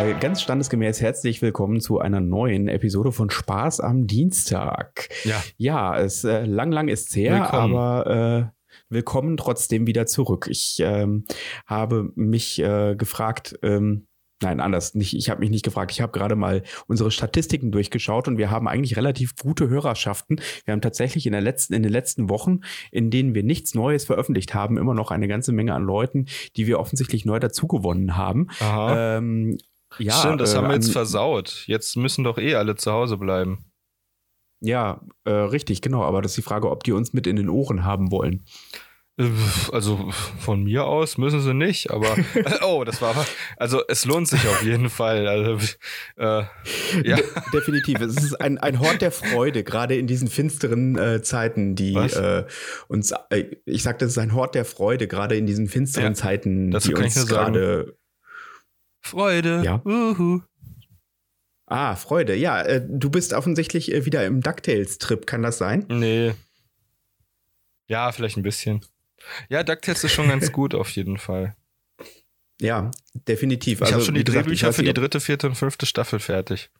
[0.00, 5.10] Ganz standesgemäß herzlich willkommen zu einer neuen Episode von Spaß am Dienstag.
[5.24, 5.42] Ja.
[5.58, 7.76] Ja, es äh, lang, lang ist her, Willkommen.
[7.76, 10.48] aber äh, willkommen trotzdem wieder zurück.
[10.50, 11.26] Ich ähm,
[11.66, 14.06] habe mich äh, gefragt, ähm,
[14.42, 14.94] Nein, anders.
[14.94, 15.92] Nicht, ich habe mich nicht gefragt.
[15.92, 20.40] Ich habe gerade mal unsere Statistiken durchgeschaut und wir haben eigentlich relativ gute Hörerschaften.
[20.64, 24.06] Wir haben tatsächlich in, der letzten, in den letzten Wochen, in denen wir nichts Neues
[24.06, 26.24] veröffentlicht haben, immer noch eine ganze Menge an Leuten,
[26.56, 28.46] die wir offensichtlich neu dazugewonnen haben.
[28.60, 29.18] Aha.
[29.18, 29.58] Ähm,
[29.98, 31.64] ja, Stimmt, das äh, haben wir jetzt versaut.
[31.66, 33.70] Jetzt müssen doch eh alle zu Hause bleiben.
[34.60, 36.02] Ja, äh, richtig, genau.
[36.02, 38.44] Aber das ist die Frage, ob die uns mit in den Ohren haben wollen.
[39.18, 39.30] Äh,
[39.72, 42.14] Also von mir aus müssen sie nicht, aber
[42.62, 43.14] oh, das war
[43.56, 45.26] also es lohnt sich auf jeden Fall.
[45.26, 45.66] Also
[46.16, 46.42] äh,
[47.04, 48.00] ja, De definitiv.
[48.00, 52.44] Es ist ein, ein Hort der Freude, gerade in diesen finsteren äh, Zeiten, die äh,
[52.88, 56.14] uns, äh, ich sagte, es ist ein Hort der Freude, gerade in diesen finsteren Ja,
[56.14, 57.96] Zeiten, die uns gerade.
[59.00, 59.62] Freude.
[59.64, 59.82] Ja.
[59.84, 60.42] Uhu.
[61.66, 62.34] Ah, Freude.
[62.34, 65.86] Ja, äh, du bist offensichtlich äh, wieder im DuckTales-Trip, kann das sein?
[65.88, 66.34] Nee.
[67.86, 68.84] Ja, vielleicht ein bisschen.
[69.48, 71.54] Ja, DuckTales ist schon ganz gut auf jeden Fall.
[72.60, 73.80] Ja, definitiv.
[73.80, 76.70] Ich habe schon die gesagt, Drehbücher für die dritte, vierte und fünfte Staffel fertig.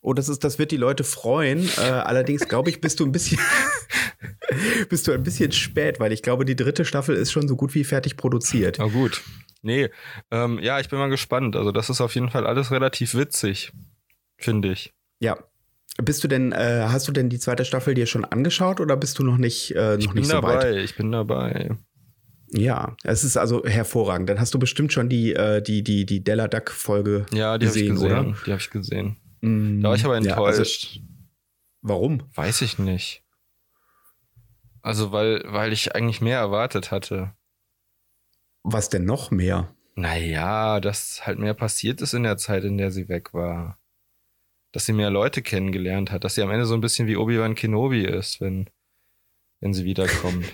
[0.00, 1.68] Oh, das ist, das wird die Leute freuen.
[1.78, 3.38] Äh, allerdings glaube ich, bist du ein bisschen,
[4.88, 7.74] bist du ein bisschen spät, weil ich glaube, die dritte Staffel ist schon so gut
[7.74, 8.76] wie fertig produziert.
[8.78, 9.22] Na gut.
[9.64, 9.88] Nee,
[10.30, 11.56] ähm, ja, ich bin mal gespannt.
[11.56, 13.72] Also das ist auf jeden Fall alles relativ witzig,
[14.36, 14.92] finde ich.
[15.20, 15.38] Ja.
[16.02, 19.18] Bist du denn, äh, hast du denn die zweite Staffel dir schon angeschaut oder bist
[19.18, 20.76] du noch nicht, äh, noch Ich bin nicht so dabei, weit?
[20.76, 21.70] ich bin dabei.
[22.50, 24.28] Ja, es ist also hervorragend.
[24.28, 27.66] Dann hast du bestimmt schon die, äh, die, die, die Della Duck Folge Ja, die
[27.68, 28.10] habe ich gesehen, gesehen.
[28.10, 28.34] oder?
[28.44, 29.16] Die habe ich gesehen.
[29.40, 31.00] Mm, Da war ich aber ja, also, enttäuscht.
[31.80, 32.22] warum?
[32.34, 33.22] Weiß ich nicht.
[34.82, 37.32] Also, weil, weil ich eigentlich mehr erwartet hatte.
[38.64, 39.74] Was denn noch mehr?
[39.94, 43.78] Naja, dass halt mehr passiert ist in der Zeit, in der sie weg war.
[44.72, 46.24] Dass sie mehr Leute kennengelernt hat.
[46.24, 48.68] Dass sie am Ende so ein bisschen wie Obi-Wan Kenobi ist, wenn,
[49.60, 50.46] wenn sie wiederkommt.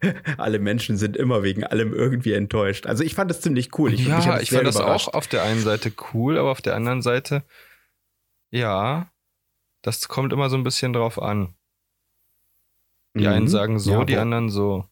[0.38, 2.86] Alle Menschen sind immer wegen allem irgendwie enttäuscht.
[2.86, 3.92] Also ich fand das ziemlich cool.
[3.92, 5.08] Ich, ja, ich fand das überrascht.
[5.08, 7.44] auch auf der einen Seite cool, aber auf der anderen Seite,
[8.50, 9.10] ja,
[9.82, 11.54] das kommt immer so ein bisschen drauf an.
[13.14, 13.48] Die einen Mhm.
[13.48, 14.88] sagen so, ja, die anderen so.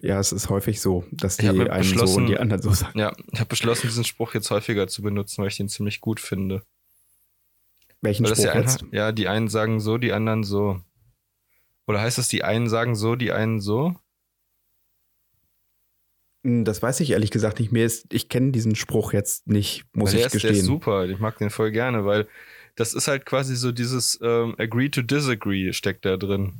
[0.00, 2.98] Ja, es ist häufig so, dass die einen so und die anderen so sagen.
[2.98, 6.20] Ja, ich habe beschlossen, diesen Spruch jetzt häufiger zu benutzen, weil ich den ziemlich gut
[6.20, 6.62] finde.
[8.02, 8.82] Welchen Weil das Spruch ja, jetzt?
[8.82, 10.80] ein, ja, die einen sagen so, die anderen so.
[11.86, 13.94] Oder heißt es, die einen sagen so, die einen so?
[16.44, 17.86] Hm, Das weiß ich ehrlich gesagt nicht mehr.
[17.86, 20.56] Ist- Ich kenne diesen Spruch jetzt nicht, muss Weil ich der, ist, der gestehen.
[20.60, 22.26] ist super, ich mag den voll gerne, weil
[22.76, 26.52] das ist halt quasi so dieses ähm, Agree to Disagree steckt da drin.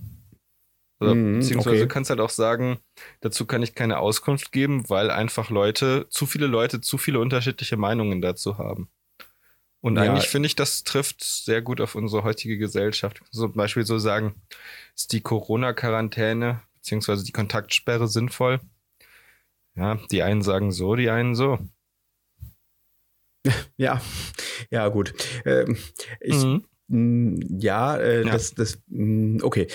[1.05, 1.81] Oder, Mhm, beziehungsweise okay.
[1.81, 2.79] du kannst halt auch sagen,
[3.21, 7.77] dazu kann ich keine Auskunft geben, weil einfach Leute, zu viele Leute zu viele unterschiedliche
[7.77, 8.89] Meinungen dazu haben.
[9.81, 10.03] Und Ja.
[10.05, 13.21] eigentlich finde ich, das trifft sehr gut auf unsere heutige Gesellschaft.
[13.31, 14.35] So zum Beispiel so sagen,
[14.97, 18.61] ist die Corona-Quarantäne beziehungsweise die Kontaktsperre sinnvoll?
[19.77, 21.59] Ja, die einen sagen so, die einen so.
[23.77, 24.01] Ja,
[24.71, 25.15] ja, gut.
[25.45, 25.77] Ähm,
[26.21, 26.65] ich, Mhm.
[26.95, 28.33] Mh, ja, äh, Ja.
[28.33, 29.67] das, das, mh, okay.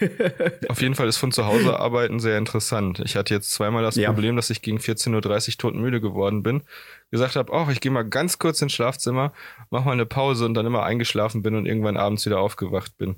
[0.68, 3.00] Auf jeden Fall ist von zu Hause arbeiten sehr interessant.
[3.04, 4.12] Ich hatte jetzt zweimal das Ja.
[4.12, 6.62] Problem, dass ich gegen 14.30 Uhr todmüde geworden bin.
[7.10, 9.32] Gesagt habe, ach, ich gehe mal ganz kurz ins Schlafzimmer,
[9.70, 13.16] mach mal eine Pause und dann immer eingeschlafen bin und irgendwann abends wieder aufgewacht bin.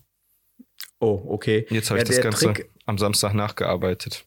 [1.01, 1.67] Oh, okay.
[1.71, 4.25] Jetzt habe Ja, ich das Ganze Trick- am Samstag nachgearbeitet.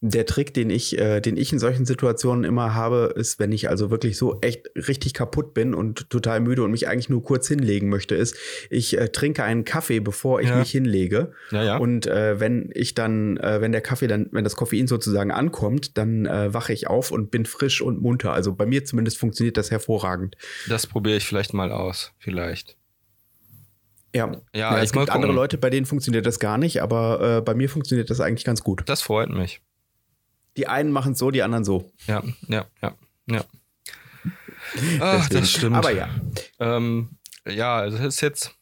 [0.00, 3.68] Der Trick, den ich, äh, den ich in solchen Situationen immer habe, ist, wenn ich
[3.68, 7.46] also wirklich so echt richtig kaputt bin und total müde und mich eigentlich nur kurz
[7.48, 8.36] hinlegen möchte, ist,
[8.70, 10.56] ich äh, trinke einen Kaffee, bevor ich Ja.
[10.58, 11.32] mich hinlege.
[11.50, 11.76] Ja, ja.
[11.78, 15.96] Und äh, wenn ich dann, äh, wenn der Kaffee dann, wenn das Koffein sozusagen ankommt,
[15.96, 18.32] dann äh, wache ich auf und bin frisch und munter.
[18.32, 20.36] Also bei mir zumindest funktioniert das hervorragend.
[20.68, 22.12] das probiere ich vielleicht mal aus.
[22.18, 22.76] Vielleicht.
[24.14, 25.32] Ja, Ja, es ich mal gibt andere.
[25.32, 28.62] Leute, bei denen funktioniert das gar nicht, aber äh, bei mir funktioniert das eigentlich ganz
[28.64, 28.82] gut.
[28.86, 29.60] Das freut mich.
[30.58, 31.90] Die einen machen es so, die anderen so.
[32.06, 32.94] Ja, ja, ja,
[33.26, 33.44] ja.
[35.00, 35.76] Ach, das stimmt.
[35.76, 36.08] Aber ja,
[36.58, 37.10] Ähm,
[37.46, 38.57] ja, also das ist jetzt,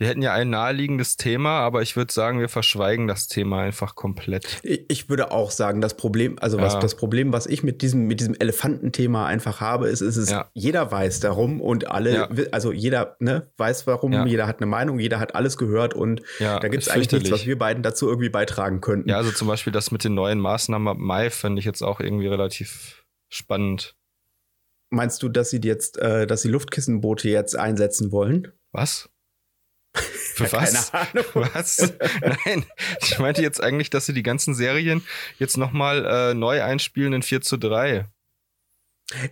[0.00, 3.96] wir hätten ja ein naheliegendes Thema, aber ich würde sagen, wir verschweigen das Thema einfach
[3.96, 4.60] komplett.
[4.62, 6.80] ich, würde auch sagen, das Problem, also was Ja.
[6.80, 10.48] das Problem, was ich mit diesem mit diesem Elefantenthema einfach habe, ist, ist es, Ja.
[10.54, 12.28] jeder weiß darum und alle, Ja.
[12.52, 16.58] also jeder ne, weiß warum, jeder hat eine Meinung, jeder hat alles gehört und da
[16.68, 19.08] gibt es eigentlich nichts, was wir beiden dazu irgendwie beitragen könnten.
[19.08, 21.98] Ja, also zum Beispiel das mit den neuen Maßnahmen ab Mai fand ich jetzt auch
[21.98, 23.96] irgendwie relativ spannend.
[24.90, 28.52] Meinst du, dass sie jetzt, äh, dass sie Luftkissenboote jetzt einsetzen wollen?
[28.72, 29.10] Was?
[29.98, 30.92] Für Ja, was?
[30.92, 31.24] Keine Ahnung.
[31.54, 31.92] Was?
[32.44, 32.64] Nein,
[33.02, 35.02] ich meinte jetzt eigentlich, dass sie die ganzen Serien
[35.38, 38.06] jetzt nochmal äh, neu einspielen in 4 zu 3.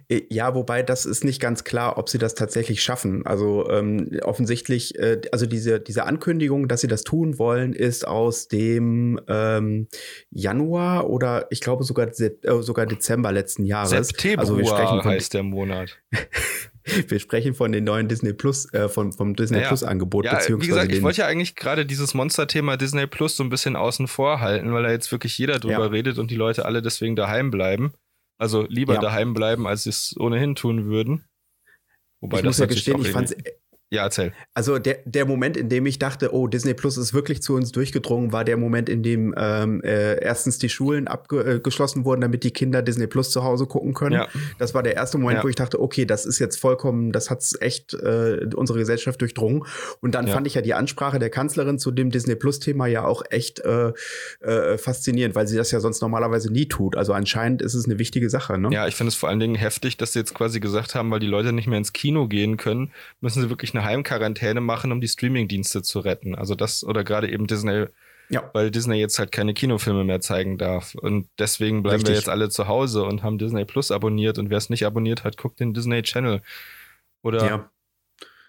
[0.08, 3.26] Äh, ja, wobei das ist nicht ganz klar, ob sie das tatsächlich schaffen.
[3.26, 8.48] Also ähm, offensichtlich, äh, also diese, diese Ankündigung, dass sie das tun wollen, ist aus
[8.48, 9.88] dem ähm,
[10.30, 12.30] Januar oder ich glaube sogar, äh,
[12.60, 13.90] sogar Dezember letzten Jahres.
[13.90, 15.98] September also wir sprechen von, heißt der Monat.
[17.08, 19.68] wir sprechen von den neuen Disney Plus, äh, von, vom Disney Ja.
[19.68, 20.24] Plus Angebot.
[20.24, 23.50] Ja, beziehungsweise wie gesagt, ich wollte ja eigentlich gerade dieses Monsterthema Disney Plus so ein
[23.50, 25.86] bisschen außen vor halten, weil da jetzt wirklich jeder drüber Ja.
[25.86, 27.92] redet und die Leute alle deswegen daheim bleiben.
[28.38, 29.00] Also lieber Ja.
[29.00, 31.24] daheim bleiben, als sie es ohnehin tun würden.
[32.20, 33.50] Wobei ich muss ja gestehen, ich fand's, irgendwie-
[33.96, 34.32] Ja, erzähl.
[34.54, 37.72] also der, der Moment, in dem ich dachte, oh, Disney Plus ist wirklich zu uns
[37.72, 42.50] durchgedrungen, war der Moment, in dem ähm, äh, erstens die Schulen abgeschlossen wurden, damit die
[42.50, 44.14] Kinder Disney Plus zu Hause gucken können.
[44.16, 44.28] Ja.
[44.58, 45.44] Das war der erste Moment, Ja.
[45.44, 49.64] wo ich dachte, okay, das ist jetzt vollkommen, das hat's echt äh, unsere Gesellschaft durchdrungen.
[50.00, 50.32] Und dann Ja.
[50.34, 53.92] fand ich ja die Ansprache der Kanzlerin zu dem Disney Plus-Thema ja auch echt äh,
[54.40, 56.96] äh, faszinierend, weil sie das ja sonst normalerweise nie tut.
[56.96, 58.68] Also anscheinend ist es eine wichtige Sache, ne?
[58.72, 61.20] Ja, ich finde es vor allen Dingen heftig, dass sie jetzt quasi gesagt haben, weil
[61.20, 65.00] die Leute nicht mehr ins Kino gehen können, müssen sie wirklich eine Heimquarantäne machen, um
[65.00, 66.34] die Streamingdienste zu retten.
[66.34, 67.86] Also das oder gerade eben Disney,
[68.28, 68.50] Ja.
[68.52, 70.94] weil Disney jetzt halt keine Kinofilme mehr zeigen darf.
[70.94, 72.26] Und deswegen bleiben wir Richtig.
[72.26, 74.38] jetzt alle zu Hause und haben Disney Plus abonniert.
[74.38, 76.42] Und wer es nicht abonniert hat, guckt den Disney Channel.
[77.22, 77.70] Oder, ja.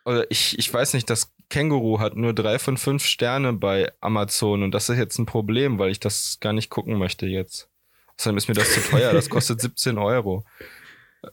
[0.06, 4.64] oder ich, ich weiß nicht, das Känguru hat nur drei von fünf Sterne bei Amazon
[4.64, 7.70] und das ist jetzt ein Problem, weil ich das gar nicht gucken möchte jetzt.
[8.18, 10.44] Außerdem ist mir das zu teuer, das kostet 17 Euro.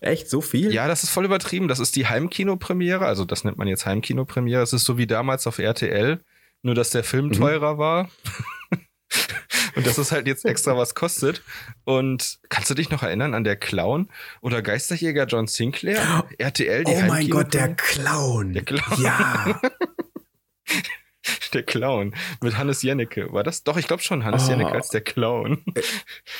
[0.00, 0.72] Echt so viel?
[0.72, 1.68] Ja, das ist voll übertrieben.
[1.68, 3.06] Das ist die Heimkinopremiere.
[3.06, 4.62] Also, das nennt man jetzt Heimkinopremiere.
[4.62, 6.20] Es ist so wie damals auf RTL,
[6.62, 7.32] nur dass der Film Mhm.
[7.32, 8.08] teurer war.
[9.76, 11.42] Und dass es halt jetzt extra was kostet.
[11.84, 14.08] Und kannst du dich noch erinnern an der Clown
[14.40, 16.24] oder Geisterjäger John Sinclair?
[16.38, 17.74] RTL, die Oh mein Gott, der?
[17.74, 18.52] Clown.
[18.52, 19.02] Der Clown.
[19.02, 19.60] Ja.
[21.52, 23.32] Der Clown mit Hannes Jennecke.
[23.32, 23.62] War das?
[23.64, 24.50] Doch, ich glaube schon Hannes Oh.
[24.50, 25.62] Jennecke als der Clown.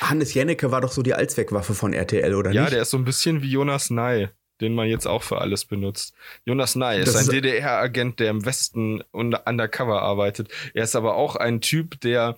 [0.00, 2.72] Hannes Jennecke war doch so die Allzweckwaffe von RTL, oder Ja, nicht?
[2.75, 4.28] der ist so ein bisschen wie Jonas Ney,
[4.60, 6.14] den man jetzt auch für alles benutzt.
[6.44, 10.48] Jonas Ney ist Das ein DDR-Agent, der im Westen un- undercover arbeitet.
[10.75, 12.37] Er ist aber auch ein Typ, der,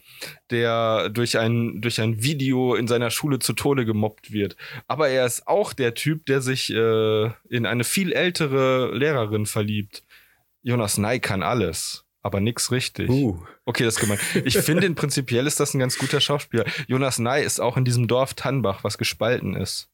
[0.51, 4.57] der durch ein, durch ein Video in seiner Schule zu Tode gemobbt wird.
[4.87, 10.05] Aber er ist auch der Typ, der sich äh, in eine viel ältere Lehrerin verliebt.
[10.63, 12.05] Jonas Ney kann alles.
[12.27, 13.09] Aber nix richtig.
[13.09, 13.39] Uh.
[13.67, 14.19] Okay, das ist gemein.
[14.45, 16.65] Ich finde, prinzipiell ist das ein ganz guter Schauspieler.
[16.89, 19.89] Jonas Ney ist auch in diesem Dorf Tannbach, was gespalten ist.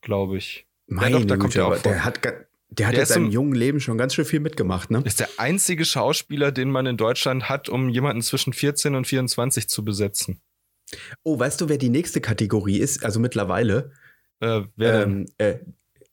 [0.00, 0.66] Glaube ich.
[0.86, 1.90] Meine doch, da kommt Güte, er auch vor.
[1.92, 4.92] der hat, der hat Der in seinem im- jungen Leben schon ganz schön viel mitgemacht,
[4.92, 5.02] ne?
[5.04, 9.68] Ist der einzige Schauspieler, den man in Deutschland hat, um jemanden zwischen 14 und 24
[9.68, 10.40] zu besetzen.
[11.24, 13.04] Oh, weißt du, wer die nächste Kategorie ist?
[13.04, 13.90] Also mittlerweile.
[14.38, 15.26] Äh, wer denn?
[15.40, 15.58] Ähm, äh,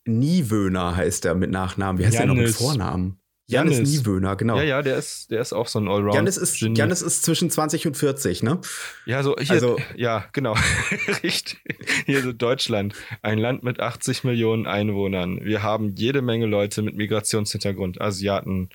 [0.05, 1.99] Niewöhner heißt er mit Nachnamen.
[2.01, 2.49] Wie heißt er noch mit.
[2.49, 3.18] Vornamen?
[3.51, 3.89] Janis.
[3.89, 4.57] Niewöhner, genau.
[4.57, 6.13] Ja, ja, der ist, der ist auch so ein Allround.
[6.15, 6.77] Janis ist, Genie.
[6.77, 8.61] Janis ist zwischen 20 und 40, ne?
[9.05, 10.55] Ja, so hier, Also- ja, genau.
[11.23, 11.59] Richtig.
[12.05, 15.43] Hier so Deutschland, ein Land mit 80 Millionen Einwohnern.
[15.43, 18.69] Wir haben jede Menge Leute mit Migrationshintergrund, Asiaten,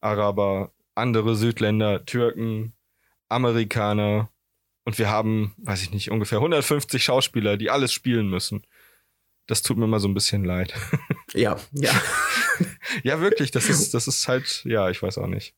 [0.00, 2.72] Araber, andere Südländer, Türken,
[3.28, 4.30] Amerikaner
[4.84, 8.62] und wir haben, weiß ich nicht, ungefähr 150 Schauspieler, die alles spielen müssen.
[9.48, 10.74] Das tut mir mal so ein bisschen leid.
[11.34, 11.90] Ja, ja.
[13.02, 15.54] ja, wirklich, das ist das ist halt, ja, ich weiß auch nicht.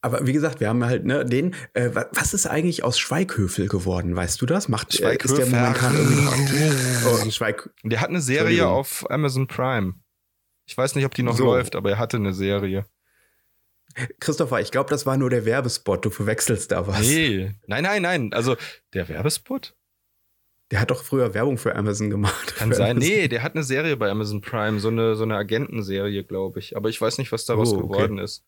[0.00, 1.54] Aber wie gesagt, wir haben halt ne, den.
[1.74, 4.14] Äh, wa- was ist eigentlich aus Schweighöfel geworden?
[4.14, 4.68] Weißt du das?
[4.68, 7.06] Macht äh, ist der momentan irgendwie?
[7.26, 7.68] Oh, Schweig.
[7.82, 9.94] Der hat eine Serie auf Amazon Prime.
[10.66, 11.44] Ich weiß nicht, ob die noch So.
[11.44, 12.86] läuft, aber er hatte eine Serie.
[14.20, 16.04] Christopher, ich glaube, das war nur der Werbespot.
[16.04, 17.00] Du verwechselst da was.
[17.00, 18.32] Nee, nein, nein, nein.
[18.32, 18.56] Also
[18.94, 19.74] der Werbespot?
[20.70, 22.56] Der hat doch früher Werbung für Amazon gemacht.
[22.56, 22.92] Kann sein.
[22.96, 23.10] Amazon.
[23.10, 26.76] Nee, der hat eine Serie bei Amazon Prime, so eine, so eine Agentenserie, glaube ich.
[26.76, 27.82] Aber ich weiß nicht, was daraus Oh, okay.
[27.88, 28.44] geworden ist.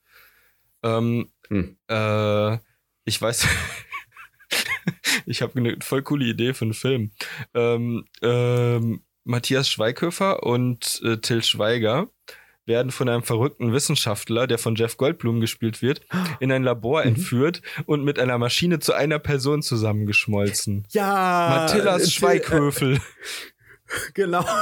[0.82, 1.76] Ähm, Hm.
[1.88, 2.58] äh,
[3.04, 3.46] ich weiß.
[5.26, 7.10] ich habe eine voll coole Idee für einen Film.
[7.54, 12.08] Ähm, ähm, Matthias Schweighöfer und äh, Till Schweiger
[12.70, 16.00] werden von einem verrückten Wissenschaftler, der von Jeff Goldblum gespielt wird,
[16.40, 17.08] in ein Labor Mhm.
[17.08, 20.86] entführt und mit einer Maschine zu einer Person zusammengeschmolzen.
[20.92, 21.66] Ja.
[21.68, 22.94] Matthias Till- Schweighöfel.
[22.94, 23.00] Äh,
[24.14, 24.46] genau.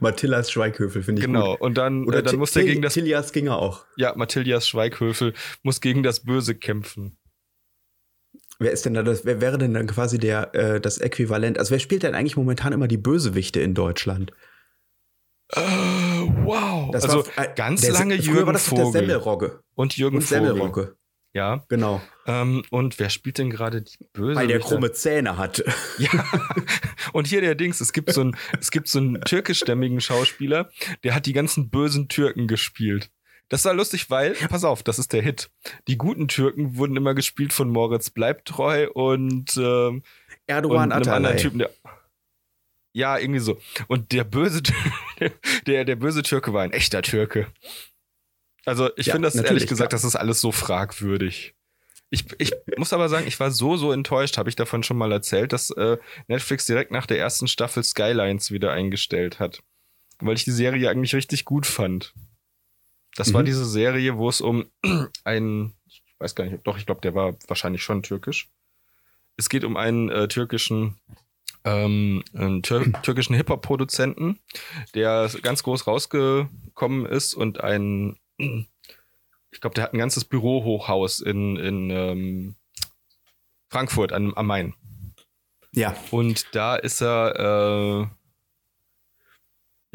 [0.00, 1.52] Matthias Schweighöfel, finde ich Genau.
[1.52, 1.60] gut.
[1.60, 3.84] Und dann, Oder äh, dann muss der Til- gegen das, Tilias ging er auch.
[3.96, 7.16] ja, Matthias Schweighöfel muss gegen das Böse kämpfen.
[8.58, 11.58] Wer ist denn da das, wer wäre denn dann quasi der, äh, das Äquivalent?
[11.58, 14.32] Also wer spielt denn eigentlich momentan immer die Bösewichte in Deutschland?
[15.52, 16.90] Äh, wow.
[16.90, 19.00] Das also war, äh, ganz der, lange Jürgen war das doch der Vogel.
[19.00, 19.60] Semmelrogge.
[19.74, 20.46] und Jürgen Und Vogel.
[20.46, 20.96] Semmelrogge.
[21.36, 21.62] Ja.
[21.68, 22.00] Genau.
[22.26, 24.36] Ähm, und wer spielt denn gerade die Böse?
[24.36, 25.62] Weil der krumme Zähne hat.
[25.98, 26.10] Ja.
[27.12, 30.70] Und hier der Dings, es gibt so einen, es gibt so einen türkischstämmigen Schauspieler,
[31.04, 33.10] der hat die ganzen bösen Türken gespielt.
[33.48, 35.50] Das war lustig, weil, pass auf, das ist der Hit.
[35.88, 40.04] Die guten Türken wurden immer gespielt von Moritz Bleibtreu und, ähm, und
[40.46, 41.36] Erdogan anderen Atalay.
[41.36, 41.70] Typen, der.
[42.96, 43.60] Ja, irgendwie so.
[43.88, 44.62] Und der böse,
[45.66, 47.46] der, der böse Türke war ein echter Türke.
[48.64, 49.98] Also ich ja, finde das ehrlich gesagt, klar.
[49.98, 51.54] das ist alles so fragwürdig.
[52.08, 55.12] Ich, ich muss aber sagen, ich war so, so enttäuscht, habe ich davon schon mal
[55.12, 59.62] erzählt, dass äh, Netflix direkt nach der ersten Staffel Skylines wieder eingestellt hat.
[60.18, 62.14] Weil ich die Serie eigentlich richtig gut fand.
[63.14, 63.34] Das mhm.
[63.34, 64.70] war diese Serie, wo es um
[65.24, 68.48] einen, ich weiß gar nicht, doch, ich glaube, der war wahrscheinlich schon türkisch.
[69.36, 70.98] Es geht um einen äh, türkischen
[71.66, 74.38] ähm, einen tür türkischen Hip-Hop-Produzenten,
[74.94, 78.16] der ganz groß rausgekommen ist und ein
[79.56, 82.56] ich glaube, der hat ein ganzes Bürohochhaus in, in ähm,
[83.70, 84.74] Frankfurt am, am Main.
[85.72, 85.96] Ja.
[86.10, 88.06] Und da ist er, äh,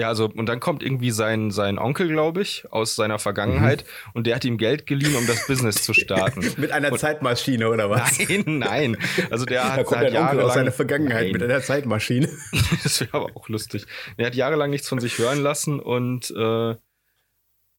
[0.01, 4.12] ja, also, und dann kommt irgendwie sein, sein Onkel, glaube ich, aus seiner Vergangenheit mhm.
[4.15, 6.43] und der hat ihm Geld geliehen, um das Business zu starten.
[6.58, 8.17] mit einer und, Zeitmaschine oder was?
[8.17, 8.98] Nein, nein.
[9.29, 11.34] Also der da hat, kommt hat Onkel aus seiner Vergangenheit nein.
[11.34, 12.27] mit einer Zeitmaschine.
[12.84, 13.86] das wäre aber auch lustig.
[14.17, 16.75] Er hat jahrelang nichts von sich hören lassen und äh,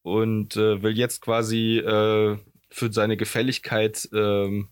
[0.02, 2.38] und äh, will jetzt quasi äh,
[2.70, 4.68] für seine Gefälligkeit ähm,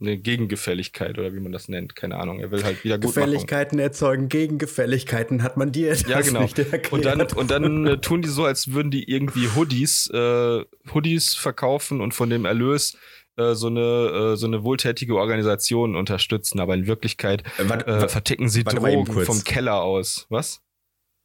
[0.00, 2.40] eine Gegengefälligkeit oder wie man das nennt, keine Ahnung.
[2.40, 6.46] Er will halt wieder Gefälligkeiten erzeugen Gegengefälligkeiten, hat man dir ja genau.
[6.90, 10.64] Und dann und dann äh, tun die so, als würden die irgendwie Hoodies äh,
[10.94, 12.96] Hoodies verkaufen und von dem Erlös
[13.36, 18.48] äh, so eine äh, so eine wohltätige Organisation unterstützen, aber in Wirklichkeit äh, warte, verticken
[18.48, 20.26] sie Drogen vom Keller aus.
[20.30, 20.60] Was?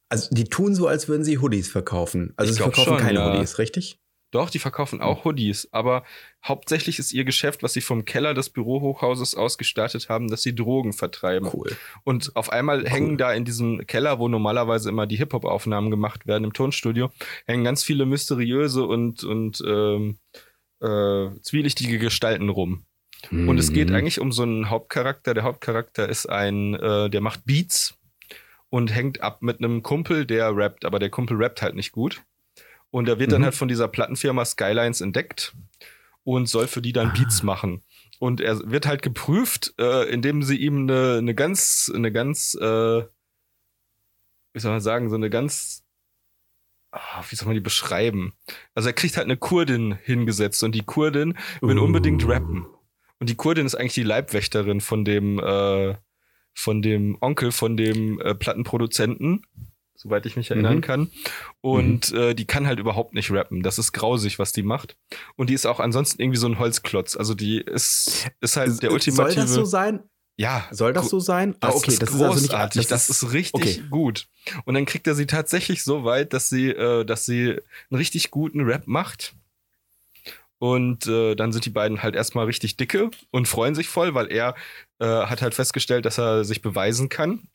[0.08, 2.32] Also die tun so, als würden sie Hoodies verkaufen.
[2.36, 3.32] Also ich sie verkaufen schon, keine ja.
[3.32, 4.00] Hoodies, richtig?
[4.32, 6.04] Doch, die verkaufen auch Hoodies, aber
[6.44, 10.92] hauptsächlich ist ihr Geschäft, was sie vom Keller des Bürohochhauses ausgestattet haben, dass sie Drogen
[10.92, 11.48] vertreiben.
[11.52, 11.76] Cool.
[12.02, 12.90] Und auf einmal cool.
[12.90, 17.10] hängen da in diesem Keller, wo normalerweise immer die Hip-Hop-Aufnahmen gemacht werden im Tonstudio,
[17.46, 20.18] hängen ganz viele mysteriöse und, und ähm,
[20.80, 22.84] äh, zwielichtige Gestalten rum.
[23.30, 23.48] Mhm.
[23.48, 23.94] Und es geht mhm.
[23.94, 25.34] eigentlich um so einen Hauptcharakter.
[25.34, 27.94] Der Hauptcharakter ist ein, äh, der macht Beats
[28.70, 32.22] und hängt ab mit einem Kumpel, der rappt, aber der Kumpel rappt halt nicht gut.
[32.90, 33.32] Und er wird mhm.
[33.32, 35.54] dann halt von dieser Plattenfirma Skylines entdeckt
[36.24, 37.46] und soll für die dann Beats ah.
[37.46, 37.82] machen.
[38.18, 43.02] Und er wird halt geprüft, äh, indem sie ihm eine, eine ganz, eine ganz, äh,
[44.52, 45.84] wie soll man sagen, so eine ganz,
[46.92, 48.32] ah, wie soll man die beschreiben?
[48.74, 51.84] Also er kriegt halt eine Kurdin hingesetzt und die Kurdin will uh.
[51.84, 52.66] unbedingt rappen.
[53.18, 55.94] Und die Kurdin ist eigentlich die Leibwächterin von dem, äh,
[56.54, 59.42] von dem Onkel von dem äh, Plattenproduzenten,
[59.96, 60.80] soweit ich mich erinnern mhm.
[60.82, 61.10] kann.
[61.60, 62.18] Und mhm.
[62.18, 63.62] äh, die kann halt überhaupt nicht rappen.
[63.62, 64.96] Das ist grausig, was die macht.
[65.36, 67.16] Und die ist auch ansonsten irgendwie so ein Holzklotz.
[67.16, 69.32] Also die ist, ist halt der ultimative.
[69.32, 70.02] Soll das so sein?
[70.36, 70.68] Ja.
[70.70, 71.56] Soll das so sein?
[71.60, 72.44] Das ah, okay, ist das großartig.
[72.44, 73.82] Ist also nicht, das, das, ist, richtig okay.
[73.90, 74.28] gut.
[74.64, 77.52] Und dann kriegt er sie tatsächlich so weit, dass sie, äh, dass sie
[77.90, 79.34] einen richtig guten Rap macht.
[80.58, 84.30] Und äh, dann sind die beiden halt erstmal richtig dicke und freuen sich voll, weil
[84.32, 84.54] er
[84.98, 87.48] äh, hat halt festgestellt, dass er sich beweisen kann.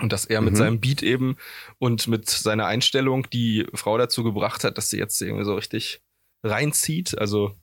[0.00, 0.58] Und dass er mit mhm.
[0.58, 1.36] seinem Beat eben
[1.78, 6.02] und mit seiner Einstellung die Frau dazu gebracht hat, dass sie jetzt irgendwie so richtig
[6.42, 7.16] reinzieht.
[7.16, 7.54] Also,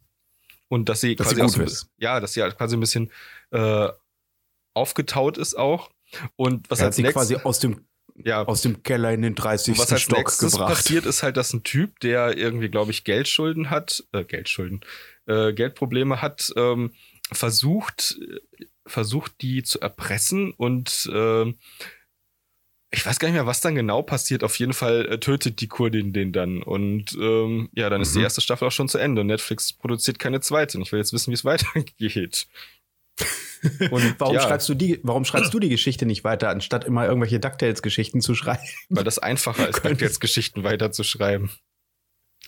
[0.69, 3.11] und dass sie dass quasi sie so, ja, dass sie halt quasi ein bisschen
[3.51, 3.89] äh,
[4.73, 5.91] aufgetaut ist auch.
[6.38, 7.85] Und was er als hat quasi aus dem
[8.15, 8.45] ja.
[8.45, 9.77] aus dem Keller in den 30.
[9.77, 10.75] was als Stock nächstes gebracht.
[10.75, 14.81] passiert, ist halt, dass ein Typ, der irgendwie, glaube ich, Geldschulden hat, äh, Geldschulden,
[15.27, 16.93] äh, Geldprobleme hat, ähm,
[17.31, 18.19] versucht,
[18.85, 21.53] versucht, die zu erpressen und äh,
[22.93, 24.43] ich weiß gar nicht mehr, was dann genau passiert.
[24.43, 26.62] Auf jeden Fall äh, tötet die Kurdin den dann.
[26.62, 28.25] Und ähm, ja, dann ist die mhm.
[28.25, 29.24] erste Staffel auch schon zu Ende.
[29.24, 30.77] Netflix produziert keine zweite.
[30.77, 32.48] Und ich will jetzt wissen, wie es weitergeht.
[33.91, 34.41] Und warum ja.
[34.41, 38.36] schreibst du die, warum schreibst du die Geschichte nicht weiter, anstatt immer irgendwelche DuckTales-Geschichten zu
[38.36, 38.63] schreiben?
[38.89, 41.50] Weil das einfacher ist, DuckTales-Geschichten weiterzuschreiben.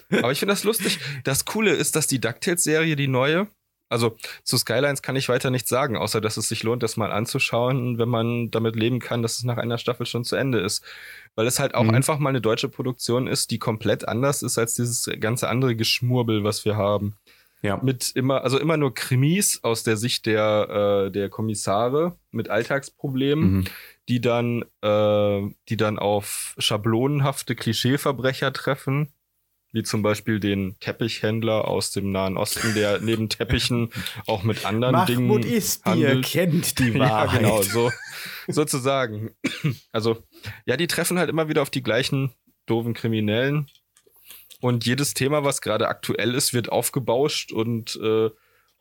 [0.09, 0.99] Aber ich finde das lustig.
[1.23, 3.47] Das Coole ist, dass die DuckTales-Serie, die neue,
[3.93, 7.11] also zu Skylines kann ich weiter nichts sagen, außer dass es sich lohnt, das mal
[7.11, 10.83] anzuschauen, wenn man damit leben kann, dass es nach einer Staffel schon zu Ende ist.
[11.35, 11.91] Weil es halt auch mhm.
[11.95, 16.43] einfach mal eine deutsche Produktion ist, die komplett anders ist als dieses ganze andere Geschmurbel,
[16.43, 17.15] was wir haben.
[17.61, 17.79] Ja.
[17.81, 23.53] Mit immer, also immer nur Krimis aus der Sicht der, äh, der Kommissare mit Alltagsproblemen,
[23.53, 23.63] mhm.
[24.09, 29.13] die dann, äh, die dann auf schablonenhafte Klischeeverbrecher treffen,
[29.73, 33.89] wie zum Beispiel den Teppichhändler aus dem Nahen Osten, der neben Teppichen
[34.27, 37.41] auch mit anderen Mahmoud Dingen Isbir kennt die Wahrheit.
[37.41, 37.91] Ja, genau, so
[38.47, 39.31] sozusagen.
[39.91, 40.23] Also,
[40.65, 42.31] ja, die treffen halt immer wieder auf die gleichen
[42.65, 43.67] doofen Kriminellen
[44.61, 48.29] und jedes Thema, was gerade aktuell ist, wird aufgebauscht und, äh,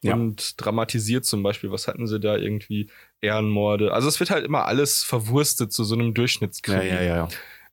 [0.03, 0.15] ja.
[0.15, 1.73] und dramatisiert zum Beispiel.
[1.73, 2.89] Was hatten sie da irgendwie?
[3.21, 3.93] Ehrenmorde.
[3.93, 6.87] Also es wird halt immer alles verwurstet zu so einem Durchschnittskrimi.
[6.87, 7.29] Ja, ja, ja.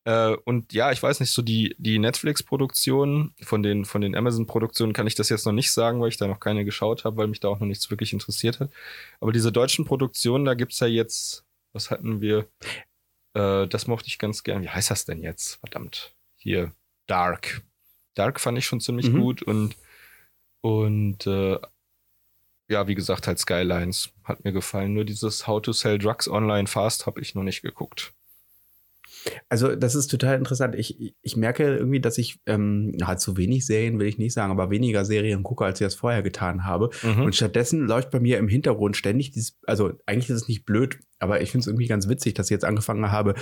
[0.05, 4.93] Äh, und ja, ich weiß nicht, so die, die Netflix-Produktionen, von den, von den Amazon-Produktionen
[4.93, 7.27] kann ich das jetzt noch nicht sagen, weil ich da noch keine geschaut habe, weil
[7.27, 8.71] mich da auch noch nichts wirklich interessiert hat.
[9.19, 12.47] Aber diese deutschen Produktionen, da gibt's ja jetzt, was hatten wir?
[13.33, 14.63] Äh, das mochte ich ganz gern.
[14.63, 15.55] Wie heißt das denn jetzt?
[15.55, 16.15] Verdammt.
[16.37, 16.71] Hier,
[17.07, 17.61] Dark.
[18.15, 19.19] Dark fand ich schon ziemlich Mhm.
[19.19, 19.75] gut und,
[20.61, 21.59] und äh,
[22.69, 24.93] ja, wie gesagt, halt Skylines hat mir gefallen.
[24.93, 28.13] Nur dieses How to Sell Drugs Online Fast habe ich noch nicht geguckt.
[29.49, 30.75] Also, das ist total interessant.
[30.75, 34.51] Ich, ich merke irgendwie, dass ich ähm, halt zu wenig Serien, will ich nicht sagen,
[34.51, 36.89] aber weniger Serien gucke, als ich das vorher getan habe.
[37.03, 37.23] Mhm.
[37.23, 40.99] Und stattdessen läuft bei mir im Hintergrund ständig dieses, also eigentlich ist es nicht blöd,
[41.19, 43.35] aber ich finde es irgendwie ganz witzig, dass ich jetzt angefangen habe,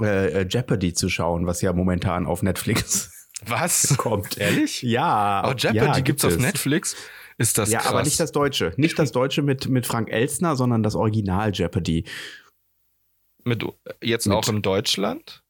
[0.00, 3.10] äh, äh, Jeopardy zu schauen, was ja momentan auf Netflix
[3.46, 3.96] Was?
[3.96, 4.38] kommt.
[4.38, 4.82] Ehrlich?
[4.82, 5.42] Ja.
[5.44, 6.38] Oh, Jeopardy ja, gibt's gibt auf es.
[6.38, 6.96] Netflix?
[7.36, 7.90] Ist das ja, krass?
[7.90, 8.72] aber nicht das Deutsche.
[8.76, 12.04] Nicht das Deutsche mit, mit Frank Elstner, sondern das Original Jeopardy.
[13.44, 13.64] Mit,
[14.02, 15.42] jetzt Mit- auch in Deutschland?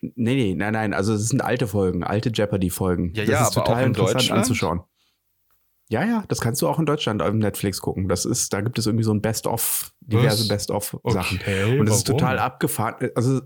[0.00, 0.92] Nee, nee, nein, nein.
[0.92, 3.14] Also es sind alte Folgen, alte Jeopardy-Folgen.
[3.14, 4.38] Ja, das ja, ist aber total auch in interessant Deutschland?
[4.40, 4.80] anzuschauen.
[5.88, 8.08] Ja, ja, das kannst du auch in Deutschland auf Netflix gucken.
[8.08, 10.48] Das ist, da gibt es irgendwie so ein Best-of, diverse?
[10.48, 11.38] Best-of-Sachen.
[11.40, 13.10] Okay, Und das ist total abgefahren.
[13.14, 13.42] Also,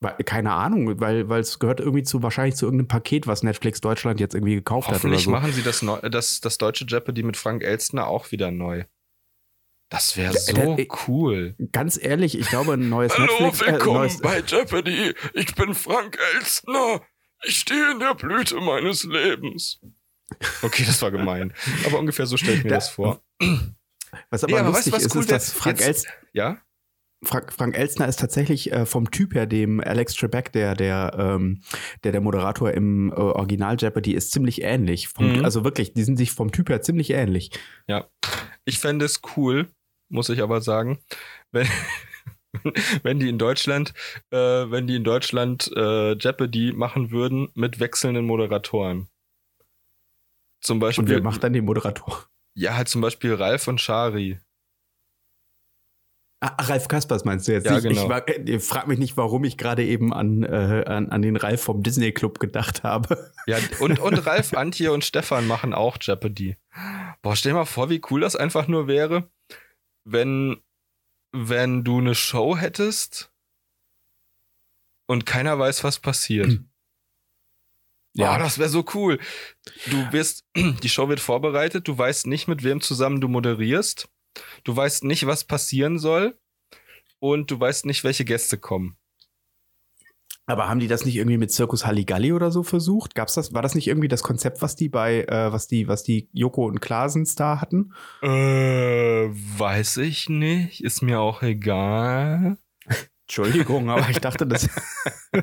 [0.00, 4.18] weil- keine Ahnung, weil, es gehört irgendwie zu, wahrscheinlich zu irgendeinem Paket, was Netflix Deutschland
[4.20, 5.30] jetzt irgendwie gekauft hat Hoffentlich so.
[5.30, 8.84] machen sie das, neu, das, das deutsche Jeopardy mit Frank Elstner auch wieder neu.
[9.94, 11.54] Das wäre so da- äh, cool.
[11.72, 13.60] Ganz ehrlich, ich glaube, ein neues Netflix.
[13.62, 15.14] äh, neues, bei Jeopardy.
[15.34, 17.00] Ich bin Frank Elstner.
[17.44, 19.80] Ich stehe in der Blüte meines Lebens.
[20.62, 21.52] Okay, das war gemein.
[21.86, 23.22] Aber ungefähr so stelle ich mir Da- das vor.
[24.30, 25.52] was aber Nee, aber lustig weißt was ist, cool ist, dass?
[25.52, 26.58] Frank, Jetzt- Elst, Ja?
[27.22, 31.62] Frank, Frank Elstner ist tatsächlich äh, vom Typ her dem Alex Trebek, der der ähm,
[32.02, 35.08] der der Moderator im äh, Original Jeopardy ist ziemlich ähnlich.
[35.08, 35.44] Vom, Mhm.
[35.44, 37.50] Also wirklich, die sind sich vom Typ her ziemlich ähnlich.
[38.66, 39.68] Ich fände es cool,
[40.14, 40.98] muss ich aber sagen,
[41.52, 41.68] wenn,
[43.02, 43.92] wenn die in Deutschland,
[44.30, 49.08] äh, wenn die in Deutschland äh, Jeopardy machen würden mit wechselnden Moderatoren.
[50.62, 51.04] Zum Beispiel.
[51.04, 52.26] Und wer macht dann den Moderator?
[52.56, 54.38] Ja, halt zum Beispiel Ralf und Shari.
[56.40, 57.64] Ah, Ralf Kaspers meinst du jetzt?
[57.64, 58.02] Ja, ich, genau.
[58.02, 61.36] ich, war- äh, frag mich nicht, warum ich gerade eben an, äh, an, an den
[61.36, 63.32] Ralf vom Disney Club gedacht habe.
[63.46, 66.56] Ja, und, und Ralf, Antje und Stefan machen auch Jeopardy.
[67.22, 69.30] Boah, stell dir mal vor, wie cool das einfach nur wäre,
[70.04, 70.62] wenn,
[71.32, 73.32] wenn du eine Show hättest
[75.06, 76.60] und keiner weiß, was passiert.
[78.16, 79.18] Ja, das wäre so cool.
[79.90, 84.08] Du wirst, die Show wird vorbereitet, du weißt nicht, mit wem zusammen du moderierst,
[84.62, 86.38] du weißt nicht, was passieren soll
[87.18, 88.96] und du weißt nicht, welche Gäste kommen.
[90.46, 93.14] Aber haben die das nicht irgendwie mit Circus Halligalli oder so versucht?
[93.14, 93.54] Gab's das?
[93.54, 96.66] War das nicht irgendwie das Konzept, was die bei, äh, was die, was die Joko
[96.66, 97.92] und Klaasens da hatten?
[98.22, 102.58] Äh, weiß ich nicht, ist mir auch egal.
[103.26, 104.68] Entschuldigung, aber ich dachte, das.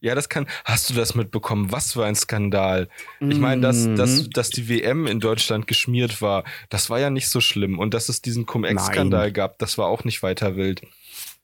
[0.00, 0.46] Ja, das kann.
[0.64, 1.70] Hast du das mitbekommen?
[1.70, 2.88] Was für ein Skandal.
[3.20, 3.96] Ich meine, dass, Mhm.
[3.96, 7.78] dass, dass die WM in Deutschland geschmiert war, das war ja nicht so schlimm.
[7.78, 10.82] Und dass es diesen Cum-Ex-Skandal gab, das war auch nicht weiter wild.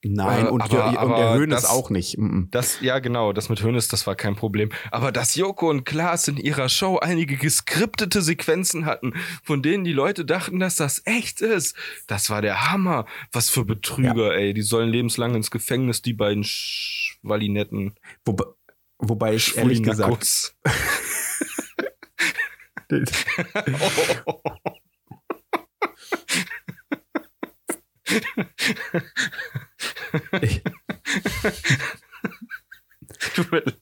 [0.02, 2.16] Nein, Äh, und, aber- ja, und aber der ist auch nicht.
[2.16, 2.48] Mhm.
[2.50, 4.70] Das, ja, genau, das mit Hönes, das war kein Problem.
[4.90, 9.92] Aber dass Joko und Klaas in ihrer Show einige geskriptete Sequenzen hatten, von denen die
[9.92, 13.04] Leute dachten, dass das echt ist, das war der Hammer.
[13.32, 14.54] Was für Betrüger, ey.
[14.54, 17.94] Die sollen lebenslang ins Gefängnis, die beiden Schwalinetten.
[18.24, 18.44] Wobei,
[18.98, 20.24] wobei ich ehrlich gesagt.
[20.24, 20.56] Schwulinakos.
[30.42, 30.62] Ich,
[33.34, 33.78] Tut mir leid,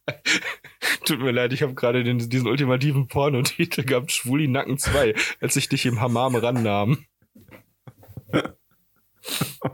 [1.05, 5.69] Tut mir leid ich habe gerade diesen ultimativen Pornotitel gehabt, Schwuli Nacken 2, als ich
[5.69, 7.05] dich im Hammam rannahm.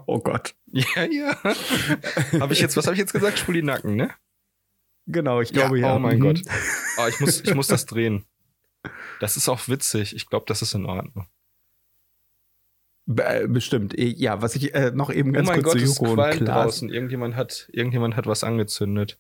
[0.07, 0.55] oh Gott.
[0.67, 1.37] Ja, ja.
[2.41, 3.39] Habe ich jetzt, was habe ich jetzt gesagt?
[3.39, 4.11] Schwuli Nacken, ne?
[5.07, 5.97] Genau, ich glaube ja.
[5.97, 6.23] Oh mein Mhm.
[6.23, 6.41] Gott.
[6.99, 8.25] Oh, ich, muss, ich muss das drehen.
[9.21, 10.15] Das ist auch witzig.
[10.17, 11.27] Ich glaube, das ist in Ordnung.
[13.07, 13.99] Äh, Bestimmt.
[13.99, 16.13] Eh, Ja, was ich äh, noch eben ganz oh mein kurz Gott, zu es Joko
[16.23, 16.65] und Klaas.
[16.65, 16.91] draußen.
[16.91, 19.19] Irgendjemand hat, irgendjemand hat was angezündet.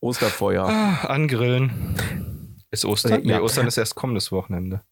[0.00, 0.64] Osterfeuer.
[0.68, 2.54] Ah, angrillen.
[2.70, 3.22] Ist Ostern?
[3.24, 3.36] Äh, ja.
[3.38, 4.82] Nee, Ostern ist erst kommendes Wochenende.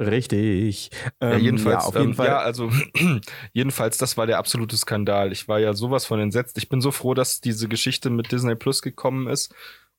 [0.00, 0.90] Richtig.
[1.20, 2.26] Ja, Ähm, jedenfalls, ja, auf jeden ähm, Fall.
[2.26, 2.70] ja, also
[3.52, 5.32] jedenfalls, das war der absolute Skandal.
[5.32, 6.56] Ich war ja sowas von entsetzt.
[6.58, 9.52] Ich bin so froh, dass diese Geschichte mit Disney Plus gekommen ist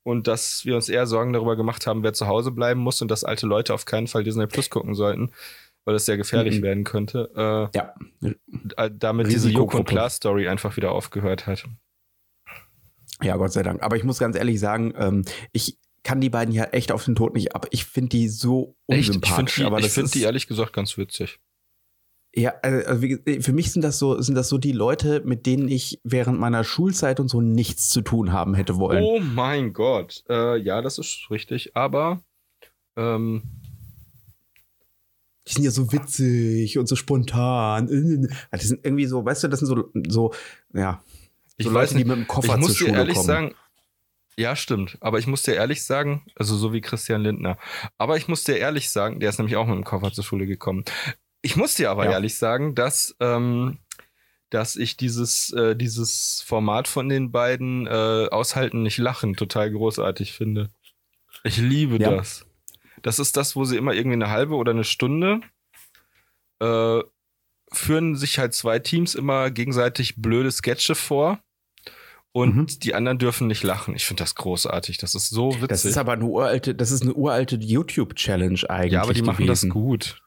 [0.04, 3.12] und dass wir uns eher Sorgen darüber gemacht haben, wer zu Hause bleiben muss und
[3.12, 5.32] dass alte Leute auf keinen Fall Disney Plus gucken sollten,
[5.86, 6.64] weil das sehr gefährlich Mhm.
[6.64, 7.70] werden könnte.
[7.74, 7.94] ja.
[8.22, 8.34] Äh,
[8.78, 9.86] äh, damit diese Joko und.
[9.88, 11.66] Klaas Story einfach wieder aufgehört hat.
[13.22, 13.82] ja, Gott sei Dank.
[13.82, 17.16] Aber ich muss ganz ehrlich sagen, ähm, ich kann die beiden ja echt auf den
[17.16, 17.68] Tod nicht ab.
[17.72, 19.00] Ich finde die so Echt?
[19.02, 19.56] Ich finde unsympathisch.
[19.56, 21.40] die, aber ich das find die ehrlich gesagt ganz witzig.
[22.36, 23.08] Ja, also also
[23.42, 26.64] für mich sind das so, sind das so die Leute, mit denen ich während meiner
[26.64, 29.04] Schulzeit und so nichts zu tun haben hätte wollen.
[29.04, 30.24] Oh mein Gott.
[30.30, 31.76] Äh, ja, das ist richtig.
[31.76, 32.22] Aber
[32.96, 33.42] ähm,
[35.50, 37.88] Die sind ja so witzig und so spontan.
[38.52, 40.34] Das sind irgendwie so, weißt du, das sind so, so,
[40.74, 41.02] ja.
[41.58, 42.08] Ich so weiß Leute, die nicht.
[42.08, 43.28] mit dem Koffer ich muss zur dir Schule ehrlich kommen.
[43.28, 43.56] sagen,
[44.38, 44.98] ja, stimmt.
[45.02, 47.58] Aber ich muss dir ehrlich sagen, also so wie Christian Lindner.
[47.98, 50.46] Aber ich muss dir ehrlich sagen, der ist nämlich auch mit dem Koffer zur Schule
[50.46, 50.86] gekommen.
[51.42, 52.12] Ich muss dir aber Ja.
[52.12, 53.80] ehrlich sagen, dass, ähm,
[54.50, 60.32] dass ich dieses, äh, dieses Format von den beiden äh, aushalten, nicht lachen, total großartig
[60.34, 60.70] finde.
[61.44, 62.12] Ich liebe Ja.
[62.12, 62.46] das.
[63.02, 65.42] Das ist das, wo sie immer irgendwie eine halbe oder eine Stunde
[66.62, 67.00] äh,
[67.72, 71.40] führen sich halt zwei Teams immer gegenseitig blöde Sketche vor.
[72.32, 72.68] Und Mhm.
[72.84, 73.96] die anderen dürfen nicht lachen.
[73.96, 74.98] Ich finde das großartig.
[74.98, 75.68] Das ist so witzig.
[75.70, 78.94] Das ist aber eine uralte, das ist eine uralte YouTube-Challenge eigentlich.
[78.94, 79.72] ja, aber die machen das gewesen.
[79.72, 80.22] gut.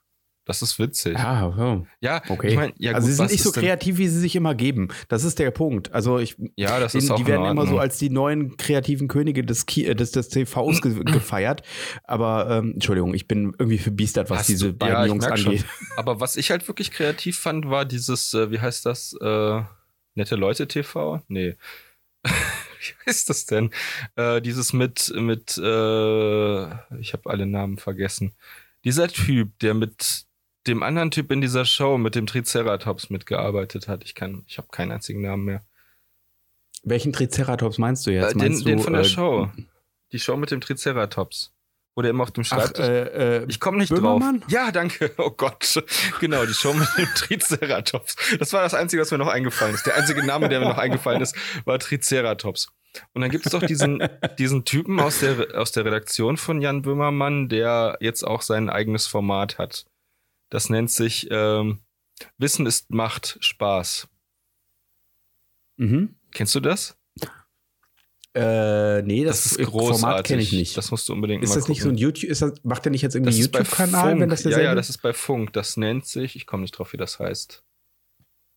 [0.45, 1.15] Das ist witzig.
[1.17, 1.83] Ja, ja.
[2.01, 2.49] Ja, okay.
[2.49, 4.89] ich meine, ja, also gut, sie sind nicht so kreativ, wie sie sich immer geben.
[5.09, 5.93] Das ist der Punkt.
[5.93, 9.45] Also ich, Ja, das ist auch die werden immer so als die neuen kreativen Könige
[9.45, 11.63] des, Ki äh, des, des TVs ge gefeiert.
[12.03, 15.39] Aber ähm, Entschuldigung, ich bin irgendwie verbiestert, was Hast diese du- beiden ja, Jungs merk
[15.39, 15.53] schon.
[15.53, 15.65] angeht.
[15.97, 19.15] Aber was ich halt wirklich kreativ fand, war dieses, äh, wie heißt das?
[19.21, 19.63] Äh,
[20.17, 21.23] Nette Leute TV?
[21.29, 21.55] Nee.
[22.25, 22.31] wie
[23.07, 23.71] heißt das denn?
[24.17, 26.63] Äh, dieses mit, mit, äh,
[26.99, 28.33] ich habe alle Namen vergessen.
[28.85, 30.25] Dieser Typ, der mit
[30.67, 34.05] dem anderen Typ in dieser Show, mit dem Triceratops mitgearbeitet hat.
[34.05, 35.65] Ich kann, ich habe keinen einzigen Namen mehr.
[36.85, 38.31] Welchen Triceratops meinst du jetzt?
[38.31, 39.51] Äh, den, meinst den du, von der äh, Show.
[40.13, 41.53] Die Show mit dem Triceratops.
[41.95, 42.85] Wo der immer auf dem Ach, Schreibtisch.
[42.87, 44.41] äh, äh, Ich komme nicht Böhmermann?
[44.41, 44.51] drauf.
[44.51, 45.13] Ja, danke.
[45.19, 45.83] Oh Gott.
[46.21, 48.17] Genau, die Show mit dem Triceratops.
[48.39, 49.87] Das war das Einzige, was mir noch eingefallen ist.
[49.87, 52.69] Der einzige Name, der mir noch eingefallen ist, war Triceratops.
[53.13, 54.03] Und dann gibt es doch diesen,
[54.39, 59.07] diesen Typen aus der, aus der Redaktion von Jan Böhmermann, der jetzt auch sein eigenes
[59.07, 59.85] Format hat.
[60.53, 61.81] Das nennt sich ähm,
[62.37, 64.07] Wissen ist Macht, Spaß.
[65.79, 66.15] mhm.
[66.31, 66.97] Kennst du das?
[68.35, 70.77] Äh, nee, das, ist Format kenne ich nicht.
[70.77, 71.97] Das musst du unbedingt ist mal das nicht so gucken.
[71.97, 74.75] ein YouTube, ist das, macht der nicht jetzt irgendwie Das YouTube-Kanal, wenn das Ja, ja,
[74.75, 75.53] das ist bei Funk.
[75.55, 77.63] Das nennt sich, ich komme nicht drauf, wie das heißt.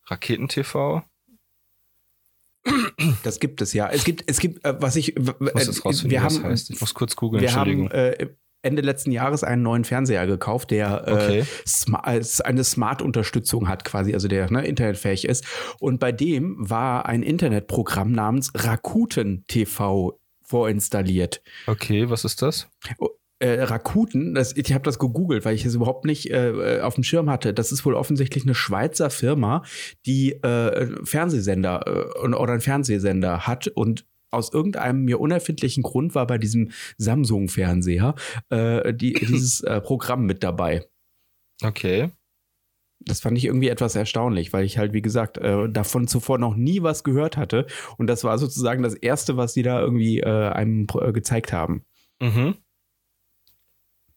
[0.06, 1.02] Raketen-TV?
[3.22, 3.88] Das gibt es ja.
[3.88, 6.70] Es gibt, es gibt, äh, was ich, w- Ich wir das haben, heißt.
[6.70, 8.34] Ich muss kurz googeln, wir haben äh,
[8.66, 11.44] Ende letzten Jahres einen neuen Fernseher gekauft, der äh, Okay.
[11.66, 15.44] sma als eine Smart-Unterstützung hat, quasi, also der ne, internetfähig ist.
[15.80, 21.42] Und bei dem war ein Internetprogramm namens Rakuten TV vorinstalliert.
[21.66, 22.68] Okay, was ist das?
[23.38, 27.04] Äh, Rakuten, das, ich habe das gegoogelt, weil ich es überhaupt nicht äh, auf dem
[27.04, 27.52] Schirm hatte.
[27.52, 29.62] Das ist wohl offensichtlich eine Schweizer Firma,
[30.06, 36.26] die äh, Fernsehsender äh, oder einen Fernsehsender hat und aus irgendeinem mir unerfindlichen Grund war
[36.26, 38.14] bei diesem Samsung-Fernseher
[38.50, 40.86] äh, die, dieses äh, Programm mit dabei.
[41.62, 42.10] Okay.
[43.00, 46.56] Das fand ich irgendwie etwas erstaunlich, weil ich halt, wie gesagt, äh, davon zuvor noch
[46.56, 47.66] nie was gehört hatte.
[47.98, 51.84] Und das war sozusagen das Erste, was sie da irgendwie äh, einem äh, gezeigt haben.
[52.20, 52.56] Mhm.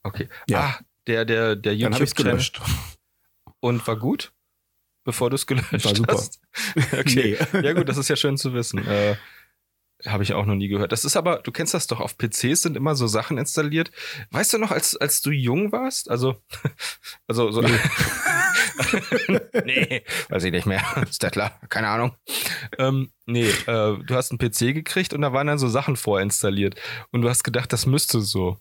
[0.03, 0.27] Okay.
[0.47, 0.59] Ja.
[0.59, 2.61] Ah, der, der, der Dann habe ich gelöscht.
[3.59, 4.31] Und war gut?
[5.03, 6.13] Bevor du es gelöscht War super.
[6.13, 6.41] hast?
[6.99, 7.37] Okay.
[7.53, 8.85] Ja, gut, das ist ja schön zu wissen.
[8.85, 9.15] Äh,
[10.05, 10.91] habe ich auch noch nie gehört.
[10.91, 13.91] Das ist aber, du kennst das doch, auf PCs sind immer so Sachen installiert.
[14.31, 16.09] Weißt du noch, als, als du jung warst?
[16.09, 16.37] Also,
[17.27, 17.61] also so.
[19.65, 20.81] nee, weiß ich nicht mehr.
[21.11, 22.15] Stettler, keine Ahnung.
[22.77, 26.75] Ähm, nee, äh, du hast einen PC gekriegt und da waren dann so Sachen vorinstalliert.
[27.11, 28.57] Und du hast gedacht, das müsste so.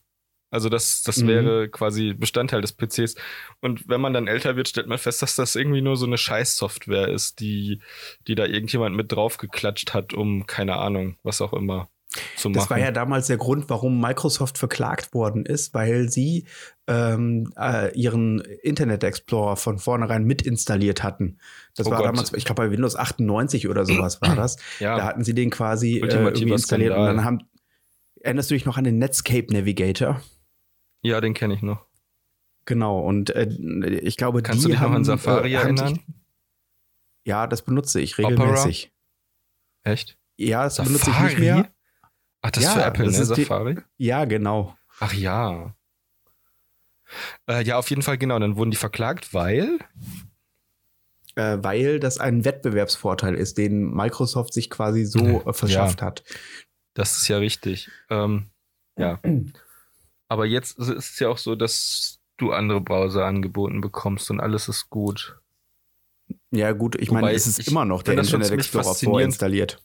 [0.51, 1.27] Also das, das Mhm.
[1.29, 3.17] wäre quasi Bestandteil des PCs.
[3.61, 6.17] Und wenn man dann älter wird, stellt man fest, dass das irgendwie nur so eine
[6.19, 7.81] Scheißsoftware ist, die,
[8.27, 11.89] die da irgendjemand mit draufgeklatscht hat, um, keine Ahnung, was auch immer
[12.37, 12.55] zu machen.
[12.61, 16.47] Das war ja damals der Grund, warum Microsoft verklagt worden ist, weil sie
[16.87, 21.37] ähm, äh, ihren Internet Explorer von vornherein mit installiert hatten.
[21.77, 22.07] Das Oh war Gott.
[22.07, 24.57] damals, ich glaube bei Windows 98 oder sowas war das.
[24.81, 24.97] ja.
[24.97, 27.11] Da hatten sie den quasi äh, irgendwie installiert Skandal.
[27.11, 27.39] und dann haben
[28.21, 30.21] Erinnerst du dich noch an den Netscape Navigator?
[31.03, 31.87] Ja, den kenne ich noch.
[32.65, 33.49] Genau, und äh,
[34.03, 36.01] ich glaube, Kannst die du dich haben, noch an Safari äh, erinnern?
[37.25, 38.29] ja, das benutze ich Opera?
[38.29, 38.93] regelmäßig.
[39.85, 40.19] Echt?
[40.37, 41.71] Ja, das benutze ich nicht mehr.
[42.43, 43.35] Ach, das Ja, ist für Apple, das ne?
[43.37, 43.77] die- Safari?
[43.97, 44.77] Ja, genau.
[45.01, 45.75] Ach ja.
[47.49, 48.39] Äh, ja, auf jeden Fall, genau.
[48.39, 49.79] Dann wurden die verklagt, weil.
[51.37, 56.23] Äh, weil das ein Wettbewerbsvorteil ist, den Microsoft sich quasi so äh, verschafft hat.
[56.95, 57.91] Das ist ja richtig.
[58.11, 58.51] Ähm,
[58.99, 59.21] ja.
[60.29, 64.69] Aber jetzt ist es ja auch so, dass du andere Browser angeboten bekommst und alles
[64.69, 65.41] ist gut.
[66.51, 69.83] Ja, gut, ich Wobei meine, es ist immer noch der Internet Explorer vorinstalliert.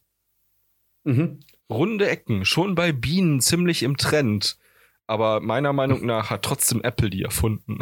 [1.05, 1.41] Mhm.
[1.71, 4.59] Runde Ecken, schon bei Bienen ziemlich im Trend.
[5.07, 7.79] aber meiner Meinung nach hat trotzdem Apple die erfunden.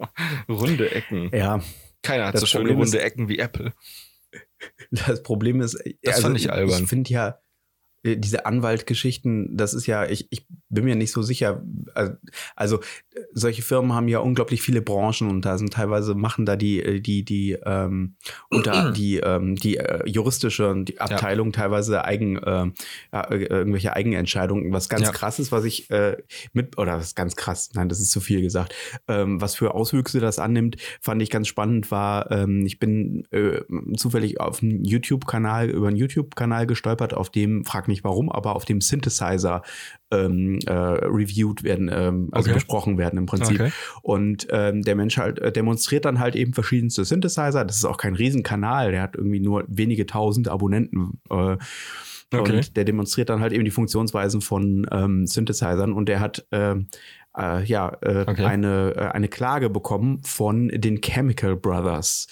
[0.48, 1.30] runde Ecken.
[1.34, 1.60] Ja.
[2.02, 3.72] Keiner hat so schöne runde Ecken wie Apple.
[4.90, 6.84] Das Problem ist, das also, fand ich albern.
[6.84, 7.38] Ich finde ja,
[8.14, 11.64] diese Anwaltgeschichten, das ist ja, ich, ich bin mir nicht so sicher.
[11.94, 12.12] Also,
[12.54, 12.80] also
[13.32, 17.00] solche Firmen haben ja unglaublich viele Branchen und da sind teilweise machen da die äh,
[17.00, 18.16] die die ähm,
[18.50, 21.52] unter die ähm, die äh, juristische die Abteilung ja.
[21.52, 22.66] teilweise eigen äh,
[23.12, 24.72] äh, irgendwelche Eigenentscheidungen.
[24.72, 25.12] Was ganz ja.
[25.12, 26.16] krass ist, was ich äh,
[26.52, 28.74] mit oder was ganz krass, nein, das ist zu viel gesagt.
[29.08, 31.90] Ähm, was für Auswüchse das annimmt, fand ich ganz spannend.
[31.90, 33.60] War ähm, ich bin äh,
[33.96, 38.64] zufällig auf einen YouTube-Kanal über einen YouTube-Kanal gestolpert, auf dem frag nicht warum, aber auf
[38.64, 39.62] dem Synthesizer
[40.10, 42.54] ähm, äh, reviewed werden, ähm, also okay.
[42.54, 43.60] besprochen werden im Prinzip.
[43.60, 43.72] Okay.
[44.02, 47.64] Und ähm, der Mensch halt äh, demonstriert dann halt eben verschiedenste Synthesizer.
[47.64, 51.20] Das ist auch kein Riesenkanal, der hat irgendwie nur wenige tausend Abonnenten.
[51.30, 51.56] Äh,
[52.32, 52.56] Okay.
[52.56, 56.74] Und der demonstriert dann halt eben die Funktionsweisen von ähm, Synthesizern und der hat äh,
[57.36, 58.44] äh, ja, äh, okay.
[58.44, 62.26] eine, äh, eine Klage bekommen von den Chemical Brothers.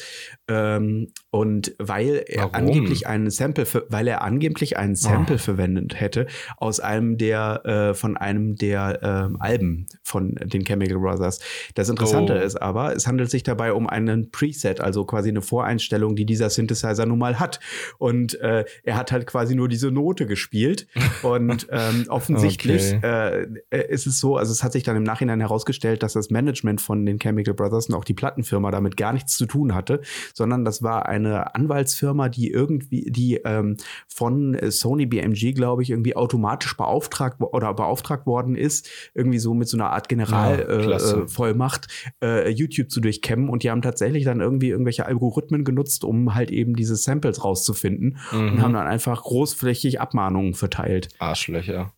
[0.47, 2.55] Ähm, und weil er Warum?
[2.55, 5.39] angeblich einen Sample, weil er angeblich einen Sample oh.
[5.39, 6.27] verwendet hätte
[6.59, 11.41] aus einem der, äh, von einem der äh, Alben von den Chemical Brothers.
[11.75, 12.45] Das Interessante oh.
[12.45, 16.51] ist aber, es handelt sich dabei um einen Preset, also quasi eine Voreinstellung, die dieser
[16.51, 17.61] Synthesizer nun mal hat.
[17.99, 20.87] Und äh, er hat halt quasi nur diese Note gespielt.
[21.23, 23.47] und ähm, offensichtlich okay.
[23.71, 26.81] äh, ist es so, also es hat sich dann im Nachhinein herausgestellt, dass das Management
[26.81, 30.03] von den Chemical Brothers und auch die Plattenfirma damit gar nichts zu tun hatte,
[30.35, 36.17] sondern das war eine Anwaltsfirma, die irgendwie, die ähm, von Sony BMG, glaube ich, irgendwie
[36.17, 41.87] automatisch beauftragt oder beauftragt worden ist, irgendwie so mit so einer Art Generalvollmacht
[42.23, 46.05] ja, äh, äh, YouTube zu durchkämmen und die haben tatsächlich dann irgendwie irgendwelche Algorithmen genutzt,
[46.05, 48.49] um halt eben diese Samples rauszufinden mhm.
[48.49, 51.09] und haben dann einfach großflächig Abmahnungen verteilt.
[51.19, 51.93] Arschlöcher.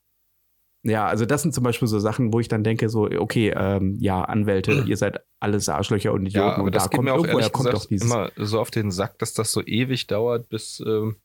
[0.88, 3.96] Ja, also das sind zum Beispiel so Sachen, wo ich dann denke, so, okay, ähm,
[3.98, 6.48] ja, Anwälte, ihr seid alles Arschlöcher und Idioten.
[6.48, 8.70] Ja, aber und das da geht kommt, mir auch ehrlich kommt gesagt immer so auf
[8.70, 11.16] den Sack, dass das so ewig dauert, bis, ähm,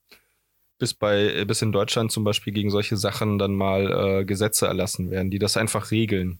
[0.79, 5.11] bis bei, bis in Deutschland zum Beispiel gegen solche Sachen dann mal äh, Gesetze erlassen
[5.11, 6.39] werden, die das einfach regeln.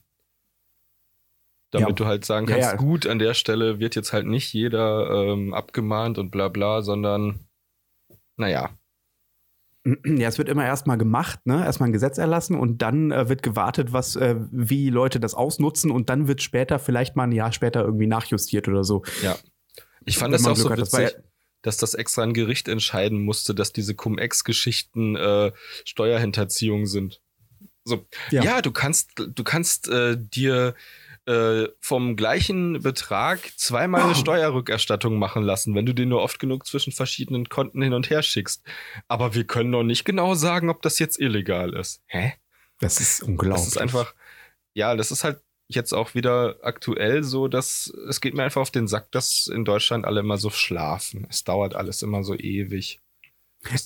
[1.70, 1.96] Damit ja.
[1.96, 2.78] du halt sagen kannst, ja, ja.
[2.78, 7.48] gut, an der Stelle wird jetzt halt nicht jeder ähm, abgemahnt und bla bla, sondern
[8.36, 8.72] naja,
[9.84, 11.64] ja, es wird immer erstmal gemacht, ne?
[11.66, 15.92] Erstmal ein Gesetz erlassen und dann äh, wird gewartet, was, äh, wie Leute das ausnutzen
[15.92, 19.04] und dann wird später, vielleicht mal ein Jahr später irgendwie nachjustiert oder so.
[19.24, 19.38] Ja.
[20.06, 21.16] Ich fand das auch so witzig, das
[21.64, 25.52] dass das extra ein Gericht entscheiden musste, dass diese Cum-Ex-Geschichten äh,
[25.86, 27.22] Steuerhinterziehung sind.
[27.84, 28.44] So, ja.
[28.44, 30.76] ja, du kannst, du kannst äh, dir
[31.26, 36.66] äh, vom gleichen Betrag zweimal eine Steuerrückerstattung machen lassen, wenn du den nur oft genug
[36.66, 38.64] zwischen verschiedenen Konten hin und her schickst.
[39.08, 42.02] Aber wir können noch nicht genau sagen, ob das jetzt illegal ist.
[42.08, 42.34] Hä?
[42.80, 43.66] Das ist unglaublich.
[43.66, 44.16] Das ist einfach,
[44.74, 48.72] ja, das ist halt jetzt auch wieder aktuell so, dass es geht mir einfach auf
[48.72, 51.28] den Sack, dass in Deutschland alle immer so schlafen.
[51.30, 53.00] Es dauert alles immer so ewig.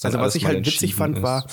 [0.03, 1.23] Also was ich halt witzig fand, ist.
[1.23, 1.45] war,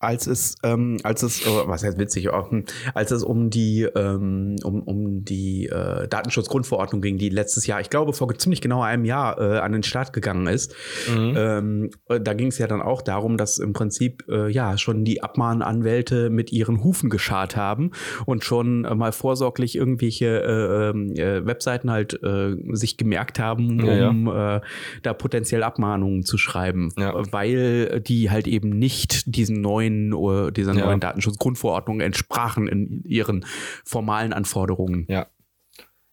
[0.00, 2.48] als es, ähm, als es, oh, was heißt witzig, oh,
[2.94, 7.90] als es um die, ähm, um, um die äh, Datenschutzgrundverordnung ging, die letztes Jahr, ich
[7.90, 10.74] glaube vor ziemlich genau einem Jahr äh, an den Start gegangen ist,
[11.08, 11.34] mhm.
[11.36, 15.22] ähm, da ging es ja dann auch darum, dass im Prinzip äh, ja schon die
[15.22, 17.90] Abmahnanwälte mit ihren Hufen geschart haben
[18.24, 23.84] und schon äh, mal vorsorglich irgendwelche äh, ähm, äh, Webseiten halt äh, sich gemerkt haben,
[23.84, 24.56] ja, um ja.
[24.56, 24.60] Äh,
[25.02, 27.14] da potenziell Abmahnungen zu schreiben, ja.
[27.32, 30.86] weil die halt eben nicht diesen neuen neuen, dieser ja.
[30.86, 33.44] neuen Datenschutzgrundverordnung entsprachen in ihren
[33.84, 35.06] formalen Anforderungen.
[35.08, 35.26] Ja.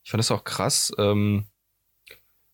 [0.03, 0.93] Ich fand das auch krass.
[0.97, 1.45] Ähm,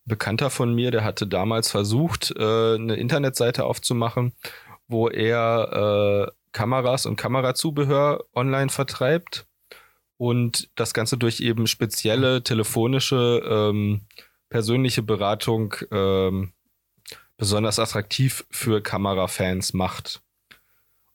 [0.06, 4.34] Bekannter von mir, der hatte damals versucht, äh, eine Internetseite aufzumachen,
[4.88, 9.46] wo er äh, Kameras und Kamerazubehör online vertreibt
[10.18, 14.02] und das Ganze durch eben spezielle telefonische ähm,
[14.50, 16.54] persönliche Beratung ähm,
[17.38, 20.22] besonders attraktiv für Kamerafans macht.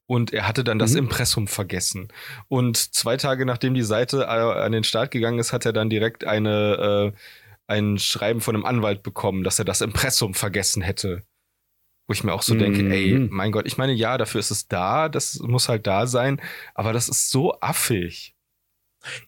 [0.06, 0.98] Und er hatte dann das mhm.
[0.98, 2.08] Impressum vergessen.
[2.48, 5.90] Und zwei Tage nachdem die Seite äh, an den Start gegangen ist, hat er dann
[5.90, 7.18] direkt eine, äh,
[7.66, 11.22] ein Schreiben von einem Anwalt bekommen, dass er das Impressum vergessen hätte.
[12.06, 12.58] Wo ich mir auch so mhm.
[12.60, 16.06] denke, ey, mein Gott, ich meine, ja, dafür ist es da, das muss halt da
[16.06, 16.40] sein,
[16.74, 18.35] aber das ist so affig.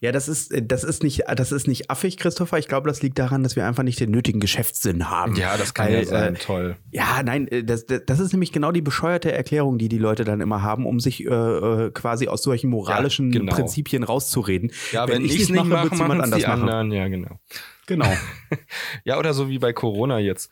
[0.01, 2.59] Ja, das ist, äh, das ist nicht, das ist nicht affig, Christopher.
[2.59, 5.37] Ich glaube, das liegt daran, dass wir einfach nicht den nötigen Geschäftssinn haben.
[5.37, 6.77] Ja, das kann Weil, ja sein, äh, toll.
[6.91, 10.41] Ja, nein, äh, das, das ist nämlich genau die bescheuerte Erklärung, die die Leute dann
[10.41, 13.55] immer haben, um sich äh, äh quasi aus solchen moralischen ja, genau.
[13.55, 14.73] Prinzipien rauszureden.
[14.93, 16.93] Ja, wenn, wenn ich es nicht mache, mache jemand anders die anderen.
[16.93, 17.41] Ja, genau.
[17.87, 18.13] Genau.
[19.05, 20.51] ja, oder so wie bei Corona jetzt.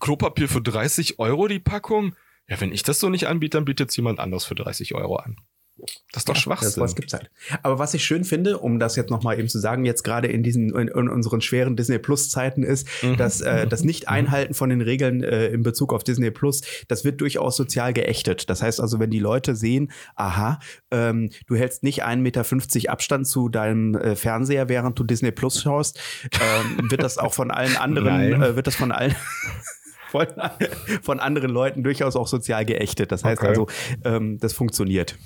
[0.00, 2.14] Klopapier für 30 Euro die Packung?
[2.48, 5.16] Ja, wenn ich das so nicht anbiete, dann bietet es jemand anders für 30 Euro
[5.16, 5.36] an.
[6.12, 6.68] Das ist doch Ja, Schwachsinn.
[6.68, 7.30] Das, was gibt's halt.
[7.62, 10.42] Aber was ich schön finde, um das jetzt nochmal eben zu sagen, jetzt gerade in
[10.42, 13.16] diesen, in, in unseren schweren Disney Plus Zeiten ist, Mhm.
[13.16, 17.20] dass äh, das Nicht-Einhalten von den Regeln äh, in Bezug auf Disney Plus, das wird
[17.20, 18.48] durchaus sozial geächtet.
[18.50, 23.26] Das heißt also, wenn die Leute sehen, aha, ähm, du hältst nicht 1,50 Meter Abstand
[23.26, 25.98] zu deinem äh, Fernseher, während du Disney Plus schaust,
[26.78, 29.16] ähm, wird das auch von allen anderen, äh, wird das von allen
[30.10, 30.26] von,
[31.02, 33.10] von anderen Leuten durchaus auch sozial geächtet.
[33.10, 33.48] Das heißt Okay.
[33.48, 33.66] also,
[34.04, 35.16] ähm, das funktioniert.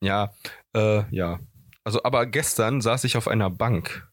[0.00, 0.32] Ja,
[0.74, 1.40] äh, ja.
[1.84, 4.06] Also, aber gestern saß ich auf einer Bank.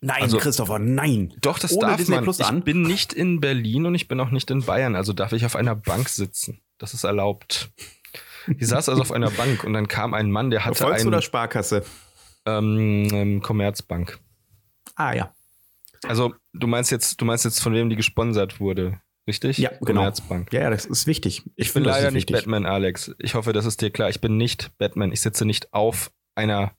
[0.00, 1.34] Nein, Also- Christopher, nein.
[1.40, 2.24] Doch, das Ohne darf Disney man.
[2.24, 2.62] Plus ich an?
[2.62, 5.56] bin nicht in Berlin und ich bin auch nicht in Bayern, also darf ich auf
[5.56, 6.60] einer Bank sitzen.
[6.78, 7.70] Das ist erlaubt.
[8.58, 11.08] Ich saß also auf einer Bank und dann kam ein Mann, der hatte Volks- ein
[11.08, 11.84] oder Sparkasse?
[12.44, 14.20] ähm, ähm, Commerzbank.
[14.94, 15.34] Ah ja.
[16.06, 19.58] Also du meinst jetzt, du meinst jetzt, von wem die gesponsert wurde, richtig?
[19.58, 20.00] Ja, genau.
[20.00, 20.52] Commerzbank.
[20.52, 21.42] Ja, ja, das ist wichtig.
[21.56, 22.44] Ich bin finde, das leider ist nicht wichtig.
[22.44, 23.12] Batman, Alex.
[23.18, 24.08] Ich hoffe, das ist dir klar.
[24.08, 25.12] Ich bin nicht Batman.
[25.12, 26.72] Ich sitze nicht auf einer,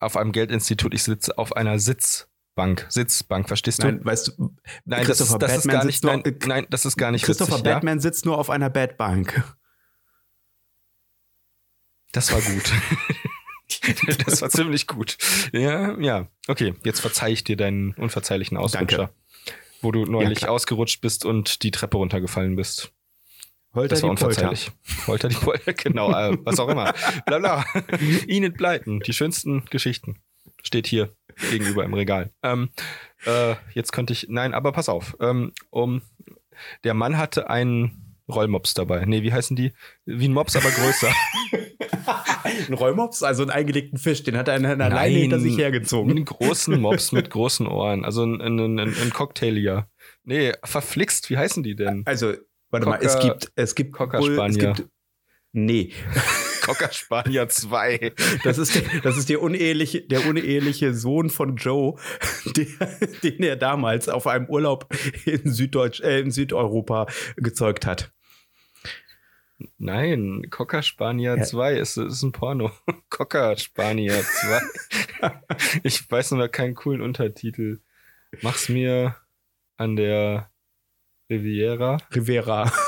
[0.00, 0.94] auf einem Geldinstitut.
[0.94, 2.86] Ich sitze auf einer Sitzbank.
[2.88, 3.86] Sitzbank, verstehst du?
[3.86, 6.66] Nein, weißt du, Nein, das, Christopher das ist Batman gar nicht, sitzt nur- nein, nein,
[6.70, 9.34] das ist gar nicht Christopher witzig, Batman sitzt nur auf einer Bad Bank.
[9.36, 9.44] Ja?
[12.12, 12.72] Das war gut.
[14.26, 15.18] das war ziemlich gut.
[15.52, 16.28] Ja, ja.
[16.46, 19.10] Okay, jetzt verzeih ich dir deinen unverzeihlichen Ausrutscher,
[19.82, 20.52] wo du neulich klar.
[20.52, 22.92] ausgerutscht bist und die Treppe runtergefallen bist.
[23.74, 24.70] Holter Das war unverzeihlich.
[25.04, 26.92] Polter die Polter, genau, äh, was auch immer.
[27.26, 27.64] Bla bla.
[28.26, 30.20] Enid Blyton, die schönsten Geschichten.
[30.62, 31.14] Steht hier
[31.50, 32.32] gegenüber im Regal.
[32.42, 32.70] Ähm,
[33.24, 35.16] äh, jetzt könnte ich, nein, aber pass auf.
[35.20, 36.02] Ähm, um,
[36.84, 39.04] der Mann hatte einen Rollmops dabei.
[39.06, 39.72] Nee, wie heißen die?
[40.04, 41.08] Wie ein Mops, aber größer.
[42.68, 46.10] Ein Rollmops, also einen eingelegten Fisch, den hat er in einer Leine hinter sich hergezogen.
[46.10, 48.04] einen großen Mops mit großen Ohren.
[48.04, 49.88] Also ein, ein, ein, ein Cocktailier.
[50.24, 52.02] Nee, verflixt, wie heißen die denn?
[52.06, 52.34] Also,
[52.70, 54.72] warte mal, es Cocker- gibt, es gibt, Cocker Bull- es Spanier.
[54.74, 54.88] gibt,
[55.52, 55.92] nee,
[56.62, 58.12] Cocker Spanier 2.
[58.44, 61.96] das ist, der, das ist der uneheliche, der uneheliche Sohn von Joe,
[62.56, 62.66] der,
[63.22, 64.86] den er damals auf einem Urlaub
[65.26, 68.12] in Süddeutsch, äh, in Südeuropa gezeugt hat.
[69.78, 71.42] Nein, Cocker Spanier Ja.
[71.42, 72.70] 2 ist, ist ein Porno.
[73.10, 74.60] Cocker Spanier 2.
[75.82, 77.80] ich weiß nur keinen coolen Untertitel.
[78.42, 79.16] Mach's mir
[79.76, 80.50] an der
[81.30, 81.98] Riviera.
[82.14, 82.72] Rivera.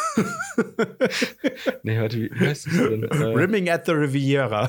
[1.83, 3.05] Nee, warte, wie, heißt das denn?
[3.05, 4.69] Äh, Rimming at the Riviera.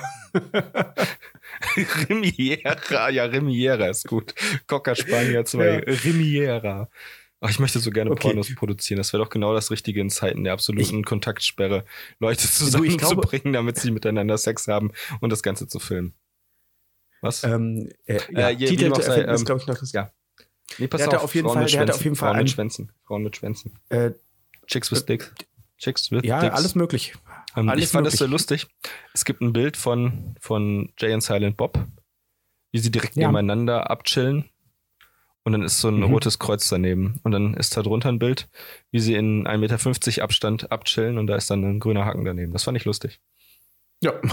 [2.10, 4.34] Rimiera, ja, Rimiera ist gut.
[4.68, 5.80] Cocker Spanier 2, Ja.
[6.04, 6.90] Rimiera.
[7.44, 8.22] Ach, ich möchte so gerne Okay.
[8.22, 8.98] Pornos produzieren.
[9.00, 11.86] Das wäre doch genau das Richtige in Zeiten der absoluten Kontaktsperre,
[12.20, 16.14] Leute ich zusammenzubringen, damit sie miteinander Sex haben und das Ganze zu filmen.
[17.22, 17.44] Was?
[17.44, 19.92] Ähm, äh, ja, Äh, je- wie Titel zu sei, ähm, glaube ich, noch das.
[19.92, 20.12] ja.
[20.78, 21.24] nee, pass der hatte auf.
[21.26, 22.92] auf jeden Frauen Fall- mit der hatte Schwänzen, auf jeden Fall Frauen mit einen- Schwänzen.
[23.06, 23.80] Frauen mit Schwänzen.
[23.90, 24.12] Äh,
[24.68, 25.32] Chicks with Dicks.
[25.80, 26.56] Chicks with ja, Dicks.
[26.56, 27.14] alles möglich.
[27.58, 28.28] Ähm, alles ich fand das möglich.
[28.28, 28.68] so lustig.
[29.16, 31.80] Es gibt ein Bild von, von Jay und Silent Bob,
[32.72, 33.28] wie sie direkt Ja.
[33.28, 34.46] nebeneinander abchillen.
[35.44, 36.04] Und dann ist so ein Mhm.
[36.04, 37.20] rotes Kreuz daneben.
[37.24, 38.48] Und dann ist da drunter ein Bild,
[38.92, 42.54] wie sie in 1,50 Meter Abstand abchillen und da ist dann ein grüner Haken daneben.
[42.54, 43.20] Das fand ich lustig.
[44.02, 44.14] Ja.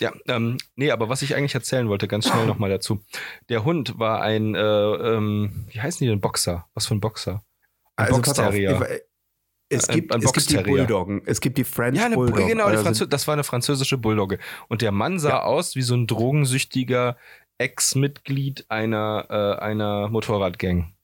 [0.00, 3.02] Ja, ähm, nee, aber was ich eigentlich erzählen wollte, ganz schnell nochmal dazu.
[3.48, 6.20] Der Hund war ein, äh, ähm, wie heißen die denn?
[6.20, 6.66] Boxer.
[6.74, 7.42] Was für ein Boxer?
[7.96, 9.00] Ein Also pass auf, Boxterrier.
[9.68, 10.76] es Ein- gibt, ein es gibt die Boxterrier.
[10.84, 12.46] Bulldoggen, es gibt die French Ja, eine, Bulldog.
[12.46, 14.38] genau, also, Franzö das war eine französische Bulldogge.
[14.68, 15.42] Und der Mann sah Ja.
[15.42, 17.16] aus wie so ein drogensüchtiger
[17.58, 20.94] Ex-Mitglied einer, äh, einer Motorradgang.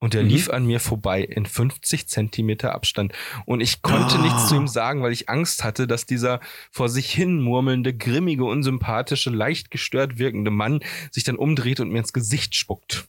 [0.00, 0.28] Und der Mhm.
[0.28, 3.14] lief an mir vorbei in 50 Zentimeter Abstand.
[3.46, 4.22] Und ich konnte Ah.
[4.22, 8.44] nichts zu ihm sagen, weil ich Angst hatte, dass dieser vor sich hin murmelnde, grimmige,
[8.44, 10.80] unsympathische, leicht gestört wirkende Mann
[11.10, 13.08] sich dann umdreht und mir ins Gesicht spuckt.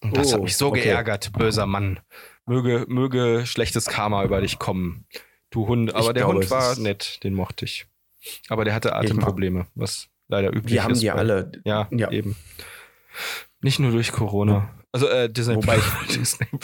[0.00, 0.82] Und das Oh, hat mich so okay.
[0.82, 2.00] geärgert, böser Mann.
[2.44, 5.06] Möge, möge schlechtes Karma über dich kommen.
[5.50, 5.90] Du Hund.
[5.94, 7.86] Aber Ich der glaube, Hund war nett, den mochte ich.
[8.48, 11.02] Aber der hatte Atemprobleme, was leider üblich die haben ist.
[11.02, 11.52] die bei- alle.
[11.64, 12.10] Ja, Ja.
[12.10, 12.36] eben.
[13.60, 14.74] Nicht nur durch Corona.
[14.92, 15.78] Also äh, Disney Wobei
[16.08, 16.46] Disney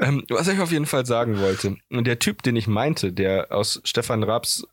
[0.00, 3.80] ähm, was ich auf jeden Fall sagen wollte, der Typ, den ich meinte, der aus
[3.84, 4.64] Stefan Raps,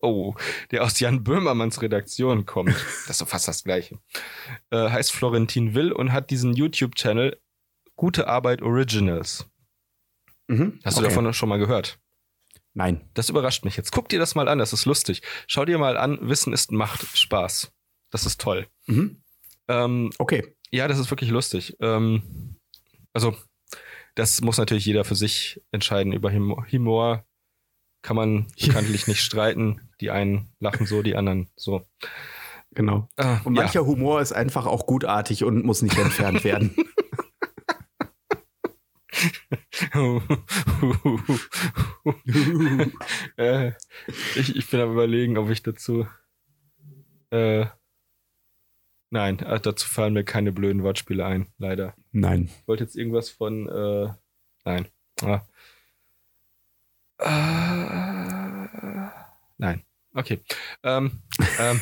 [0.00, 0.34] oh,
[0.70, 2.70] der aus Jan Böhmermanns Redaktion kommt,
[3.06, 3.98] das ist doch fast das gleiche,
[4.70, 7.38] äh, heißt Florentin Will und hat diesen YouTube-Channel
[7.96, 9.46] Gute Arbeit Originals.
[10.48, 10.78] Mhm.
[10.84, 11.08] Hast okay.
[11.08, 11.98] du davon schon mal gehört?
[12.76, 13.08] Nein.
[13.14, 13.90] Das überrascht mich jetzt.
[13.90, 15.22] Guck dir das mal an, das ist lustig.
[15.46, 17.72] Schau dir mal an, Wissen ist Macht, Spaß.
[18.10, 18.66] Das ist toll.
[18.86, 19.22] Mhm.
[19.68, 20.54] Ähm, Okay.
[20.70, 21.74] ja, das ist wirklich lustig.
[21.80, 22.56] Ähm,
[23.14, 23.34] also,
[24.14, 26.12] das muss natürlich jeder für sich entscheiden.
[26.12, 27.24] Über Humor,
[28.02, 29.88] kann man bekanntlich nicht streiten.
[30.02, 31.86] Die einen lachen so, die anderen so.
[32.72, 33.08] Genau.
[33.16, 33.62] Äh, Und ja.
[33.62, 36.76] mancher Humor ist einfach auch gutartig und muss nicht entfernt werden.
[43.36, 43.72] äh,
[44.34, 46.06] ich, ich bin am überlegen, ob ich dazu.
[47.30, 47.66] Äh,
[49.10, 51.94] nein, äh, dazu fallen mir keine blöden Wortspiele ein, leider.
[52.12, 52.50] Nein.
[52.60, 53.68] Ich wollte jetzt irgendwas von.
[53.68, 54.12] Äh,
[54.64, 54.86] nein.
[55.22, 55.42] Ah.
[57.18, 59.08] Äh,
[59.58, 59.82] nein.
[60.12, 60.40] Okay.
[60.82, 61.22] Ähm,
[61.58, 61.80] ähm,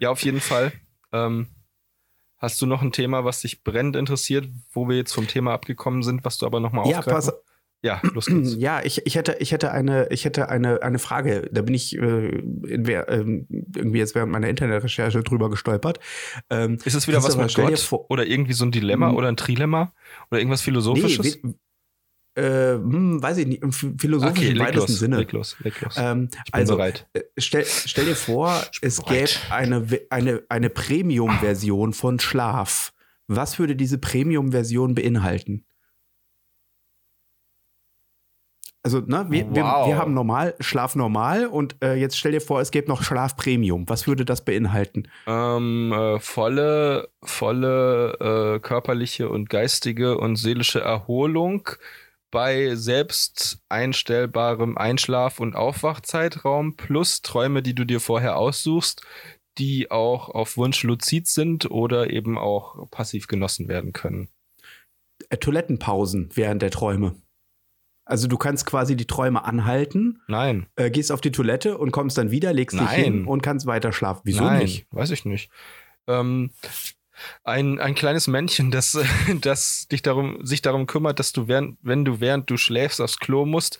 [0.00, 0.72] ja, auf jeden Fall.
[1.12, 1.48] Ähm,
[2.40, 6.02] hast du noch ein Thema, was dich brennend interessiert, wo wir jetzt vom Thema abgekommen
[6.02, 7.32] sind, was du aber nochmal Ja, pass,
[7.82, 8.56] Ja, los geht's.
[8.58, 11.48] Ja, ich, ich hätte, ich hätte eine, ich hätte eine, eine Frage.
[11.52, 15.98] Da bin ich äh, in, ähm, irgendwie jetzt während meiner Internetrecherche drüber gestolpert.
[16.50, 19.16] Ähm, Ist es wieder was mit Gott vor- oder irgendwie so ein Dilemma Hm.
[19.16, 19.92] oder ein Trilemma
[20.30, 21.38] oder irgendwas Philosophisches?
[21.42, 21.54] we-
[22.40, 25.16] äh, hm, weiß ich nicht, im philosophisch im leg weitesten los, Sinne.
[25.18, 25.94] leg los, leg los.
[25.98, 27.06] Ähm, ich bin also, bereit.
[27.12, 32.92] äh, stell, stell dir vor, es gäbe eine, eine, eine Premium-Version von Schlaf.
[33.28, 35.64] Was würde diese Premium-Version beinhalten?
[38.82, 39.54] Also, ne, wir, Wow.
[39.54, 43.02] wir, wir haben normal, Schlaf normal und äh, jetzt stell dir vor, es gäbe noch
[43.02, 43.86] Schlaf Premium.
[43.90, 45.06] Was würde das beinhalten?
[45.26, 51.68] Ähm, äh, volle, volle äh, körperliche und geistige und seelische Erholung
[52.30, 59.02] bei selbst einstellbarem Einschlaf- und Aufwachzeitraum plus Träume, die du dir vorher aussuchst,
[59.58, 64.28] die auch auf Wunsch luzid sind oder eben auch passiv genossen werden können.
[65.28, 67.16] Äh, Toilettenpausen während der Träume.
[68.04, 70.66] Also du kannst quasi die Träume anhalten, Nein.
[70.76, 73.04] äh, gehst auf die Toilette und kommst dann wieder, legst dich Nein.
[73.04, 74.22] hin und kannst weiter schlafen.
[74.24, 74.86] Wieso Nein, nicht?
[74.90, 75.50] weiß ich nicht.
[76.08, 76.50] Ähm,
[77.44, 78.98] ein, ein kleines Männchen, das,
[79.40, 83.18] das dich darum, sich darum kümmert, dass du während, wenn du während du schläfst aufs
[83.18, 83.78] Klo musst,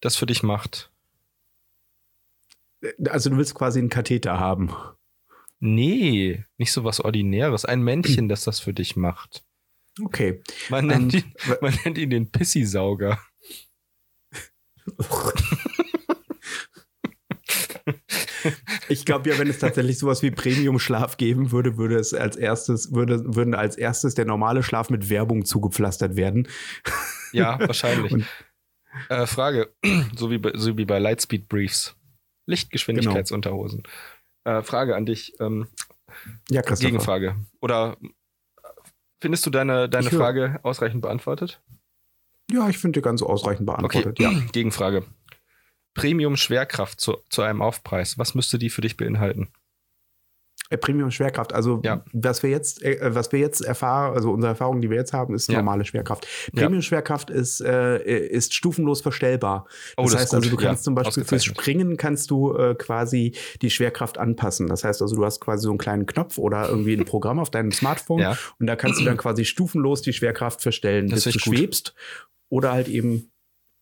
[0.00, 0.90] das für dich macht.
[3.08, 4.72] Also du willst quasi einen Katheter haben.
[5.60, 7.64] Nee, nicht so was Ordinäres.
[7.64, 9.44] Ein Männchen, das das für dich macht.
[10.00, 10.42] Okay.
[10.68, 13.18] Man nennt, Ähm, ihn, man nennt ihn den Pissy-Sauger.
[18.88, 22.92] Ich glaube ja, wenn es tatsächlich sowas wie Premium-Schlaf geben würde, würde es als erstes,
[22.92, 26.48] würde, würden als erstes der normale Schlaf mit Werbung zugepflastert werden.
[27.32, 28.12] Ja, wahrscheinlich.
[28.12, 28.26] Und-
[29.10, 29.72] äh, Frage,
[30.16, 31.94] so wie, bei, so wie bei Lightspeed Briefs.
[32.46, 33.82] Lichtgeschwindigkeitsunterhosen.
[34.44, 35.34] Äh, Frage an dich.
[35.40, 35.68] Ähm,
[36.48, 36.90] Ja, Christopher.
[36.90, 37.36] Gegenfrage.
[37.60, 37.96] Oder
[39.20, 40.10] findest du deine, deine.
[40.10, 41.60] Frage ausreichend beantwortet?
[42.50, 44.18] Ja, ich finde die ganz ausreichend beantwortet.
[44.18, 44.30] okay, Ja.
[44.52, 45.04] Gegenfrage.
[45.98, 48.18] Premium Schwerkraft zu, zu einem Aufpreis.
[48.18, 49.48] Was müsste die für dich beinhalten?
[50.70, 51.54] Äh, Premium Schwerkraft.
[51.54, 52.04] Also Ja.
[52.12, 55.34] was wir jetzt, äh, was wir jetzt erfahren, also unsere Erfahrung, die wir jetzt haben,
[55.34, 55.56] ist Ja.
[55.56, 56.26] normale Schwerkraft.
[56.52, 56.62] Ja.
[56.64, 59.66] Premium Schwerkraft ist, äh, ist stufenlos verstellbar.
[59.96, 61.44] Oh, das, heißt also, du kannst Ja, zum Beispiel fürs.
[61.46, 64.66] Springen kannst du äh, quasi die Schwerkraft anpassen.
[64.66, 67.50] Das heißt also, du hast quasi so einen kleinen Knopf oder irgendwie ein Programm auf
[67.50, 68.36] deinem Smartphone Ja.
[68.60, 71.56] und da kannst du dann quasi stufenlos die Schwerkraft verstellen, Das bis du gut.
[71.58, 71.94] schwebst
[72.50, 73.30] oder halt eben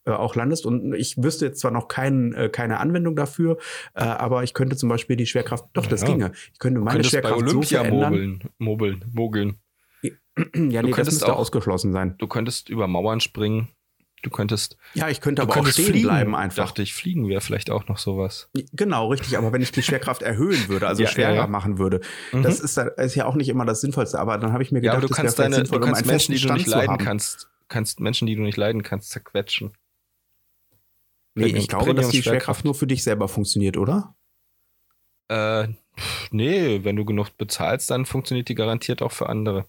[0.07, 0.65] äh, auch landest.
[0.67, 3.59] Und ich wüsste jetzt zwar noch kein, äh, keine Anwendung dafür,
[3.95, 6.07] äh, aber ich könnte zum Beispiel die Schwerkraft, doch, das Ja.
[6.09, 6.33] ginge.
[6.53, 8.13] Ich könnte Du meine bei Schwerkraft so Olympia verändern.
[8.13, 9.57] mogeln, mogeln, mogeln.
[10.03, 10.11] ja,
[10.55, 12.15] nee, das könntest auch- ausgeschlossen sein.
[12.19, 13.69] Du könntest über Mauern springen.
[14.23, 16.09] Du könntest, Ja, ich könnte du aber auch stehen fliegen.
[16.09, 16.65] bleiben einfach.
[16.65, 18.49] Dachte ich, fliegen wäre vielleicht auch noch sowas.
[18.73, 19.37] Genau, richtig.
[19.37, 21.47] Aber wenn ich die Schwerkraft erhöhen würde, also Ja, schwerer ja, ja.
[21.47, 22.01] machen würde,
[22.33, 22.43] Mhm.
[22.43, 24.19] das ist, ist ja auch nicht immer das Sinnvollste.
[24.19, 25.85] Aber dann habe ich mir ja, gedacht, aber du das kannst deine, du sinnvoll, um
[25.85, 29.11] kannst einen Menschen, die du nicht leiden kannst, kannst Menschen, die du nicht leiden kannst,
[29.11, 29.73] zerquetschen.
[31.37, 32.22] Nee, ich glaube, dass die.
[32.22, 34.16] Schwerkraft nur für dich selber funktioniert, oder?
[35.28, 35.68] Äh,
[36.30, 39.66] nee, wenn du genug bezahlst, dann funktioniert die garantiert auch für andere.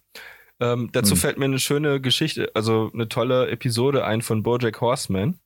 [0.59, 1.17] Ähm, dazu Hm.
[1.17, 5.39] fällt mir eine schöne Geschichte, also eine tolle Episode ein von Bojack Horseman,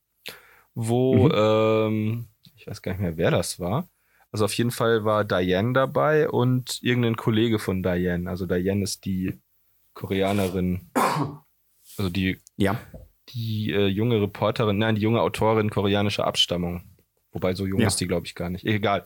[0.74, 1.32] wo, Mhm.
[1.36, 3.90] ähm, ich weiß gar nicht mehr, wer das war.
[4.32, 8.30] Also auf jeden Fall war Diane dabei und irgendein Kollege von Diane.
[8.30, 9.42] Also Diane ist die
[9.94, 10.90] Koreanerin,
[11.98, 12.80] also die, Ja.
[13.34, 16.84] Die äh, junge Reporterin, nein, die junge Autorin koreanischer Abstammung.
[17.32, 17.88] Wobei so jung Ja.
[17.88, 18.66] ist die, glaube ich, gar nicht.
[18.66, 19.06] Egal.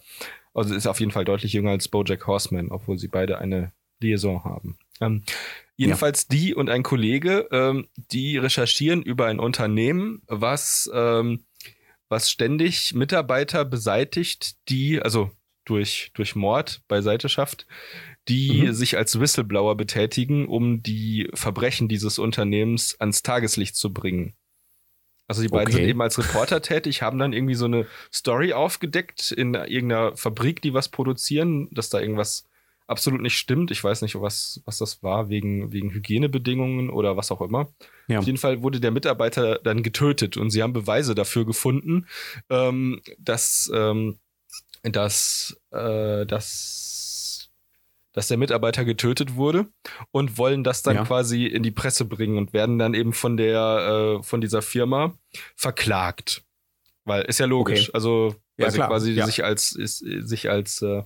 [0.54, 4.44] Also ist auf jeden Fall deutlich jünger als Bojack Horseman, obwohl sie beide eine Liaison
[4.44, 4.78] haben.
[5.02, 5.24] Ähm,
[5.76, 11.44] jedenfalls die und ein Kollege, ähm, die recherchieren über ein Unternehmen, was, ähm,
[12.10, 15.32] was ständig Mitarbeiter beseitigt, die, also
[15.66, 17.68] durch, durch Mord beiseite schafft,
[18.28, 18.74] die Mhm.
[18.74, 24.34] sich als Whistleblower betätigen, um die Verbrechen dieses Unternehmens ans Tageslicht zu bringen.
[25.28, 25.82] Also die beiden Okay.
[25.82, 30.62] sind eben als Reporter tätig, haben dann irgendwie so eine Story aufgedeckt in irgendeiner Fabrik,
[30.62, 32.46] die was produzieren, dass da irgendwas
[32.88, 33.72] absolut nicht stimmt.
[33.72, 37.68] Ich weiß nicht, was, was das war, wegen, wegen Hygienebedingungen oder was auch immer.
[38.08, 38.20] Ja.
[38.20, 42.06] Auf jeden Fall wurde der Mitarbeiter dann getötet und sie haben Beweise dafür gefunden,
[42.52, 44.20] ähm, dass, ähm,
[44.84, 46.95] dass, äh, dass
[48.16, 49.68] dass der Mitarbeiter getötet wurde
[50.12, 51.04] und wollen das dann Ja.
[51.04, 55.14] quasi in die Presse bringen und werden dann eben von der, äh, von dieser Firma
[55.56, 56.44] verklagt.
[57.04, 57.90] Weil ist ja logisch.
[57.90, 57.92] Okay.
[57.94, 58.88] Also, weil Ja, sie klar.
[58.88, 59.26] quasi Ja.
[59.28, 61.04] sich als, ist, sich als, äh,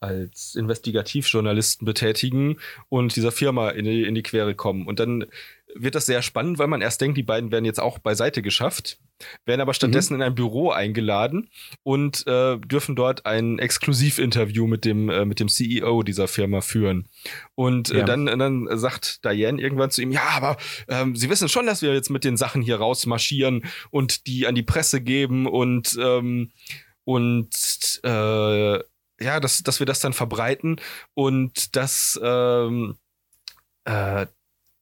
[0.00, 4.86] als Investigativjournalisten betätigen und dieser Firma in die, in die Quere kommen.
[4.86, 5.26] Und dann
[5.74, 8.98] wird das sehr spannend, weil man erst denkt, die beiden werden jetzt auch beiseite geschafft,
[9.44, 11.48] werden aber stattdessen in ein Büro eingeladen
[11.82, 17.08] und äh, dürfen dort ein Exklusivinterview mit dem, äh, mit dem CEO dieser Firma führen.
[17.54, 18.04] Und äh, Ja.
[18.04, 20.56] dann, dann sagt Diane irgendwann zu ihm, ja, aber
[20.88, 24.54] ähm, Sie wissen schon, dass wir jetzt mit den Sachen hier rausmarschieren und die an
[24.54, 26.50] die Presse geben und, ähm,
[27.04, 28.74] und äh,
[29.22, 30.80] ja, dass, dass wir das dann verbreiten
[31.14, 32.96] und dass, ähm,
[33.84, 34.26] äh,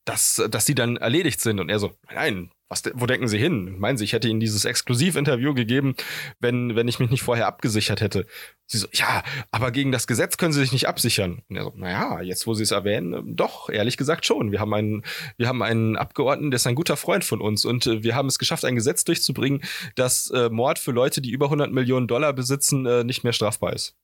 [0.07, 1.61] dass, dass die dann erledigt sind.
[1.61, 3.79] Und er so, nein, was, wo denken Sie hin?
[3.79, 5.97] Meinen Sie, ich hätte Ihnen dieses Exklusivinterview gegeben,
[6.39, 8.27] wenn, wenn ich mich nicht vorher abgesichert hätte?
[8.67, 11.43] Sie so, ja, aber gegen das Gesetz können Sie sich nicht absichern.
[11.49, 14.53] Und er so, naja, jetzt wo Sie es erwähnen, äh, doch, ehrlich gesagt schon.
[14.53, 15.03] Wir haben einen,
[15.37, 18.29] wir haben einen Abgeordneten, der ist ein guter Freund von uns und äh, wir haben
[18.29, 19.63] es geschafft, ein Gesetz durchzubringen,
[19.97, 23.73] dass äh, Mord für Leute, die über 100 Millionen Dollar besitzen, äh, nicht mehr strafbar
[23.73, 23.97] ist.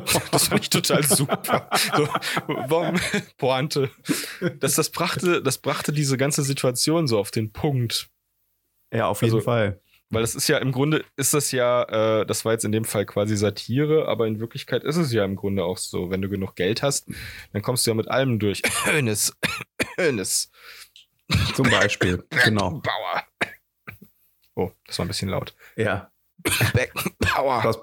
[0.32, 1.68] Das fand ich total super.
[1.96, 2.08] So,
[2.46, 3.00] warum,
[3.38, 3.90] Pointe.
[4.60, 8.08] Das, das, brachte, das brachte diese ganze Situation so auf den Punkt.
[8.92, 9.80] Ja, auf jeden Also- Fall.
[10.10, 12.84] Weil das ist ja im Grunde, ist das ja, äh, das war jetzt in dem
[12.84, 16.10] Fall quasi Satire, aber in Wirklichkeit ist es ja im Grunde auch so.
[16.10, 17.08] Wenn du genug Geld hast,
[17.52, 18.62] dann kommst du ja mit allem durch.
[18.84, 19.34] Hönes.
[19.96, 20.50] Hönes.
[21.54, 22.22] Zum Beispiel.
[22.44, 22.80] genau.
[22.82, 23.24] Bauer.
[24.54, 25.56] Oh, das war ein bisschen laut.
[25.74, 26.12] Ja.
[26.74, 27.80] Beckenbauer.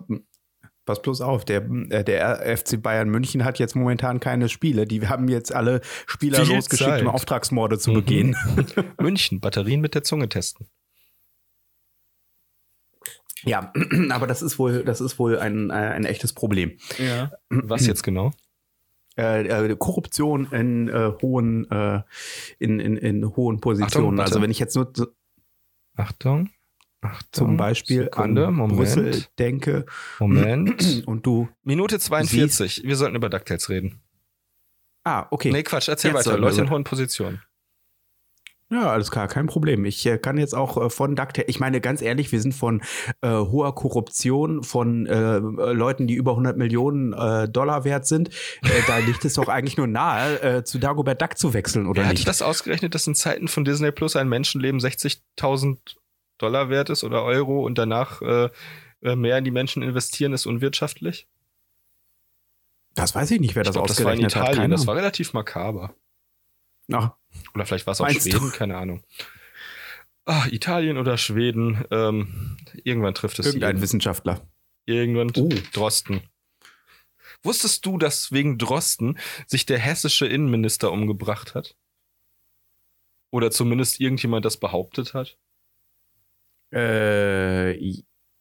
[0.86, 4.86] Pass, bloß auf, der, äh, der FC Bayern München hat jetzt momentan keine Spiele.
[4.88, 7.02] Die haben jetzt alle Spieler Viel losgeschickt, Zeit.
[7.04, 7.96] um Auftragsmorde zu Mhm.
[7.96, 8.36] begehen.
[9.00, 10.68] München, Batterien mit der Zunge testen.
[13.44, 13.72] Ja,
[14.10, 16.78] aber das ist wohl, das ist wohl ein, äh, ein echtes Problem.
[16.98, 17.32] Ja.
[17.50, 18.32] Was jetzt genau?
[19.18, 22.02] Äh, äh, Korruption in äh, hohen, äh,
[22.60, 24.18] in, in, in hohen Positionen.
[24.18, 24.32] warte.
[24.32, 24.92] also wenn ich jetzt nur
[25.96, 26.50] Achtung.
[27.02, 27.30] Achtung.
[27.32, 28.78] zum Beispiel Sekunde, an Moment.
[28.78, 29.86] Brüssel denke
[30.20, 31.04] Moment.
[31.08, 31.50] und du.
[31.64, 32.84] Minute 42.
[32.86, 34.00] Wir sollten über DuckTales reden.
[35.04, 35.52] Ah, okay.
[35.52, 36.38] Nee, Quatsch, erzähl Jetzt weiter.
[36.38, 37.42] Leute in hohen Positionen.
[38.70, 39.84] Ja, alles klar, kein Problem.
[39.84, 42.82] Ich äh, kann jetzt auch äh, von DuckTales, ich meine ganz ehrlich, wir sind von
[43.20, 48.30] äh, hoher Korruption, von äh, äh, Leuten, die über 100 Millionen äh, Dollar wert sind.
[48.88, 52.14] Da liegt es doch eigentlich nur nahe, zu Dagobert Duck zu wechseln, oder Wer hat
[52.14, 52.28] nicht?
[52.28, 55.78] das ausgerechnet, dass in Zeiten von Disney Plus ein Menschenleben 60.000
[56.42, 58.50] Dollar wert ist oder Euro und danach äh,
[59.02, 61.28] äh, mehr in die Menschen investieren ist unwirtschaftlich?
[62.96, 64.54] Das weiß ich nicht, wer das glaube, das war in ausgerechnet hat.
[64.54, 64.72] Italien.
[64.72, 65.96] Das war relativ makaber.
[66.92, 67.12] Ach,
[67.54, 68.32] Oder vielleicht war es auch Meinst du?
[68.32, 69.04] Schweden, keine Ahnung.
[70.26, 71.84] Ah, Italien oder Schweden.
[71.90, 73.82] Ähm, irgendwann trifft es irgendein jeden.
[73.82, 74.42] Wissenschaftler.
[74.86, 75.50] Irgendwann Oh.
[75.74, 76.22] Drosten.
[77.44, 79.18] Wusstest du, dass wegen Drosten
[79.48, 81.76] sich der hessische Innenminister umgebracht hat?
[83.32, 85.38] Oder zumindest irgendjemand das behauptet hat?
[86.74, 87.72] Äh,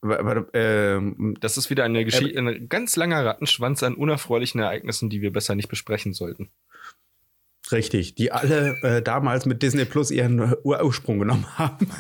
[0.03, 5.33] ähm, Das ist wieder eine Geschichte, ein ganz langer Rattenschwanz an unerfreulichen Ereignissen, die wir
[5.33, 6.51] besser nicht besprechen sollten.
[7.71, 11.91] richtig, die alle äh, damals mit Disney Plus ihren äh, Ur Ursprung genommen haben.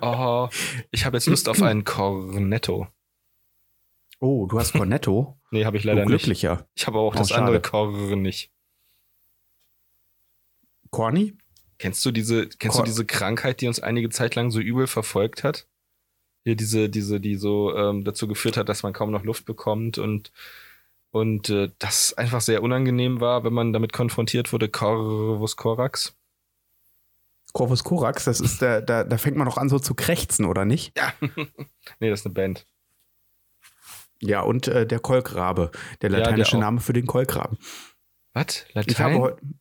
[0.00, 0.48] Oh,
[0.90, 2.88] ich habe jetzt Lust auf einen Cornetto.
[4.20, 5.38] Oh, du hast Cornetto.
[5.50, 6.08] Nee, habe ich Du leider nicht.
[6.08, 6.66] glücklicher.
[6.74, 7.42] Ich habe auch Oh, das schade.
[7.44, 8.50] andere Korn nicht.
[10.90, 11.34] Corny?
[11.78, 14.86] Kennst du diese, kennst Cor- du diese Krankheit, die uns einige Zeit lang so übel
[14.86, 15.66] verfolgt hat?
[16.44, 19.98] Hier diese, diese, die so ähm, dazu geführt hat, dass man kaum noch Luft bekommt
[19.98, 20.32] und
[21.10, 24.68] und äh, das einfach sehr unangenehm war, wenn man damit konfrontiert wurde.
[24.68, 26.14] Corvus Corax.
[27.54, 30.66] Corvus Corax, das ist der, da, da fängt man doch an so zu krächzen, oder
[30.66, 30.96] nicht?
[30.98, 31.14] Ja.
[31.98, 32.66] nee, das ist eine Band.
[34.20, 35.70] Ja, und äh, der Kolkrabe,
[36.02, 36.62] der Ja, lateinische der auch.
[36.62, 37.56] Name für den Kolkraben.
[38.34, 38.66] Was?
[38.86, 39.60] Ich habe Latein?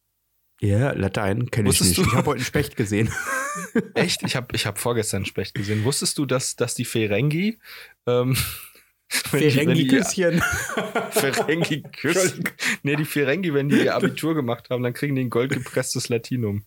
[0.60, 1.98] Ja, Latein kenne ich nicht.
[1.98, 3.12] du- Ich habe heute einen Specht gesehen.
[3.94, 4.24] Echt?
[4.24, 5.84] Ich habe ich hab vorgestern einen Specht gesehen.
[5.84, 7.60] Wusstest du, dass, dass die Ferengi
[8.08, 8.36] ähm,
[9.10, 10.42] Ferengi-Küsschen.
[11.12, 12.44] Ferengi küssen.
[12.84, 16.66] Nee, die Ferengi, wenn die ihr Abitur gemacht haben, dann kriegen die ein goldgepresstes Latinum.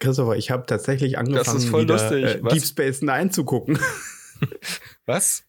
[0.00, 2.24] Christopher, ich habe tatsächlich angefangen, ist voll wieder, lustig.
[2.24, 2.54] Äh?
[2.54, 3.78] Deep Space Nine zu gucken.
[5.06, 5.44] Was?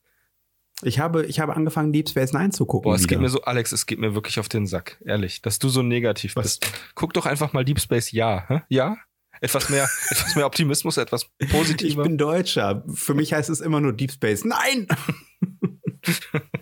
[0.84, 2.84] Ich habe, ich habe angefangen, Deep Space Nine zu gucken.
[2.89, 3.21] Boah, es geht wieder.
[3.21, 5.01] mir so, Alex, es geht mir wirklich auf den Sack.
[5.05, 6.59] Ehrlich, dass du so negativ Was?
[6.59, 6.71] bist.
[6.95, 8.43] Guck doch einfach mal Deep Space Ja.
[8.47, 8.61] Hä?
[8.69, 8.97] Ja?
[9.41, 12.03] Etwas mehr, etwas mehr Optimismus, etwas ich positiver.
[12.03, 12.84] bin Deutscher.
[12.93, 14.43] Für mich heißt es immer nur Deep Space.
[14.45, 14.88] Nein!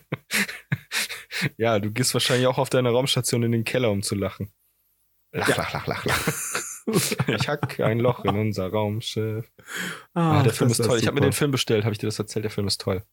[1.57, 4.51] ja, du gehst wahrscheinlich auch auf deiner Raumstation in den Keller, um zu lachen.
[5.31, 5.55] Lach, Ja.
[5.57, 6.33] lach, lach, lach, lach.
[7.27, 9.49] Ich hack ein Loch in unser Raumschiff.
[10.13, 10.99] Ah, Ah, der Film ist toll.
[10.99, 11.31] Ich habe mir den.
[11.31, 12.43] Film bestellt, habe ich dir das erzählt?
[12.43, 13.03] Der Film ist toll.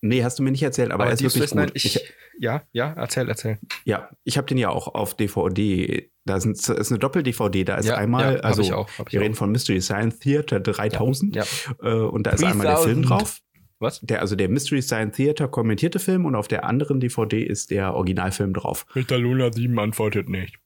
[0.00, 1.70] Nee, hast du mir nicht erzählt, aber, Aber er ist wirklich gut.
[1.74, 3.58] ich, Ich, ja, ja, erzähl, erzähl.
[3.84, 6.10] ja, ich habe den ja auch auf DVD.
[6.24, 7.64] Da sind, ist eine Doppel-DVD.
[7.64, 9.12] Da ist Ja, einmal, ja, also ich auch, wir auch.
[9.24, 11.44] reden von Mystery Science Theater 3000 Ja.
[11.82, 13.10] äh, und da ist einmal der Film 3000.
[13.10, 13.38] drauf.
[13.80, 14.00] Was?
[14.00, 17.94] Der, also der Mystery Science Theater kommentierte Film und auf der anderen DVD ist der
[17.94, 18.86] Originalfilm drauf.
[18.92, 20.58] Peter Luna 7 antwortet nicht.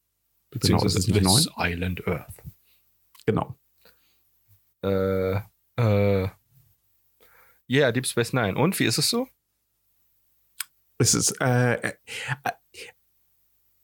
[0.50, 2.34] Genau, ist es nicht This Island Earth.
[3.26, 3.54] Genau.
[4.84, 5.36] Äh,
[5.76, 6.28] äh.
[7.72, 8.56] Yeah, Deep Space Nine.
[8.56, 9.28] Und wie ist es so?
[10.98, 11.92] Es ist äh, äh,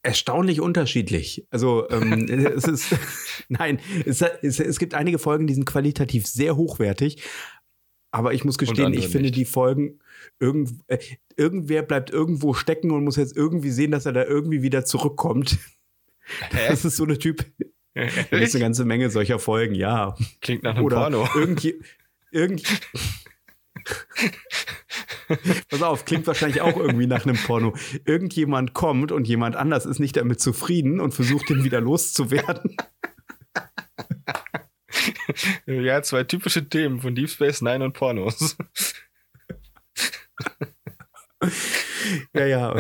[0.03, 1.47] erstaunlich unterschiedlich.
[1.51, 2.95] Also ähm, es ist
[3.49, 7.23] nein, es, es, es gibt einige Folgen, die sind qualitativ sehr hochwertig.
[8.11, 9.37] Aber ich muss gestehen, ich finde nicht.
[9.37, 10.01] die Folgen,
[10.39, 10.99] irgend, äh,
[11.37, 15.59] irgendwer bleibt irgendwo stecken und muss jetzt irgendwie sehen, dass er da irgendwie wieder zurückkommt.
[16.53, 17.43] Das ist so eine Typ.
[17.95, 18.03] Da
[18.37, 20.15] ist eine ganze Menge solcher Folgen, ja.
[20.43, 21.27] Klingt nach einem Oder Porno.
[21.35, 21.81] irgendwie.
[22.31, 22.63] Irgend
[25.69, 27.75] Pass auf, klingt wahrscheinlich auch irgendwie nach einem Porno.
[28.05, 32.77] Irgendjemand kommt und jemand anders ist nicht damit zufrieden und versucht, den wieder loszuwerden.
[35.67, 38.57] Ja, zwei typische Themen von Deep Space Nine und Pornos.
[42.33, 42.75] Ja, ja.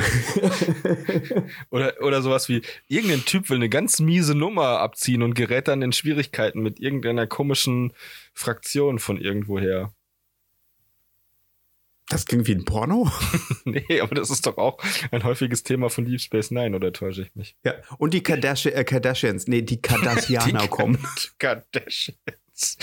[1.70, 5.82] Oder, oder sowas wie, irgendein Typ will eine ganz miese Nummer abziehen und gerät dann
[5.82, 7.92] in Schwierigkeiten mit irgendeiner komischen
[8.32, 9.92] Fraktion von irgendwoher.
[12.10, 13.10] Das klingt wie ein Porno.
[13.64, 14.78] Nee, aber das ist doch auch
[15.10, 17.54] ein häufiges Thema von Deep Space Nine, oder täusche ich mich?
[17.64, 17.74] Ja.
[17.98, 20.98] Und die Kardashian, äh, Kardashians, nee, die Kardashianer Die kommen.
[21.38, 22.16] Kardashians.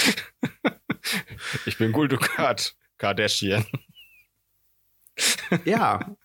[1.68, 2.76] Ich bin Guldukat.
[2.98, 3.66] Kardashian.
[5.64, 6.16] Ja.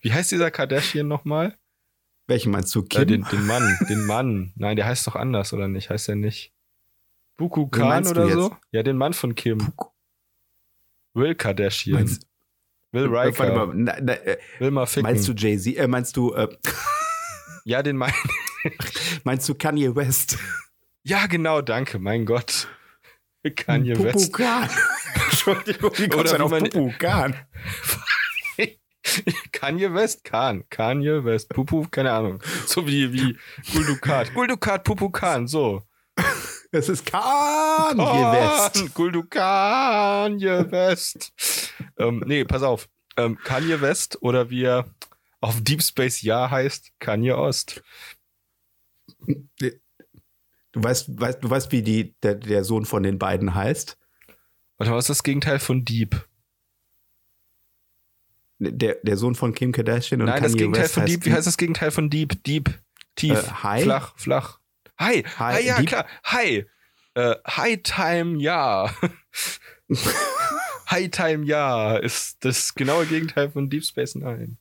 [0.00, 1.58] Wie heißt dieser Kardashian nochmal?
[2.26, 3.02] Welchen meinst du, Kim?
[3.02, 4.52] Äh, den, den Mann, den Mann.
[4.56, 5.90] Nein, der heißt doch anders, oder nicht?
[5.90, 6.52] Heißt er nicht?
[7.36, 8.56] Buku Khan oder so?
[8.70, 9.72] Ja, den Mann von Kim.
[11.16, 11.94] Will Kardashian.
[11.94, 12.26] meinst,
[12.92, 13.66] Will äh, warte Riker.
[13.66, 15.02] mal, na, na, äh, Will mal ficken.
[15.10, 15.76] meinst du Jay-Z?
[15.76, 16.48] Äh, meinst du, äh,
[17.64, 18.12] ja, den mein.
[19.24, 20.38] meinst du Kanye West?
[21.02, 22.68] Ja, genau, danke, mein Gott.
[23.56, 24.32] Kanye Pupu West.
[24.32, 24.68] Khan.
[25.30, 27.34] Entschuldigung, wie du denn auf Pupu Khan?
[29.52, 30.24] Kanye West?
[30.24, 30.64] Khan.
[30.68, 31.48] Kanye West.
[31.50, 32.42] Pupu, keine Ahnung.
[32.66, 33.38] So wie, wie
[33.72, 34.34] Guldukat.
[34.34, 35.82] Guldukat, Pupu Khan, so.
[36.72, 38.74] Es ist Kanye West.
[38.74, 41.32] Khan, Guldukan, West.
[41.98, 42.88] ähm, nee, pass auf.
[43.16, 44.90] Ähm, Kanye West oder wie er
[45.40, 47.82] auf Deep Space Ja heißt, Kanye Ost.
[49.26, 49.70] Du
[50.82, 53.96] weißt, weißt, du weißt, wie die, der, der Sohn von den beiden heißt?
[54.76, 56.28] Warte, was ist das Gegenteil von Deep?
[58.58, 61.24] Der, der Sohn von Kim Kardashian und Nein, Kanye das Gegenteil West von Deep.
[61.24, 62.42] Wie heißt das Gegenteil von Deep?
[62.44, 62.78] Deep.
[63.14, 63.32] Tief.
[63.32, 63.82] Äh, high?
[63.82, 64.60] Flach, flach.
[64.98, 65.22] Hi.
[65.38, 65.88] Hi, High, ja, deep?
[65.88, 66.06] klar.
[66.24, 66.66] Hi.
[67.14, 68.90] Äh, High Time Ja.
[70.90, 74.56] High Time Ja ist das genaue Gegenteil von Deep Space Nine.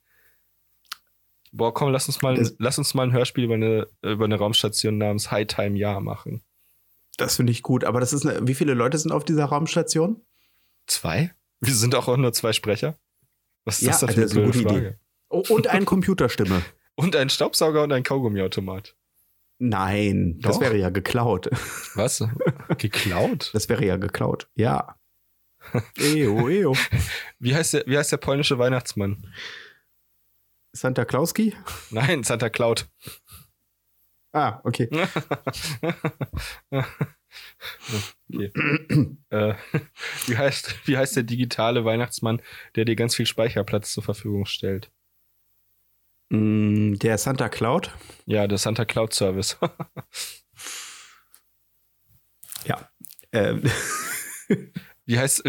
[1.52, 4.38] Boah, komm, lass uns mal, Das- lass uns mal ein Hörspiel über eine, über eine
[4.38, 6.44] Raumstation namens High Time Ja machen.
[7.18, 10.22] Das finde ich gut, aber das ist eine, wie viele Leute sind auf dieser Raumstation?
[10.88, 11.34] Zwei?
[11.62, 12.98] Wir sind auch nur zwei Sprecher.
[13.64, 14.88] Was ist Ja, das denn also für ist eine blöde gute Frage?
[14.88, 14.98] Idee.
[15.30, 16.62] Oh, und eine Computerstimme.
[16.98, 18.96] Und ein Staubsauger und ein Kaugummiautomat.
[19.58, 20.62] Nein, das Doch.
[20.62, 21.50] wäre ja geklaut.
[21.96, 22.24] Was?
[22.78, 23.50] Geklaut?
[23.54, 24.50] Das wäre ja geklaut.
[24.56, 24.96] Ja.
[25.98, 26.76] Eo, eo.
[27.40, 29.26] Wie heißt der, wie heißt der polnische Weihnachtsmann?
[30.74, 31.56] Santa Klauski?
[31.90, 32.88] Nein, Santa Cloud.
[34.34, 34.90] Ah, okay.
[36.70, 38.52] okay.
[39.30, 39.54] äh,
[40.28, 42.42] wie, heißt, wie heißt der digitale Weihnachtsmann,
[42.76, 44.92] der dir ganz viel Speicherplatz zur Verfügung stellt?
[46.30, 47.92] Mm, Der Santa Cloud?
[48.26, 49.58] Ja, der Santa Cloud Service.
[52.66, 52.90] Ja.
[53.32, 53.64] Ähm,
[55.06, 55.44] wie heißt,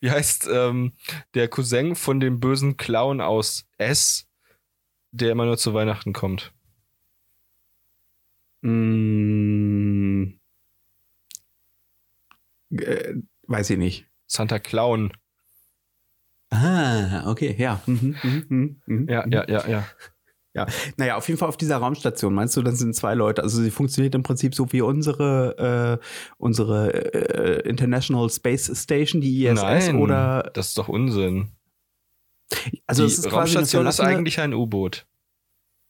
[0.00, 0.92] wie heißt ähm,
[1.34, 4.26] der Cousin von dem bösen Clown aus S,
[5.12, 6.52] der immer nur zu Weihnachten kommt?
[8.62, 10.40] mm,
[12.70, 13.14] äh,
[13.46, 14.06] weiß ich nicht.
[14.26, 15.12] Santa Clown.
[16.50, 17.80] Ah, okay, ja.
[17.86, 19.08] Mhm, mhm, mhm, mhm.
[19.08, 19.86] Ja, ja, ja,
[20.52, 20.66] ja.
[20.96, 23.42] Naja, auf jeden Fall auf dieser Raumstation, meinst du, das sind zwei Leute.
[23.42, 26.04] Also sie funktioniert im Prinzip so wie unsere, äh,
[26.38, 31.52] unsere äh, International Space Station, die ISS, Nein, oder das ist doch Unsinn.
[32.86, 35.06] also die Raumstation ist eigentlich ein U-Boot.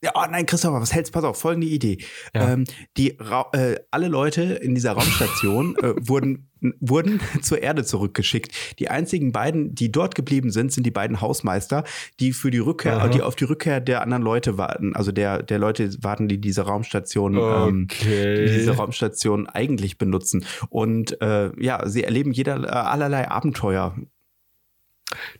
[0.03, 1.13] Ja, oh nein, Christopher, was hältst?
[1.13, 1.99] Pass auf, folgende Idee.
[2.33, 2.53] Ja.
[2.53, 2.65] Ähm,
[2.97, 6.49] die Ra äh, alle Leute in dieser Raumstation äh, wurden,
[6.79, 8.79] wurden zur Erde zurückgeschickt.
[8.79, 11.83] Die einzigen beiden, die dort geblieben sind, sind die beiden Hausmeister,
[12.19, 13.09] die für die Rückkehr, Aha.
[13.09, 14.95] die auf die Rückkehr der anderen Leute warten.
[14.95, 18.45] Also der, der Leute warten, die diese Raumstation, ähm, die Okay.
[18.47, 20.45] diese Raumstation eigentlich benutzen.
[20.69, 23.95] Und äh, ja, sie erleben jeder äh, allerlei Abenteuer.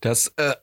[0.02, 0.54] Das äh,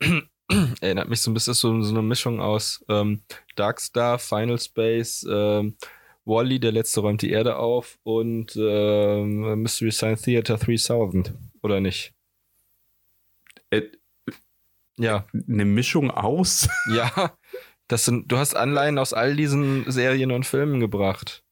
[0.81, 3.23] erinnert mich so ein bisschen so, so eine Mischung aus ähm,
[3.57, 5.77] Darkstar, Final Space, ähm,
[6.25, 11.33] Wally, der letzte räumt die Erde auf und ähm, Mystery Science Theater 3000,
[11.63, 12.13] oder nicht?
[13.71, 13.83] Äh,
[14.99, 16.69] Ja, eine Mischung aus.
[16.93, 17.37] ja.
[17.87, 21.43] Das sind, du hast Anleihen aus all diesen Serien und Filmen gebracht.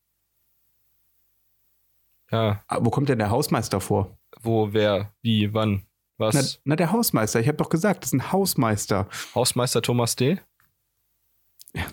[2.30, 4.18] Ja, Ah, Wo kommt denn der Hausmeister vor?
[4.42, 5.86] wo, wer, wie, wann,
[6.18, 6.34] was?
[6.34, 7.40] Na, na der Hausmeister.
[7.40, 9.08] Ich habe doch gesagt, das ist ein Hausmeister.
[9.34, 10.38] Hausmeister Thomas D.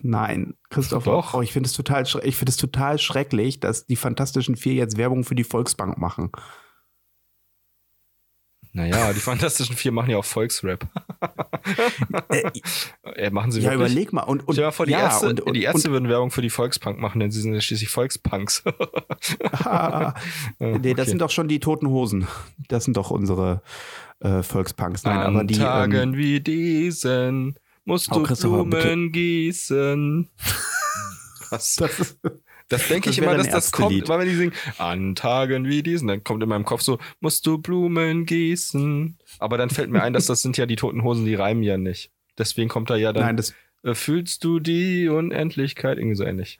[0.01, 1.11] Nein, Christopher.
[1.11, 1.33] Doch.
[1.33, 4.97] Oh, ich finde es total, ich finde es total schrecklich, dass die Fantastischen Vier jetzt
[4.97, 6.31] Werbung für die Volksbank machen.
[8.75, 10.85] Naja, die Fantastischen Vier machen ja auch Volksrap.
[12.29, 12.43] Äh,
[13.15, 13.91] äh, machen sie ja, wirklich?
[13.91, 14.23] überleg mal.
[14.23, 16.29] Und, und Stell dir mal vor, die, ja, Ärzte, und, und, die Ärzte würden Werbung
[16.29, 18.63] für die Volkspunk machen, denn sie sind ja schließlich Volkspunks.
[19.65, 20.13] Ah,
[20.59, 21.09] nee, das okay.
[21.11, 22.27] sind doch schon die toten Hosen.
[22.67, 23.61] Das sind doch unsere
[24.19, 25.03] äh, Volkspunks.
[25.03, 25.57] Nein, An aber die.
[25.57, 28.47] Tagen Ähm, wie diesen musst Oh, du bitte.
[28.47, 30.29] Blumen gießen.
[31.49, 31.75] Was?
[31.77, 32.19] das ist,
[32.69, 34.09] Das denke ich immer, dass das kommt, Ärztelied.
[34.09, 37.45] weil wenn die singen, an Tagen wie diesen, dann kommt in meinem Kopf so, musst
[37.45, 39.17] du Blumen gießen.
[39.39, 41.77] Aber dann fällt mir ein, dass das sind ja die toten Hosen, die reimen ja
[41.77, 42.11] nicht.
[42.37, 43.53] Deswegen kommt da ja dann, nein, das,
[43.83, 45.97] äh, fühlst du die Unendlichkeit?
[45.97, 46.57] Irgendwie so ähnlich.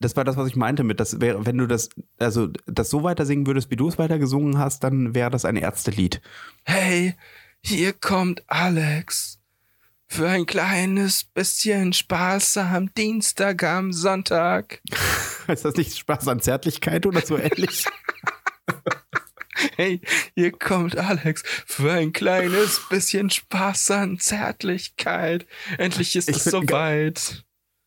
[0.00, 1.88] das war das, was ich meinte mit, das wäre, wenn du das,
[2.18, 5.44] also das so weiter singen würdest, wie du es weiter gesungen hast, dann wäre das
[5.44, 6.20] ein Ärztelied.
[6.64, 7.14] Hey,
[7.62, 9.37] hier kommt Alex.
[10.10, 14.80] Für ein kleines bisschen Spaß am Dienstag, am Sonntag.
[15.48, 17.84] Heißt das nicht Spaß an Zärtlichkeit oder so ähnlich?
[19.74, 20.00] Hey,
[20.34, 25.46] hier kommt Alex für ein kleines bisschen Spaß an Zärtlichkeit.
[25.78, 27.44] Endlich ist Ich es soweit.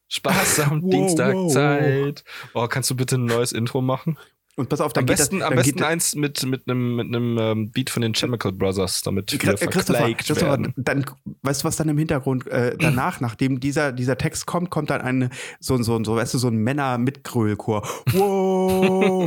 [0.10, 2.24] Spaß am Wow, Dienstagzeit.
[2.54, 4.18] Oh, kannst du bitte ein neues Intro machen?
[4.58, 7.08] Und pass auf, dann Am geht besten, das, am besten eins mit, mit einem mit
[7.08, 11.06] einem ähm, Beat von den Chemical Brothers, damit wir Chri- Christopher, Christopher, dann,
[11.42, 15.00] weißt du, was dann im Hintergrund äh, danach, nachdem dieser, dieser Text kommt, kommt dann
[15.02, 15.30] eine,
[15.62, 17.88] so, ein- so, ein- so, weißt du, so ein Männer-Mitgröhlchor.
[18.12, 19.22] Wow.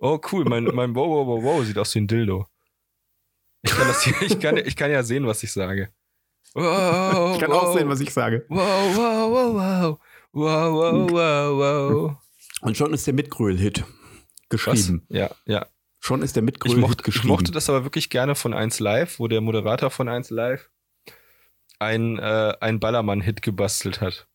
[0.00, 0.44] Oh, cool.
[0.44, 2.46] Mein, mein Wow, wow, wow, wow sieht aus wie ein Dildo.
[3.62, 5.88] Ich kann, das ich kann, ich kann ja sehen, was ich sage.
[6.56, 8.46] Wow, Ich kann auch sehen, was ich sage.
[8.48, 9.98] Wow, wow, wow, wow.
[10.32, 12.16] Wow, wow, wow, wow.
[12.62, 13.86] Und schon ist der Mitgröhl-Hit Was?
[14.48, 15.04] geschrieben.
[15.08, 15.66] Ja, ja.
[16.00, 17.28] Schon ist der Ich Mitgröhl-Hit mochte, ich geschrieben.
[17.28, 20.70] mochte das aber wirklich gerne von 1 Live, wo der Moderator von 1 Live
[21.78, 24.26] ein, äh, ein Ballermann-Hit gebastelt hat.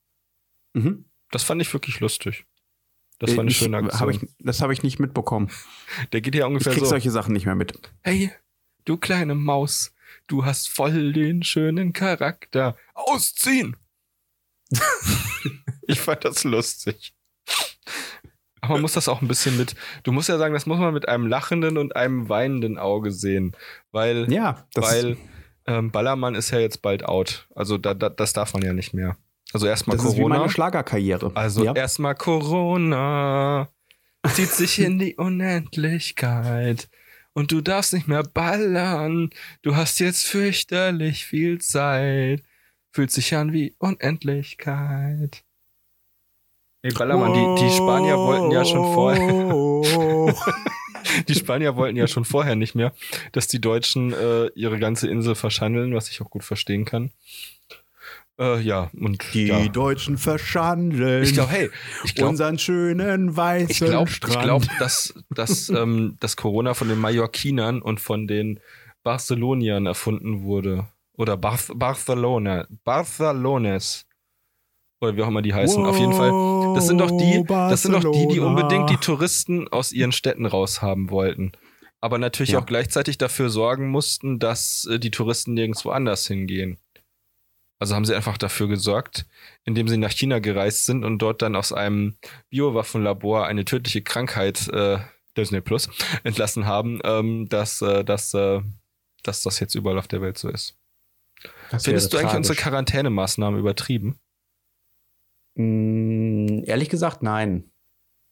[0.74, 1.06] Mhm.
[1.32, 2.46] Das fand ich wirklich lustig.
[3.20, 4.00] Das Äh, war eine ich- schöne Aktion.
[4.00, 5.50] hab ich, das habe ich nicht mitbekommen.
[6.14, 6.90] der geht ja Ich ungefähr krieg so.
[6.90, 7.74] solche Sachen nicht mehr mit.
[8.02, 8.32] Hey,
[8.86, 9.94] du kleine Maus,
[10.28, 12.76] du hast voll den schönen Charakter.
[12.94, 13.76] Ausziehen!
[15.88, 17.14] ich fand das lustig.
[18.62, 20.94] Aber man muss das auch ein bisschen mit, du musst ja sagen, das muss man
[20.94, 23.56] mit einem lachenden und einem weinenden Auge sehen.
[23.92, 25.18] Weil, Ja, weil
[25.66, 27.48] ähm, Ballermann ist ja jetzt bald out.
[27.56, 29.18] Also da, da, das darf man ja nicht mehr.
[29.54, 30.38] Also erstmal das ist wie Corona.
[30.38, 31.32] meine Schlagerkarriere.
[31.34, 31.74] Also ja.
[31.74, 33.68] erstmal Corona
[34.34, 36.88] zieht sich in die Unendlichkeit
[37.34, 39.30] und du darfst nicht mehr ballern.
[39.62, 42.44] Du hast jetzt fürchterlich viel Zeit.
[42.92, 45.44] Fühlt sich an wie Unendlichkeit.
[46.84, 50.34] Ey, Ballermann, die, die Spanier wollten ja schon vorher,
[51.28, 52.92] die Spanier wollten ja schon vorher nicht mehr,
[53.34, 57.12] dass die Deutschen äh, ihre ganze Insel verschandeln, was ich auch gut verstehen kann.
[58.42, 59.68] Äh, ja, und Die ja.
[59.68, 61.70] Deutschen verschandeln ich glaube, hey,
[62.04, 64.36] ich glaube, unseren schönen weißen ich glaube, Strand.
[64.36, 68.60] ich glaub, dass, dass ähm, das Corona von den Mallorquinern und von den
[69.04, 70.88] Barceloniern erfunden wurde.
[71.18, 72.66] Oder Barth Barcelona.
[72.84, 74.06] Barcelones.
[75.02, 75.86] Oder wie auch immer die heißen.
[75.86, 76.32] Auf jeden Fall.
[76.76, 80.46] Das sind doch die, das sind doch die, die unbedingt die Touristen aus ihren Städten
[80.46, 81.52] raushaben wollten.
[82.00, 82.60] Aber natürlich Ja.
[82.60, 86.80] auch gleichzeitig dafür sorgen mussten, dass äh, die Touristen nirgendwo anders hingehen.
[87.82, 89.26] Also haben sie einfach dafür gesorgt,
[89.64, 92.16] indem sie nach China gereist sind und dort dann aus einem
[92.52, 95.00] Biowaffenlabor eine tödliche Krankheit, äh,
[95.36, 95.90] Disney Plus,
[96.24, 98.62] entlassen haben, ähm, dass, äh, dass, äh,
[99.24, 100.78] dass das jetzt überall auf der Welt so ist.
[101.72, 102.70] Das Findest du wäre eigentlich unsere tragisch.
[102.70, 104.20] Quarantänemaßnahmen übertrieben?
[105.56, 107.72] Mm, ehrlich gesagt, nein.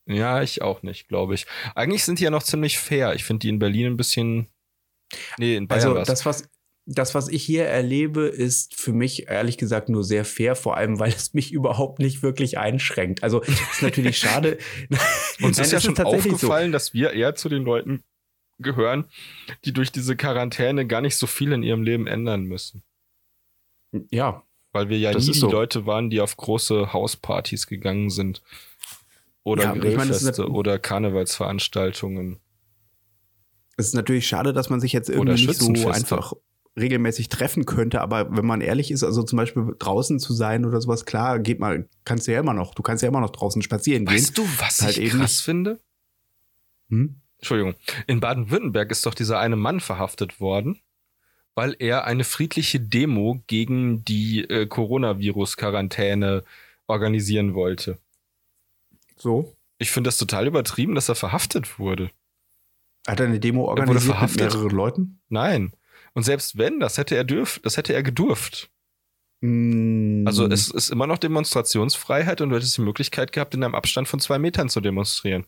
[0.05, 1.47] Ja, ich auch nicht, glaube ich.
[1.73, 3.15] Eigentlich sind die ja noch ziemlich fair.
[3.15, 4.47] Ich finde die in Berlin ein bisschen.
[5.39, 6.47] Nee, in Bayern Also das, was
[6.91, 10.99] das, was ich hier erlebe, ist für mich ehrlich gesagt nur sehr fair, vor allem,
[10.99, 13.21] weil es mich überhaupt nicht wirklich einschränkt.
[13.23, 14.57] Also ist natürlich schade.
[15.41, 18.03] Uns Nein, ist ja schon tatsächlich aufgefallen, dass wir eher zu den Leuten
[18.57, 19.05] gehören,
[19.65, 22.81] die durch diese Quarantäne gar nicht so viel in ihrem Leben ändern müssen.
[23.91, 24.05] So.
[24.09, 25.51] Ja, Weil wir ja Das nie ist die so.
[25.51, 28.41] Leute waren, die auf große Hauspartys gegangen sind.
[29.43, 32.39] Oder Ja, aber ich ist Grillfeste nat- oder Karnevalsveranstaltungen.
[33.77, 36.33] Es ist natürlich schade, dass man sich jetzt irgendwie nicht so einfach
[36.79, 40.81] regelmäßig treffen könnte, aber wenn man ehrlich ist, also zum Beispiel draußen zu sein oder
[40.81, 43.61] sowas, klar, geht mal, kannst du ja immer noch, du kannst ja immer noch draußen
[43.61, 44.15] spazieren gehen.
[44.15, 45.79] Weißt du, was Halt ich eben krass finde?
[46.89, 47.21] Hm?
[47.37, 47.75] Entschuldigung.
[48.07, 50.79] In Baden-Württemberg ist doch dieser eine Mann verhaftet worden,
[51.55, 56.43] weil er eine friedliche Demo gegen die äh, Coronavirus-Quarantäne
[56.87, 57.97] organisieren wollte.
[59.15, 59.55] So.
[59.77, 62.09] Ich finde das total übertrieben, dass er verhaftet wurde.
[63.07, 64.53] Hat er eine Demo wurde organisiert mit verhaftet.
[64.53, 65.21] mehreren Leuten?
[65.29, 65.73] Nein.
[66.13, 68.69] Und selbst wenn, das hätte er dürf, das hätte er gedurft.
[69.41, 73.75] Mm, Also es ist immer noch Demonstrationsfreiheit und du hättest die Möglichkeit gehabt, in einem
[73.75, 75.45] Abstand von zwei Metern zu demonstrieren.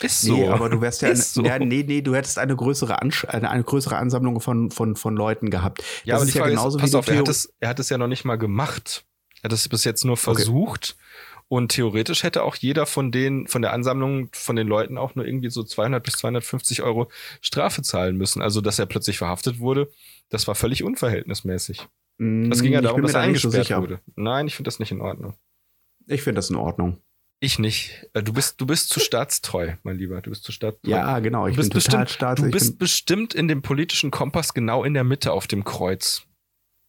[0.00, 0.34] Ist so.
[0.34, 1.44] Nee, aber du wärst ja, eine, so.
[1.44, 5.16] ja nee, nee, du hättest eine größere, Ansch eine, eine größere Ansammlung von, von, von
[5.16, 5.82] Leuten gehabt.
[6.04, 7.52] Ja, das aber ist die ja Frage genauso ist, pass wie auf, er hat, es,
[7.60, 9.04] er hat es ja noch nicht mal gemacht.
[9.42, 10.96] Er hat es bis jetzt nur versucht.
[11.48, 15.26] Und theoretisch hätte auch jeder von den, von der Ansammlung von den Leuten auch nur
[15.26, 17.10] irgendwie so 200 bis 250 Euro
[17.42, 18.40] Strafe zahlen müssen.
[18.42, 19.90] Also, dass er plötzlich verhaftet wurde,
[20.30, 21.86] das war völlig unverhältnismäßig.
[22.18, 23.80] Das ging ja Mm, darum, dass er da so eingesperrt sicher.
[23.82, 24.00] wurde.
[24.16, 25.34] Nein, ich finde das nicht in Ordnung.
[26.06, 26.98] Ich finde das in Ordnung.
[27.40, 28.06] Ich nicht.
[28.14, 30.20] Äh, Du bist, du bist zu staatstreu, mein Lieber.
[30.22, 30.90] Du bist zu staatstreu.
[30.90, 31.48] Ja, genau.
[31.48, 32.40] Ich du bist bin total bestimmt, staats.
[32.40, 36.22] du bist bestimmt in dem politischen Kompass genau in der Mitte auf dem Kreuz.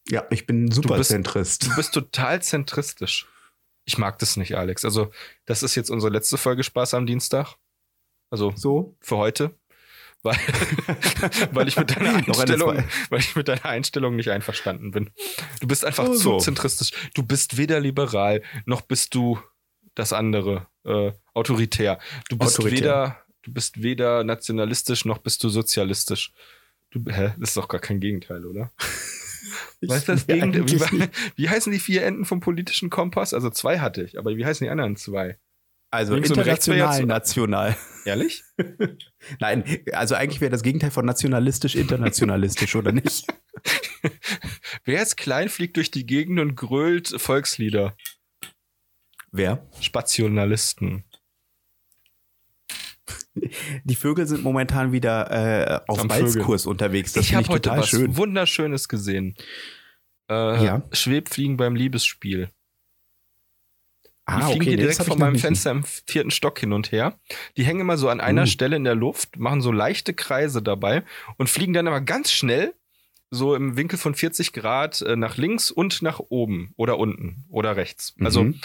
[0.08, 1.66] ja, ich bin super bist- Zentrist.
[1.66, 3.26] Du bist total zentristisch.
[3.84, 4.84] Ich mag das nicht, Alex.
[4.84, 5.10] Also,
[5.46, 7.56] das ist jetzt unsere letzte Folge Spaß am Dienstag.
[8.30, 8.96] Also So?
[9.00, 9.54] für heute.
[10.22, 10.36] Weil,
[11.52, 15.10] weil, ich mit deiner Einstellung, weil ich mit deiner Einstellung nicht einverstanden bin.
[15.60, 16.38] Du bist einfach Oh, zu so.
[16.38, 16.92] zentristisch.
[17.14, 19.38] Du bist weder liberal, noch bist du
[19.94, 21.98] das andere, äh, autoritär.
[22.30, 22.78] Du bist Autoritär.
[22.80, 26.32] weder, du bist weder nationalistisch, noch bist du sozialistisch.
[26.90, 27.34] Du, hä?
[27.38, 28.72] Das ist doch gar kein Gegenteil, oder?
[29.82, 30.36] Weißt du das Ja?
[30.92, 31.10] Wie, nicht.
[31.36, 33.34] wie heißen die vier Enden vom politischen Kompass?
[33.34, 35.38] Also zwei hatte ich, aber wie heißen die anderen zwei?
[35.90, 37.76] Also Links und international, jetzt- national.
[38.04, 38.42] Ehrlich?
[39.40, 43.26] Nein, also eigentlich wäre das Gegenteil von nationalistisch internationalistisch, oder nicht?
[44.84, 47.96] Wer ist klein, fliegt durch die Gegend und grölt Volkslieder?
[49.30, 49.66] Wer?
[49.80, 51.04] Spationalisten.
[53.84, 57.12] Die Vögel sind momentan wieder äh, auf Am Balzkurs unterwegs.
[57.12, 58.16] Das ich habe heute was schön.
[58.16, 59.36] Wunderschönes gesehen.
[60.30, 60.82] Äh, Ja.
[60.92, 62.48] Schwebfliegen beim Liebesspiel.
[64.26, 67.18] Die Ah, fliegen hier nee, direkt noch meinem Fenster im vierten Stock hin und her.
[67.58, 68.46] Die hängen immer so an einer Uh.
[68.46, 71.02] Stelle in der Luft, machen so leichte Kreise dabei
[71.36, 72.72] und fliegen dann aber ganz schnell
[73.30, 77.76] so im Winkel von 40 Grad äh, nach links und nach oben oder unten oder
[77.76, 78.14] rechts.
[78.20, 78.60] Also Mhm.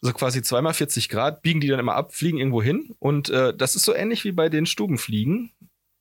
[0.00, 2.94] So quasi zweimal 40 Grad, biegen die dann immer ab, fliegen irgendwo hin.
[2.98, 5.50] Und äh, das ist so ähnlich wie bei den Stubenfliegen.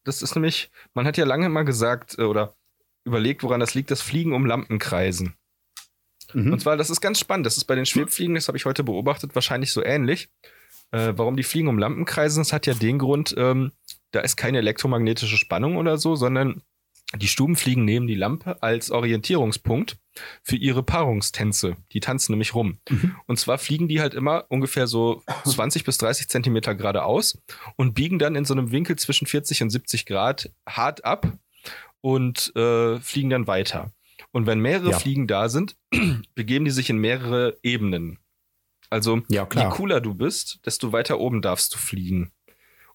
[0.03, 2.55] Das ist nämlich, man hat ja lange mal gesagt äh, oder
[3.03, 5.35] überlegt, woran das liegt, das Fliegen um Lampen kreisen.
[6.33, 6.53] Mhm.
[6.53, 7.45] Und zwar, das ist ganz spannend.
[7.45, 10.29] Das ist bei den Schwebfliegen, das habe ich heute beobachtet, wahrscheinlich so ähnlich.
[10.91, 13.71] Äh, warum die Fliegen um Lampen kreisen, das hat ja den Grund, ähm,
[14.11, 16.61] da ist keine elektromagnetische Spannung oder so, sondern
[17.15, 19.97] die Stubenfliegen nehmen die Lampe als Orientierungspunkt
[20.43, 21.75] für ihre Paarungstänze.
[21.91, 22.79] Die tanzen nämlich rum.
[22.89, 23.15] Mhm.
[23.27, 27.41] Und zwar fliegen die halt immer ungefähr so 20 bis 30 Zentimeter geradeaus
[27.75, 31.31] und biegen dann in so einem Winkel zwischen 40 und 70 Grad hart ab
[32.01, 33.91] und äh, fliegen dann weiter.
[34.31, 34.99] Und wenn mehrere Ja.
[34.99, 35.75] Fliegen da sind,
[36.35, 38.19] begeben die sich in mehrere Ebenen.
[38.89, 42.31] Also Ja, je cooler du bist, desto weiter oben darfst du fliegen.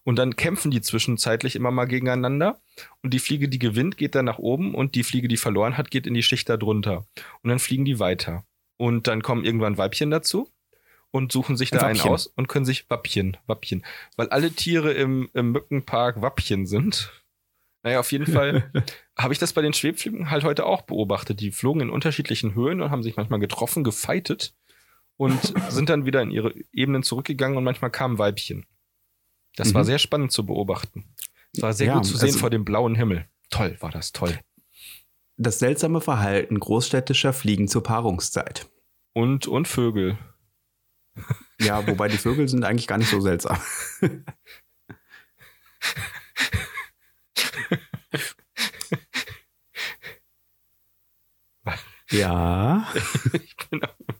[0.07, 2.61] Und dann kämpfen die zwischenzeitlich immer mal gegeneinander.
[3.03, 5.91] Und die Fliege, die gewinnt, geht dann nach oben und die Fliege, die verloren hat,
[5.91, 7.05] geht in die Schicht darunter.
[7.43, 8.45] Und dann fliegen die weiter.
[8.77, 10.49] Und dann kommen irgendwann Weibchen dazu
[11.11, 12.11] und suchen sich da einen Wappchen.
[12.13, 13.83] aus und können sich Wappchen, Wappchen.
[14.15, 17.11] Weil alle Tiere im, im Mückenpark Wappchen sind.
[17.83, 18.71] Naja, auf jeden Fall
[19.17, 21.41] habe ich das bei den Schwebfliegen halt heute auch beobachtet.
[21.41, 24.53] Die flogen in unterschiedlichen Höhen und haben sich manchmal getroffen, gefeitet
[25.17, 28.65] und sind dann wieder in ihre Ebenen zurückgegangen und manchmal kamen Weibchen.
[29.57, 29.73] Das Mhm.
[29.73, 31.03] war sehr spannend zu beobachten.
[31.53, 33.27] Es war sehr Ja, gut zu sehen also- vor dem blauen Himmel.
[33.49, 34.39] Toll, war das toll.
[35.35, 38.69] Das seltsame Verhalten großstädtischer Fliegen zur Paarungszeit.
[39.13, 40.17] Und, und Vögel.
[41.59, 43.59] Ja, wobei die Vögel sind eigentlich gar nicht so seltsam.
[52.11, 52.87] ja.
[53.33, 54.17] Ich bin, am-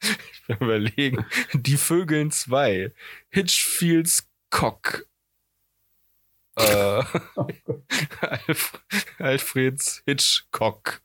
[0.00, 1.26] ich bin überlegen.
[1.52, 2.92] Die Vögeln 2.
[3.30, 5.04] Hitchfields Cock.
[6.60, 7.04] Äh,
[8.20, 8.82] Alf,
[9.20, 11.00] Alfreds Hitchcock.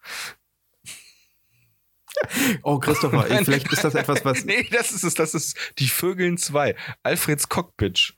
[2.63, 3.45] Oh, Christopher, Nein.
[3.45, 4.45] vielleicht ist das etwas, was.
[4.45, 6.75] Nee, das ist es, das ist die Vögeln 2.
[7.03, 8.17] Alfreds Cockpitch.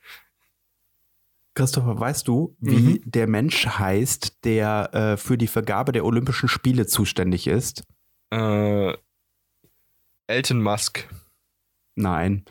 [1.55, 3.01] Christopher, weißt du, wie Mhm.
[3.03, 7.83] der Mensch heißt, der äh, für die Vergabe der Olympischen Spiele zuständig ist?
[8.31, 8.93] Äh,
[10.27, 11.07] Elton Musk.
[11.95, 12.45] Nein.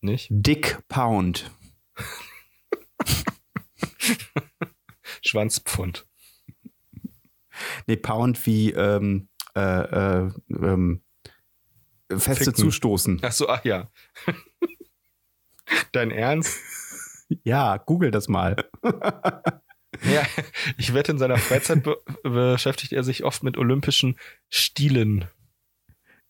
[0.00, 0.28] Nicht?
[0.30, 1.50] Dick Pound.
[5.22, 6.06] Schwanzpfund.
[7.86, 11.02] Nee, Pound wie ähm, äh, äh, ähm,
[12.10, 12.56] feste Ficken.
[12.56, 13.20] Zustoßen.
[13.22, 13.90] Ach so, ach ja.
[15.92, 16.58] Dein Ernst?
[17.42, 18.56] Ja, google das mal.
[20.02, 20.26] Ja,
[20.76, 24.18] ich wette, in seiner Freizeit be beschäftigt er sich oft mit olympischen
[24.48, 25.26] Stilen.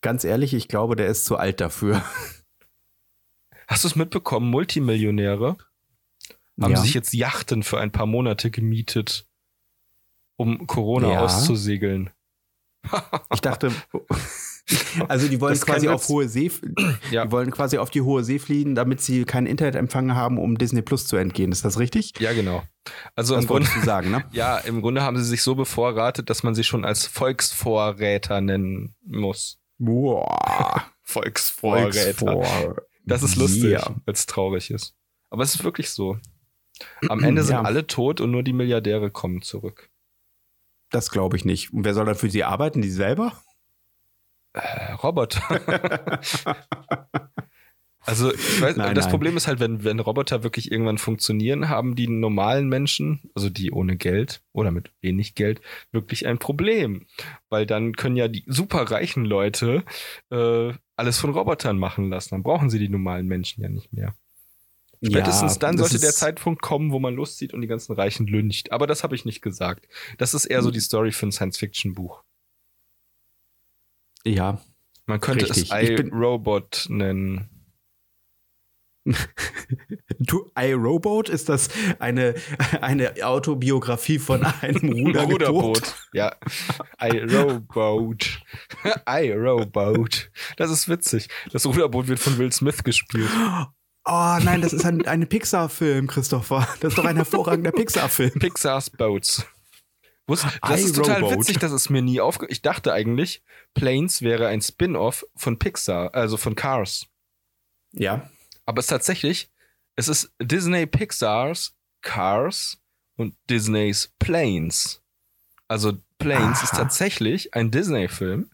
[0.03, 2.05] Ganz ehrlich, ich glaube, der ist zu alt dafür.
[3.69, 4.51] Hast du es mitbekommen?
[4.51, 5.57] Multimillionäre
[6.61, 6.81] haben Ja.
[6.81, 9.27] sich jetzt Yachten für ein paar Monate gemietet,
[10.37, 11.21] um Corona Ja.
[11.25, 12.11] auszusegeln.
[13.33, 13.73] Ich dachte,
[15.09, 16.51] also die wollen Das quasi auf hohe See,
[17.11, 17.25] Ja.
[17.25, 20.83] die wollen quasi auf die hohe See fliehen, damit sie keinen Internetempfang haben, um Disney
[20.83, 21.51] Plus zu entgehen.
[21.51, 22.13] Ist das richtig?
[22.21, 22.63] Ja, genau.
[23.15, 24.25] Also Das im Grunde, sagen, ne?
[24.33, 28.95] ja, im Grunde haben sie sich so bevorratet, dass man sie schon als Volksvorräter nennen
[29.07, 29.59] muss.
[29.79, 30.85] Boah.
[31.03, 32.13] Volksvorräter.
[32.23, 33.95] Volksvor- Das ist lustig, Yeah.
[34.05, 34.95] weil es traurig ist.
[35.31, 36.19] Aber es ist wirklich so.
[37.09, 37.63] Am Ende sind Ja.
[37.63, 39.91] alle tot und nur die Milliardäre kommen zurück.
[40.91, 41.73] Das glaube ich nicht.
[41.73, 42.81] Und wer soll dann für sie arbeiten?
[42.83, 43.33] Die selber?
[44.53, 45.43] Äh, Roboter.
[48.01, 49.11] also, ich weiß, Nein, das nein.
[49.11, 53.73] Problem ist halt, wenn, wenn Roboter wirklich irgendwann funktionieren, haben die normalen Menschen, also die
[53.73, 57.07] ohne Geld oder mit wenig Geld, wirklich ein Problem.
[57.49, 59.83] Weil dann können ja die superreichen Leute
[60.31, 62.31] äh, alles von Robotern machen lassen.
[62.31, 64.15] Dann brauchen sie die normalen Menschen ja nicht mehr.
[65.03, 68.73] Spätestens dann das sollte der Zeitpunkt kommen, wo man loszieht und die ganzen Reichen lyncht.
[68.73, 69.87] Aber das habe ich nicht gesagt.
[70.19, 72.23] Das ist eher so die Story für ein Science-Fiction-Buch.
[74.25, 74.61] Ja.
[75.07, 75.71] Man könnte Richtig.
[75.71, 77.51] es Ich bin- iRobot nennen.
[80.19, 82.35] Du, iRobot, ist das eine,
[82.81, 85.33] eine Autobiografie von einem Ruderboot?
[85.33, 85.95] Ruderboot.
[86.13, 86.35] Ja.
[87.01, 88.41] iRobot.
[89.07, 90.31] iRobot.
[90.57, 91.29] Das ist witzig.
[91.53, 93.29] Das Ruderboot wird von Will Smith gespielt.
[94.07, 96.69] Oh nein, das ist ein, ein Pixar-Film, Christopher.
[96.81, 98.39] Das ist doch ein hervorragender Pixar-Film.
[98.39, 99.47] Pixar's Boats.
[100.27, 102.47] Das ist total witzig, das ist mir nie aufge...
[102.49, 103.43] Ich dachte eigentlich,
[103.75, 107.07] Planes wäre ein Spin-off von Pixar, also von Cars.
[107.93, 108.31] Ja.
[108.67, 109.51] Aber es ist tatsächlich,
[109.97, 112.79] es ist Disney Pixars Cars
[113.17, 115.03] und Disneys Planes.
[115.69, 116.83] Also Planes ist Aha.
[116.83, 118.51] tatsächlich ein Disney-Film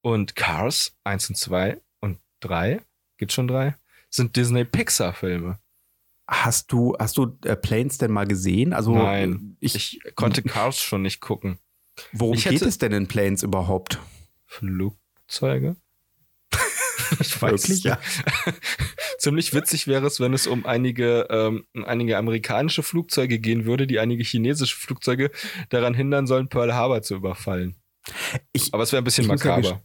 [0.00, 2.80] und Cars 1 und 2 und 3,
[3.18, 3.76] gibt schon drei,
[4.10, 5.58] sind Disney Pixar-Filme.
[6.28, 8.72] Hast du, hast du äh, Planes denn mal gesehen?
[8.72, 11.58] Also, Nein, ich, Ich konnte Cars schon nicht gucken.
[12.12, 14.00] worum ich geht hätte- es denn in Planes überhaupt?
[14.46, 15.76] Flugzeuge?
[17.20, 17.98] ich weiß es nicht.
[19.18, 23.98] Ziemlich witzig wäre es, wenn es um einige, ähm, einige amerikanische Flugzeuge gehen würde, die
[23.98, 25.30] einige chinesische Flugzeuge
[25.68, 27.76] daran hindern sollen, Pearl Harbor zu überfallen.
[28.52, 29.82] Ich, Aber es wäre ein bisschen ja makaber.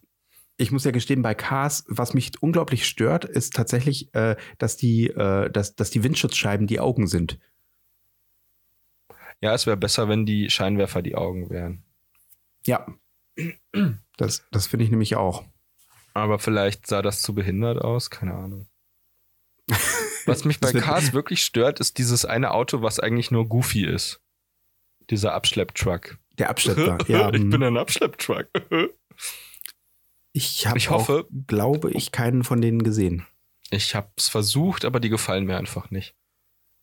[0.57, 5.07] ich muss ja gestehen, bei Cars, was mich unglaublich stört, ist tatsächlich, äh, dass, die,
[5.07, 7.39] äh, dass, dass die Windschutzscheiben die Augen sind.
[9.41, 11.83] Ja, es wäre besser, wenn die Scheinwerfer die Augen wären.
[12.65, 12.85] Ja.
[14.17, 15.43] Das, das finde ich nämlich auch.
[16.13, 18.67] Aber vielleicht sah das zu behindert aus, keine Ahnung.
[20.25, 24.21] Was mich bei Cars wirklich stört, ist dieses eine Auto, was eigentlich nur Goofy ist.
[25.09, 26.17] Dieser Abschlepptruck.
[26.37, 26.97] Der Abschlepper.
[27.07, 27.49] ja, ich hm.
[27.49, 28.47] bin ein Abschlepptruck.
[30.33, 33.25] ich habe ich hoffe- auch, glaube ich, keinen von denen gesehen.
[33.71, 36.15] Ich habe es versucht, aber die gefallen mir einfach nicht.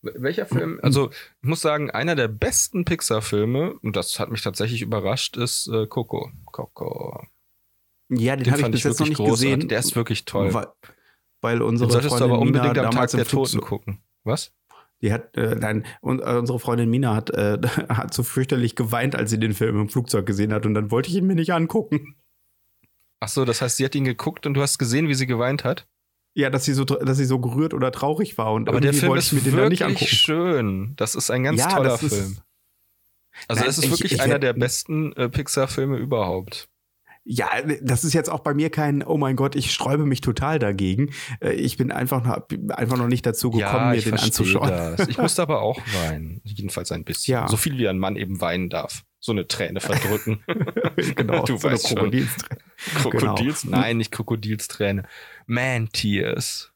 [0.03, 0.81] Wel- Welcher Film?
[0.83, 5.68] Also, ich muss sagen, einer der besten Pixar-Filme, und das hat mich tatsächlich überrascht, ist
[5.68, 6.33] äh, Coco.
[6.47, 7.26] Coco.
[8.11, 9.54] Ja, den, Den habe ich bis ich jetzt noch wirklich nicht großartig.
[9.54, 9.68] gesehen.
[9.68, 10.54] Der ist wirklich toll.
[10.54, 10.66] Weil,
[11.40, 13.98] weil unsere solltest du Freundin aber unbedingt Mina am Tag der Toten gucken.
[14.24, 14.52] Was?
[15.02, 19.14] Die hat, äh, nein, und, äh, unsere Freundin Mina hat, äh, hat so fürchterlich geweint,
[19.14, 21.52] als sie den Film im Flugzeug gesehen hat und dann wollte ich ihn mir nicht
[21.52, 22.16] angucken.
[23.20, 25.64] Ach so, das heißt, sie hat ihn geguckt und du hast gesehen, wie sie geweint
[25.64, 25.86] hat?
[26.34, 29.11] Ja, dass sie so, dass sie so gerührt oder traurig war und Aber der Film
[29.11, 30.14] wollte ist ich mir den dann nicht wirklich angucken.
[30.16, 30.92] schön.
[30.96, 32.36] Das ist ein ganz ja, toller das ist, Film.
[33.48, 36.68] Also Nein, es ist ich- wirklich ich einer werd- der besten äh, Pixar-Filme überhaupt.
[37.24, 37.48] Ja,
[37.82, 41.10] das ist jetzt auch bei mir kein, oh mein Gott, ich sträube mich total dagegen.
[41.40, 44.68] Äh, Ich bin einfach noch, einfach noch nicht dazu gekommen, mir ich den anzuschauen.
[44.70, 45.08] Das.
[45.08, 46.40] Ich musste aber auch weinen.
[46.44, 47.32] Jedenfalls ein bisschen.
[47.32, 47.48] Ja.
[47.48, 49.04] So viel wie ein Mann eben weinen darf.
[49.20, 50.42] So eine Träne verdrücken.
[51.16, 51.96] genau, Du so eine weißt schon.
[51.98, 52.60] Krokodilsträne.
[52.94, 53.62] Krokodils?
[53.62, 53.78] Genau.
[53.78, 55.02] Nein, nicht Krokodilsträne.
[55.46, 56.72] Man Tears.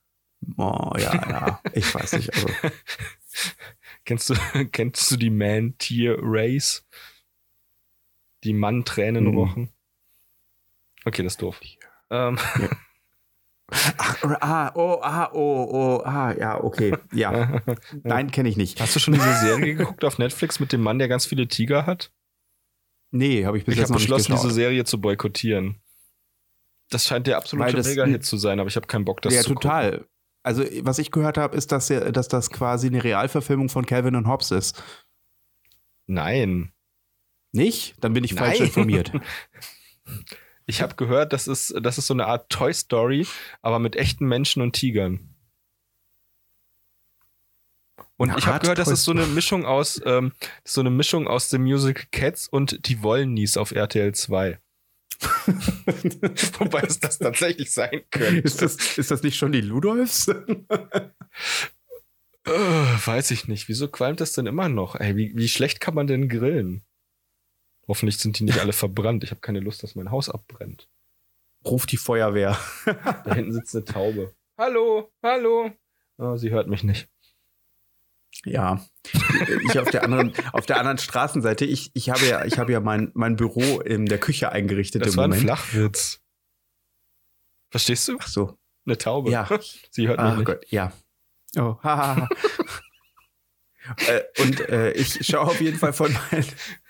[0.59, 2.35] Oh, ja, ja, ich weiß nicht.
[2.35, 2.49] Also,
[4.05, 4.35] Kennst du,
[4.73, 6.85] kennst du die Man Tear Race?
[8.43, 9.69] Die Mann-Tränen Mhm.
[11.05, 11.61] Okay, das ist doof.
[12.11, 12.39] Ähm,
[13.71, 16.97] ach, ah, oh, ah, oh, oh, ah, ja, okay.
[17.13, 17.63] Ja,
[18.03, 18.81] nein, kenne ich nicht.
[18.81, 21.87] hast du schon diese Serie geguckt auf Netflix mit dem Mann, der ganz viele Tiger
[21.87, 22.13] hat?
[23.11, 24.55] Nee, habe ich bis Ich jetzt habe noch nicht beschlossen, diese.
[24.55, 25.77] Serie zu boykottieren.
[26.91, 29.55] Das scheint der absolute Mega-Hit zu sein, aber ich habe keinen Bock, das ja, zu
[29.55, 30.07] total.
[30.43, 34.27] Also, was ich gehört habe, ist, dass, dass das quasi eine Realverfilmung von Calvin und
[34.27, 34.83] Hobbes ist.
[36.07, 36.73] Nein.
[37.53, 37.95] Nicht?
[38.01, 38.69] Dann bin ich falsch Nein.
[38.69, 39.13] informiert.
[40.67, 43.27] Ich habe gehört, das ist, das ist so eine Art Toy Story,
[43.63, 45.33] aber mit echten Menschen und Tigern.
[48.17, 50.33] Und eine ich habe gehört, das ist so eine Mischung aus, ähm,
[50.65, 54.61] so eine Mischung aus dem Musical Cats und die Wollnies auf RTL 2.
[56.59, 58.41] Wobei es das tatsächlich sein könnte.
[58.41, 60.29] Ist das, ist das nicht schon die Ludolfs?
[60.29, 60.35] uh,
[62.47, 63.69] weiß ich nicht.
[63.69, 64.95] Wieso qualmt das denn immer noch?
[64.95, 66.85] Ey, wie, wie schlecht kann man denn grillen?
[67.89, 69.25] Hoffentlich sind die nicht alle verbrannt.
[69.25, 70.89] Ich habe keine Lust, dass mein Haus abbrennt.
[71.65, 72.59] Ruf die Feuerwehr.
[72.85, 74.35] da hinten sitzt eine Taube.
[74.57, 75.71] Hallo, hallo.
[76.19, 77.09] Oh, sie hört mich nicht.
[78.45, 78.85] Ja,
[79.65, 82.81] ich auf der anderen, auf der anderen Straßenseite, ich, ich habe ja, ich habe ja
[82.81, 85.05] mein, mein Büro in der Küche eingerichtet.
[85.05, 85.43] Das war Moment.
[85.43, 86.21] ein Flachwitz.
[87.71, 88.17] Verstehst du?
[88.21, 88.59] Ach so.
[88.85, 89.31] Eine Taube.
[89.31, 89.49] Ja.
[89.91, 90.47] Sie hört mich Ach nicht.
[90.47, 90.93] Gott, ja.
[91.57, 92.29] Oh, haha.
[94.09, 96.45] äh, und äh, ich schaue auf jeden Fall von, mein,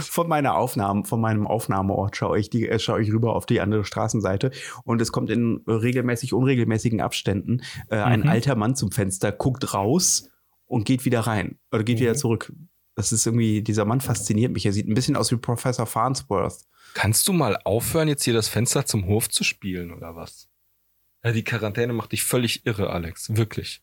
[0.00, 3.60] von meiner Aufnahme, von meinem Aufnahmeort schaue ich die, äh, schaue ich rüber auf die
[3.60, 4.50] andere Straßenseite
[4.84, 8.28] und es kommt in regelmäßig unregelmäßigen Abständen äh, ein mhm.
[8.28, 10.30] alter Mann zum Fenster, guckt raus
[10.66, 12.02] und geht wieder rein oder geht mhm.
[12.02, 12.52] wieder zurück.
[12.94, 14.66] Das ist irgendwie, dieser Mann fasziniert mich.
[14.66, 16.58] Er sieht ein bisschen aus wie Professor Farnsworth.
[16.94, 20.48] Kannst du mal aufhören, jetzt hier das Fenster zum Hof zu spielen oder was?
[21.24, 23.34] Ja, die Quarantäne macht dich völlig irre, Alex.
[23.34, 23.82] Wirklich.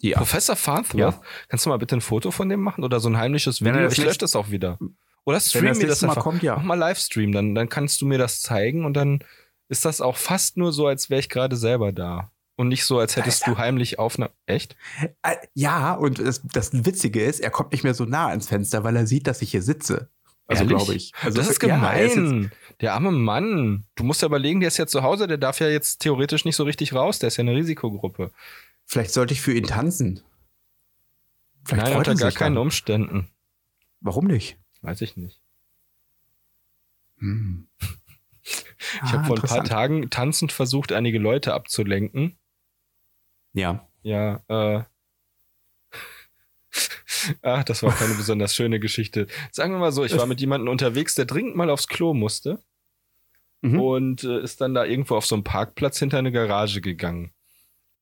[0.00, 0.18] Ja.
[0.18, 1.22] Professor Farnsworth, ja.
[1.48, 3.88] kannst du mal bitte ein Foto von dem machen oder so ein heimliches Video?
[3.88, 4.78] Ich lösche das auch wieder.
[5.26, 6.22] Oder stream mir das einfach.
[6.22, 6.56] Kommt, ja.
[6.56, 9.24] Mach mal Livestream, dann, dann kannst du mir das zeigen und dann
[9.68, 12.30] ist das auch fast nur so, als wäre ich gerade selber da.
[12.54, 14.32] Und nicht so, als hättest du heimlich Aufnahme.
[14.46, 14.76] Echt?
[15.22, 18.82] Äh, ja, und das, das Witzige ist, er kommt nicht mehr so nah ans Fenster,
[18.82, 20.08] weil er sieht, dass ich hier sitze.
[20.46, 21.12] Also glaube ich.
[21.22, 22.42] Also das ist gemein.
[22.44, 22.50] Ja,
[22.80, 23.84] der arme Mann.
[23.96, 26.56] Du musst ja überlegen, der ist ja zu Hause, der darf ja jetzt theoretisch nicht
[26.56, 28.30] so richtig raus, der ist ja eine Risikogruppe.
[28.84, 30.22] Vielleicht sollte ich für ihn tanzen.
[31.64, 32.58] Vielleicht Nein, unter gar keinen.
[32.58, 33.28] Umständen.
[34.00, 34.56] Warum nicht?
[34.82, 35.40] Weiß ich nicht.
[37.18, 37.68] Hm.
[39.02, 42.38] Ich ah, habe vor ein paar Tagen tanzend versucht, einige Leute abzulenken.
[43.52, 43.88] Ja.
[44.02, 44.84] Ja, äh.
[47.42, 49.26] Ach, das war keine besonders schöne Geschichte.
[49.50, 52.60] Sagen wir mal so, ich war mit jemandem unterwegs, der dringend mal aufs Klo musste.
[53.62, 53.80] Mhm.
[53.80, 57.32] Und äh, ist dann da irgendwo auf so einem Parkplatz hinter eine Garage gegangen.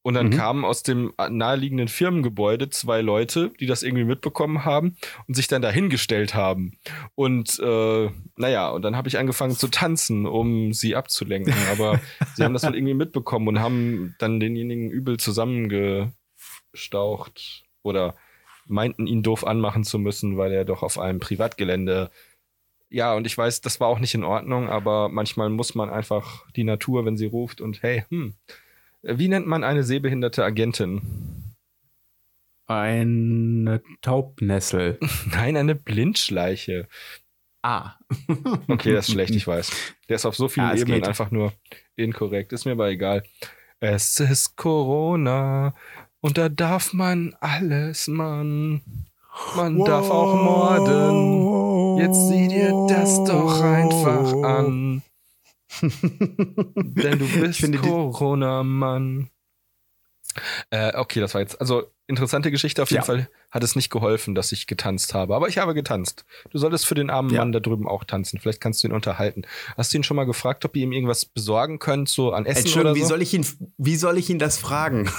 [0.07, 0.32] Und dann mhm.
[0.32, 5.62] kamen aus dem naheliegenden Firmengebäude zwei Leute, die das irgendwie mitbekommen haben und sich dann
[5.62, 6.76] dahingestellt haben.
[7.14, 11.55] Und äh, naja, und dann habe ich angefangen zu tanzen, um sie abzulenken.
[11.72, 12.00] Aber
[12.34, 18.14] sie haben das wohl irgendwie mitbekommen und haben dann denjenigen übel zusammengestaucht oder
[18.66, 22.11] meinten ihn doof anmachen zu müssen, weil er doch auf einem Privatgelände
[22.90, 26.48] ja, und ich weiß, das war auch nicht in Ordnung, aber manchmal muss man einfach
[26.52, 28.34] die Natur, wenn sie ruft und hey, hm,
[29.05, 31.55] wie nennt man eine sehbehinderte Agentin?
[32.66, 34.98] Eine Taubnessel.
[35.30, 36.88] Nein, eine Blindschleiche.
[37.62, 37.94] Ah.
[38.68, 39.70] okay, das ist schlecht, ich weiß.
[40.09, 41.09] Der ist auf so vielen ja, Ebenen geht.
[41.09, 41.52] einfach nur
[41.96, 42.52] inkorrekt.
[42.52, 43.22] Ist mir aber egal.
[43.80, 45.74] Es ist Corona
[46.20, 48.80] und da darf man alles, Mann.
[49.57, 49.86] Man wow.
[49.86, 51.98] darf auch morden.
[51.98, 55.02] Jetzt sieh dir das doch einfach an.
[55.82, 59.30] Denn du bist Corona-Mann.
[60.70, 62.82] Äh, okay, das war jetzt, also interessante Geschichte.
[62.82, 63.06] Auf jeden ja.
[63.06, 65.34] Fall hat es nicht geholfen, dass ich getanzt habe.
[65.34, 66.24] Aber ich habe getanzt.
[66.51, 67.40] Du solltest für den armen ja.
[67.40, 68.40] Mann da drüben auch tanzen.
[68.40, 69.42] Vielleicht kannst du ihn unterhalten.
[69.76, 72.80] Hast du ihn schon mal gefragt, ob ihr ihm irgendwas besorgen könnt, so an Essen
[72.80, 72.96] oder so?
[72.96, 73.46] Wie soll ich ihn,
[73.78, 75.10] wie soll ich ihn das fragen?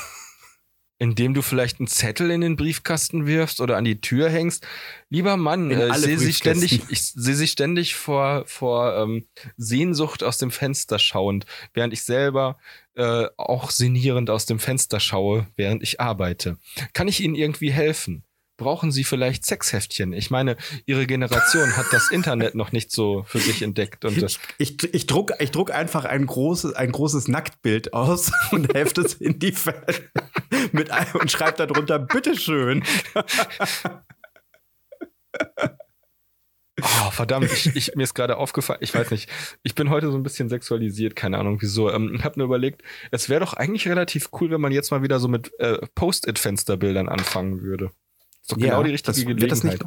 [0.98, 4.66] Indem du vielleicht einen Zettel in den Briefkasten wirfst oder an die Tür hängst.
[5.10, 9.26] Lieber Mann, äh, ich sehe sie ständig, ich sehe sie ständig vor, vor ähm,
[9.58, 12.58] Sehnsucht aus dem Fenster schauend, während ich selber
[12.96, 16.58] äh, auch sinnierend aus dem Fenster schaue, während ich arbeite.
[16.94, 18.25] Kann ich Ihnen irgendwie helfen?
[18.58, 20.14] Brauchen sie vielleicht Sexheftchen.
[20.14, 20.56] Ich meine,
[20.86, 24.06] ihre Generation hat das Internet noch nicht so für sich entdeckt.
[24.06, 28.74] Und ich, ich, ich, druck, ich druck einfach ein großes, ein großes Nacktbild aus und
[28.74, 29.86] helfe es in die Fälle
[30.72, 32.84] mit ein und schreibe darunter, bitteschön.
[36.82, 39.30] Oh, verdammt, ich, ich, mir ist gerade aufgefallen, ich weiß nicht,
[39.64, 41.90] ich bin heute so ein bisschen sexualisiert, keine Ahnung wieso.
[41.90, 45.02] Ähm, ich habe nur überlegt, es wäre doch eigentlich relativ cool, wenn man jetzt mal
[45.02, 47.92] wieder so mit äh, Post-it-Fensterbildern anfangen würde.
[48.46, 49.42] Ist doch genau ja, die richtige das, Gelegenheit.
[49.42, 49.84] Wird das, nicht,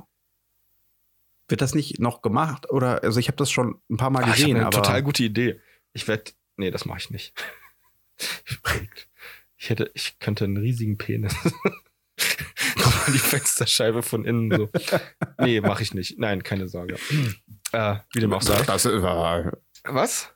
[1.47, 2.69] wird das nicht noch gemacht?
[2.71, 4.57] Oder, also ich habe das schon ein paar Mal ah, gesehen.
[4.57, 5.61] Ich eine total gute Idee.
[5.93, 7.35] Ich werde, nee, das mache ich nicht.
[9.57, 11.37] ich hätte, ich könnte einen riesigen Penis.
[12.83, 14.69] Komm die Fensterscheibe von innen so.
[15.39, 16.19] Nee, mache ich nicht.
[16.19, 16.97] Nein, keine Sorge.
[17.71, 18.61] Äh, wie dem auch sei.
[18.63, 19.01] Das, äh,
[19.85, 20.33] Was?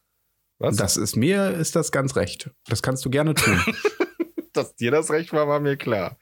[0.59, 0.77] Was?
[0.77, 2.51] Das ist mir, ist das ganz recht.
[2.67, 3.61] Das kannst du gerne tun.
[4.53, 6.21] Dass dir das recht war, war mir klar.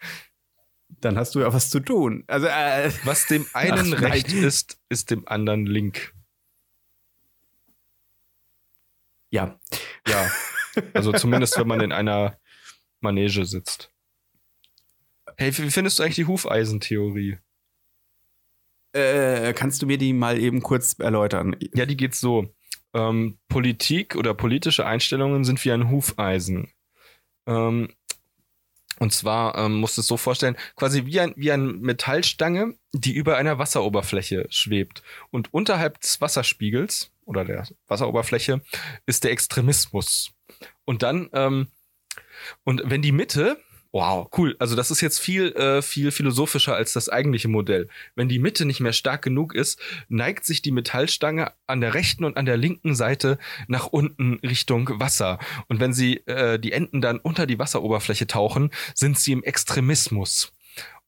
[1.01, 2.25] Dann hast du ja was zu tun.
[2.27, 4.45] Also, äh, Was dem einen Ach, recht nein.
[4.45, 6.15] ist, ist dem anderen link.
[9.31, 9.59] ja.
[10.09, 10.31] Ja.
[10.95, 12.39] Also zumindest, wenn man in einer
[13.01, 13.93] Manege sitzt.
[15.37, 17.39] Hey, wie findest du eigentlich die Hufeisentheorie?
[18.93, 21.57] Äh, kannst du mir die mal eben kurz erläutern?
[21.75, 22.53] Ja, die geht so.
[22.93, 26.73] Ähm, Politik oder politische Einstellungen sind wie ein Hufeisen.
[27.47, 27.95] Ähm,
[29.01, 33.15] und zwar ähm, musst du es so vorstellen, quasi wie ein, wie eine Metallstange, die
[33.15, 35.03] über einer Wasseroberfläche schwebt.
[35.31, 38.61] Und unterhalb des Wasserspiegels oder der Wasseroberfläche
[39.07, 40.33] ist der Extremismus.
[40.85, 41.69] Und dann, ähm,
[42.65, 43.57] und wenn die Mitte,
[43.93, 47.89] wow, cool, also das ist jetzt viel, äh, viel philosophischer als das eigentliche Modell.
[48.15, 52.25] Wenn die Mitte nicht mehr stark genug ist, neigt sich die Metallstange an der rechten
[52.25, 55.39] und an der linken Seite nach unten Richtung Wasser.
[55.69, 60.53] Und wenn sie äh, die Enden dann unter die Wasseroberfläche tauchen, sind sie im Extremismus.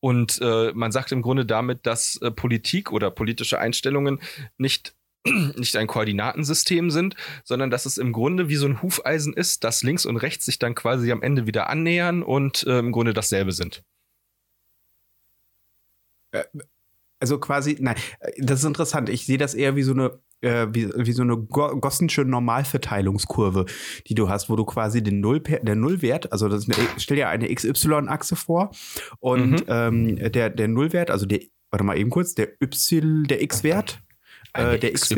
[0.01, 4.21] Und äh, man sagt im Grunde damit, dass äh, Politik oder politische Einstellungen
[4.59, 4.95] nicht
[5.57, 9.83] nicht ein Koordinatensystem sind, sondern dass es im Grunde wie so ein Hufeisen ist, das
[9.83, 13.53] links und rechts sich dann quasi am Ende wieder annähern und äh, im Grunde dasselbe
[13.53, 13.85] sind.
[17.21, 19.09] Also quasi, nein, äh, das ist interessant.
[19.09, 23.67] Ich sehe das eher wie so eine, äh, wie, wie so eine Go Gossensche Normalverteilungskurve,
[24.09, 27.19] die du hast, wo du quasi den Null, der Nullwert, also das ist eine, stell
[27.19, 28.73] dir eine XY-Achse vor
[29.21, 29.65] und Mhm.
[29.69, 31.41] ähm, der, der Nullwert, also der,
[31.71, 34.03] warte mal eben kurz, der Y, der X-Wert,
[34.55, 35.11] äh, der ist,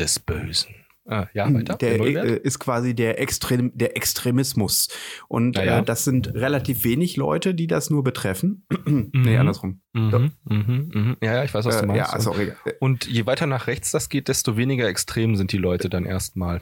[0.00, 0.74] des Bösen.
[1.06, 1.74] Ah, ja, weiter.
[1.76, 2.24] Der, Nullwert?
[2.26, 4.88] äh, ist quasi der, Extrem, der Extremismus.
[5.28, 5.78] Und Ja, ja.
[5.80, 8.64] äh, das sind relativ wenig Leute, die das nur betreffen.
[8.84, 9.80] nee, andersrum.
[9.92, 11.16] Mhm, mhm, mhm.
[11.22, 12.12] Ja, ja, ich weiß, was du Äh, meinst.
[12.26, 12.56] ja, egal.
[12.78, 16.60] und je weiter nach rechts das geht, desto weniger extrem sind die Leute dann erstmal.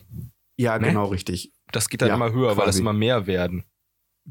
[0.56, 0.86] ja, Ne?
[0.88, 1.52] genau richtig.
[1.72, 2.80] Das geht dann Ja, immer höher, weil es quasi.
[2.80, 3.64] immer mehr werden.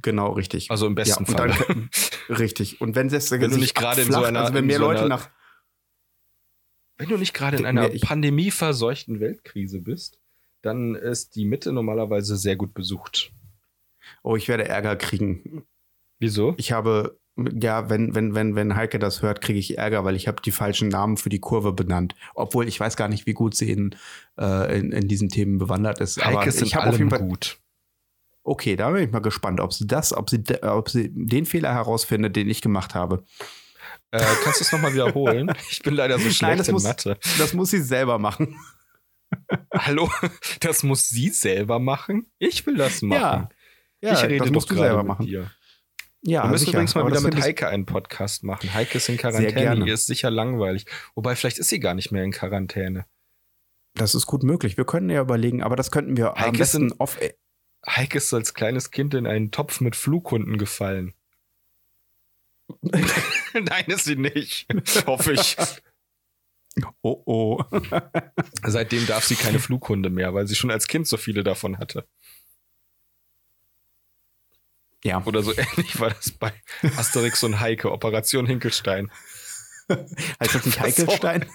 [0.01, 0.71] Genau richtig.
[0.71, 1.51] Also im besten ja, Fall.
[1.67, 1.89] Dann,
[2.29, 2.81] richtig.
[2.81, 4.83] Und wenn es Wenn du sich nicht gerade in so einer- also wenn mehr so
[4.85, 5.29] Leute einer- nach
[6.97, 10.19] Wenn du nicht gerade in Nee, einer ich- pandemieverseuchten Weltkrise bist,
[10.61, 13.31] dann ist die Mitte normalerweise sehr gut besucht.
[14.23, 15.63] Oh, ich werde Ärger kriegen.
[16.19, 16.55] Wieso?
[16.57, 17.19] Ich habe
[17.61, 20.51] ja, wenn wenn wenn wenn Heike das hört, kriege ich Ärger, weil ich habe die
[20.51, 22.15] falschen Namen für die Kurve benannt.
[22.33, 23.95] Obwohl ich weiß gar nicht, wie gut sie in,
[24.39, 26.17] äh, in, in diesen Themen bewandert ist.
[26.17, 27.59] Heike Aber ist ich habe auf jeden Fall gut.
[28.43, 31.73] Okay, da bin ich mal gespannt, ob sie das, ob sie, ob sie den Fehler
[31.75, 33.23] herausfindet, den ich gemacht habe.
[34.11, 35.51] Äh, kannst du es nochmal wiederholen?
[35.69, 37.17] Ich bin leider so schlecht das in muss- Mathe.
[37.37, 38.57] Das muss sie selber machen.
[39.73, 40.09] Hallo?
[40.61, 42.31] Das muss sie selber machen?
[42.39, 43.49] Ich will das machen.
[44.01, 45.25] Ja, ich rede das musst du selber machen.
[45.25, 45.51] dir.
[46.21, 46.77] Ja, Wir müssen sicher.
[46.77, 48.73] übrigens mal Aber wieder mit Heike einen Podcast machen.
[48.73, 49.85] Heike ist in Quarantäne.
[49.85, 50.85] Ihr ist sicher langweilig.
[51.15, 53.05] Wobei, vielleicht ist sie gar nicht mehr in Quarantäne.
[53.93, 54.77] Das ist gut möglich.
[54.77, 57.17] Wir können ja überlegen, aber das könnten wir am Heike ist besten off.
[57.87, 61.13] Heike ist als kleines Kind in einen Topf mit Flughunden gefallen.
[63.53, 64.67] Nein, ist sie nicht.
[65.05, 65.55] Hoffe ich.
[67.01, 67.63] Oh oh.
[68.63, 72.07] Seitdem darf sie keine Flughunde mehr, weil sie schon als Kind so viele davon hatte.
[75.03, 75.23] Ja.
[75.25, 76.53] Oder so ähnlich war das bei
[76.97, 79.11] Asterix und Heike, Operation Hinkelstein.
[79.89, 81.45] Heißt das nicht Heikelstein?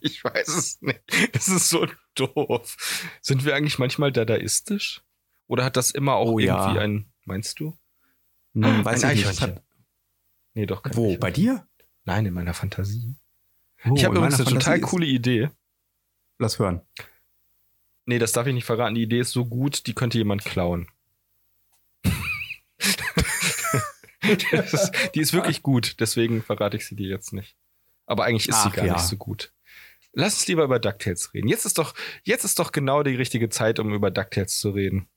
[0.00, 1.00] Ich weiß es nicht.
[1.32, 2.76] Das ist so doof.
[3.22, 5.02] Sind wir eigentlich manchmal dadaistisch?
[5.50, 6.62] Oder hat das immer auch Oh, ja.
[6.62, 7.76] irgendwie ein, meinst du?
[8.54, 9.26] Hm, weiß ein ich nicht.
[9.28, 9.56] Eichhörnchen.
[9.56, 9.64] Hat,
[10.54, 10.82] Nee, doch.
[10.84, 10.88] wo?
[10.90, 11.18] Eichhörnchen.
[11.20, 11.66] Bei dir?
[12.04, 13.16] Nein, in meiner Fantasie.
[13.84, 15.50] Oh, ich habe übrigens eine total Fantasie ist- coole Idee.
[16.38, 16.82] Lass hören.
[18.06, 18.94] Nee, das darf ich nicht verraten.
[18.94, 20.86] Die Idee ist so gut, die könnte jemand klauen.
[24.22, 27.56] ist, die ist wirklich gut, deswegen verrate ich sie dir jetzt nicht.
[28.06, 28.92] Aber eigentlich ist sie Ach, gar ja.
[28.94, 29.52] nicht so gut.
[30.12, 31.48] Lass uns lieber über DuckTales reden.
[31.48, 35.08] Jetzt ist doch, jetzt ist doch genau die richtige Zeit, um über DuckTales zu reden.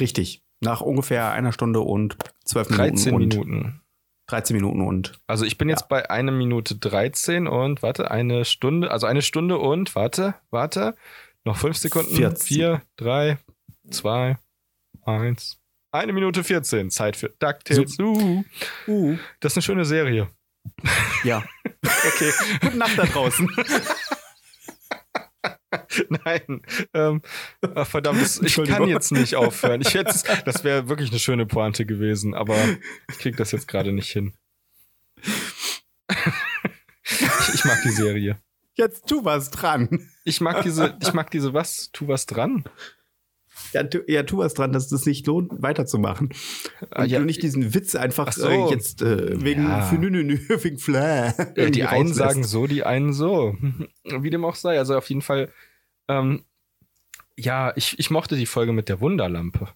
[0.00, 0.42] Richtig.
[0.60, 2.94] Nach ungefähr einer Stunde und zwölf Minuten.
[2.94, 3.80] 13 und Minuten.
[4.28, 8.90] 13 Minuten und Also ich bin jetzt bei einer Minute 13 und warte, eine Stunde,
[8.90, 10.96] also eine Stunde und warte, warte,
[11.44, 12.14] noch fünf Sekunden.
[12.14, 12.44] 14.
[12.46, 13.38] Vier, drei,
[13.88, 14.38] zwei,
[15.04, 15.58] eins.
[15.92, 16.90] Eine Minute 14.
[16.90, 17.98] Zeit für DuckTales.
[18.00, 18.42] Uh,
[18.88, 20.28] uh, das ist eine schöne Serie.
[21.24, 21.44] ja.
[21.82, 22.32] Okay,
[22.62, 23.48] Gute Nacht da draußen.
[26.24, 26.62] nein.
[26.94, 27.22] Ähm,
[27.74, 29.80] ach, verdammt, ich kann jetzt nicht aufhören.
[29.80, 30.14] Ich hätte,
[30.44, 32.56] das wäre wirklich eine schöne Pointe gewesen, aber
[33.10, 34.34] ich krieg das jetzt gerade nicht hin.
[37.04, 38.38] ich, ich mag die Serie.
[38.74, 40.10] Jetzt tu was dran.
[40.24, 41.90] Ich mag diese, ich mag diese was?
[41.92, 42.64] Tu was dran?
[43.72, 46.28] Ja, tu, ja, tu was dran, dass es sich lohnt, weiterzumachen.
[46.28, 47.18] Und Ah, ja.
[47.20, 48.48] du nicht diesen Witz einfach Ach so.
[48.48, 49.80] äh, jetzt äh, wegen Ja.
[49.80, 51.34] für nü, nü, nü, wegen Flair.
[51.56, 53.56] Ja, die einen sagen so, die einen so.
[54.04, 54.78] Wie dem auch sei.
[54.78, 55.50] Also auf jeden Fall,
[56.08, 56.44] ähm,
[57.36, 59.68] Ja, ich, ich mochte die Folge mit der Wunderlampe.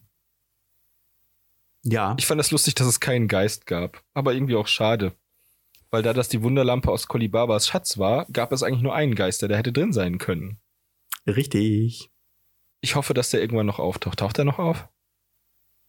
[1.83, 2.15] Ja.
[2.19, 4.03] Ich fand das lustig, dass es keinen Geist gab.
[4.13, 5.13] Aber irgendwie auch schade.
[5.89, 9.41] Weil da das die Wunderlampe aus Kolibabas Schatz war, gab es eigentlich nur einen Geist,
[9.41, 10.59] der da hätte drin sein können.
[11.27, 12.09] Richtig.
[12.81, 14.19] Ich hoffe, dass der irgendwann noch auftaucht.
[14.19, 14.87] Taucht er noch auf?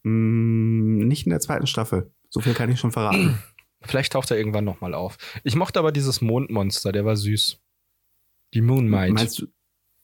[0.02, 2.12] Mm, nicht in der zweiten Staffel.
[2.28, 3.38] So viel kann ich schon verraten.
[3.82, 5.18] Vielleicht taucht er irgendwann noch mal auf.
[5.44, 7.60] Ich mochte aber dieses Mondmonster, der war süß.
[8.54, 9.12] Die Moonmite.
[9.12, 9.46] Meinst du?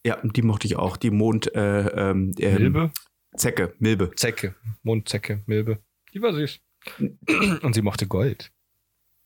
[0.04, 0.96] Ja, die mochte ich auch.
[0.96, 2.92] Die Mond, äh, ähm, ähm, Milbe?
[3.36, 4.12] Zecke, Milbe.
[4.16, 4.54] Zecke.
[4.82, 5.78] Mondzecke, Milbe.
[6.14, 6.60] Die war süß.
[7.62, 8.52] Und sie mochte Gold.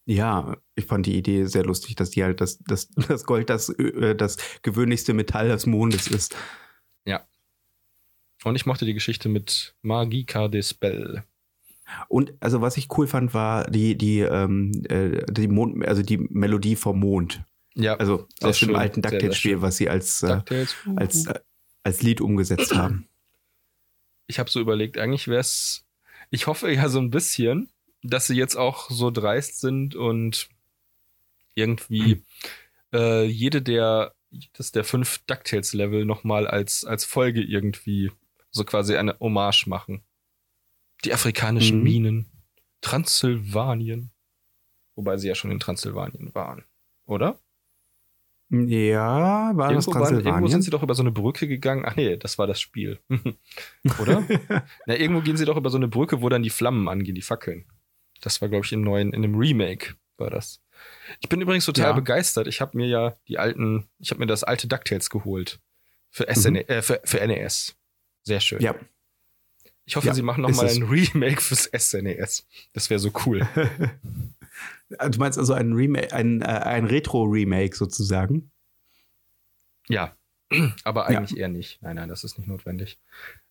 [0.05, 3.69] Ja, ich fand die Idee sehr lustig, dass die halt das, das, das Gold das,
[3.69, 6.35] äh, das gewöhnlichste Metall des Mondes ist.
[8.45, 11.25] Und ich mochte die Geschichte mit Magica de Spell.
[12.09, 16.19] Und also was ich cool fand, war die, die, ähm, äh, die Mond, also die
[16.19, 17.45] Melodie vom Mond.
[17.75, 20.75] Ja, Also aus dem alten DuckTales-Spiel, was sie als, äh, DuckTales.
[20.97, 21.41] als, äh,
[21.83, 23.09] als Lied umgesetzt haben.
[24.27, 25.85] ich habe so überlegt, eigentlich wäre es,
[26.31, 27.71] ich hoffe ja so ein bisschen,
[28.03, 30.49] dass sie jetzt auch so dreist sind und
[31.55, 32.23] irgendwie
[32.93, 38.11] äh, jede der, jedes der fünf DuckTales-Level nochmal als, als Folge irgendwie
[38.51, 40.03] so quasi eine Hommage machen.
[41.05, 41.85] Die afrikanischen Mhm.
[41.85, 42.31] Minen,
[42.81, 44.11] Transsilvanien.
[44.95, 46.65] Wobei sie ja schon in Transsilvanien waren,
[47.07, 47.39] oder?
[48.55, 50.63] Ja, war das Irgendwo, waren, irgendwo sind Transsilvanien?
[50.63, 51.85] sie doch über so eine Brücke gegangen.
[51.87, 52.99] Ach nee, das war das Spiel.
[53.99, 54.23] Oder?
[54.87, 57.23] Na, irgendwo gehen sie doch über so eine Brücke, wo dann die Flammen angehen, die
[57.23, 57.65] Fackeln.
[58.21, 60.61] Das war, glaube ich, im neuen, in einem Remake war das.
[61.21, 61.93] Ich bin übrigens total Ja.
[61.93, 62.47] begeistert.
[62.47, 65.59] Ich habe mir ja die alten, ich habe mir das alte DuckTales geholt.
[66.11, 67.75] Für, SN, äh, für, für NES.
[68.23, 68.61] Sehr schön.
[68.61, 68.75] ja.
[69.85, 70.77] Ich hoffe, Ja, sie machen noch ist mal es.
[70.77, 72.47] ein Remake fürs SNES.
[72.73, 73.49] Das wäre so cool.
[75.11, 78.51] Du meinst also ein Remake, ein, äh, ein Retro-Remake sozusagen?
[79.89, 80.17] ja.
[80.85, 81.81] Aber eigentlich eher nicht.
[81.83, 82.99] Nein, nein, das ist nicht notwendig.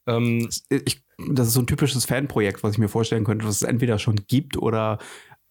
[0.06, 3.62] Ähm, Ich, das ist so ein typisches Fanprojekt, was ich mir vorstellen könnte, was es
[3.64, 5.00] entweder schon gibt oder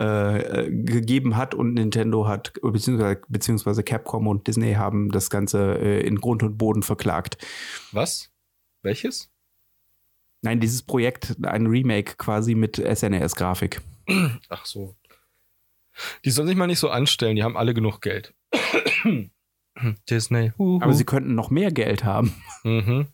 [0.00, 5.78] äh, äh, gegeben hat und Nintendo hat, beziehungsweise, beziehungsweise Capcom und Disney haben das Ganze
[5.78, 7.36] äh, in Grund und Boden verklagt.
[7.92, 8.30] was?
[8.82, 9.30] Welches?
[10.40, 13.82] Nein, dieses Projekt, ein Remake quasi mit SNES-Grafik.
[14.48, 14.96] Ach so.
[16.24, 18.35] Die sollen sich mal nicht so anstellen, die haben alle genug Geld.
[20.10, 20.52] Disney.
[20.59, 20.81] Huhu.
[20.82, 22.35] Aber sie könnten noch mehr Geld haben.
[22.64, 23.09] mhm.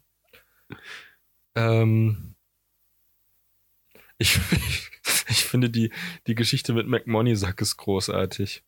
[1.54, 2.34] ähm,
[4.18, 4.38] ich,
[5.28, 5.92] ich finde die,
[6.26, 8.64] die Geschichte mit McMoneysack ist großartig.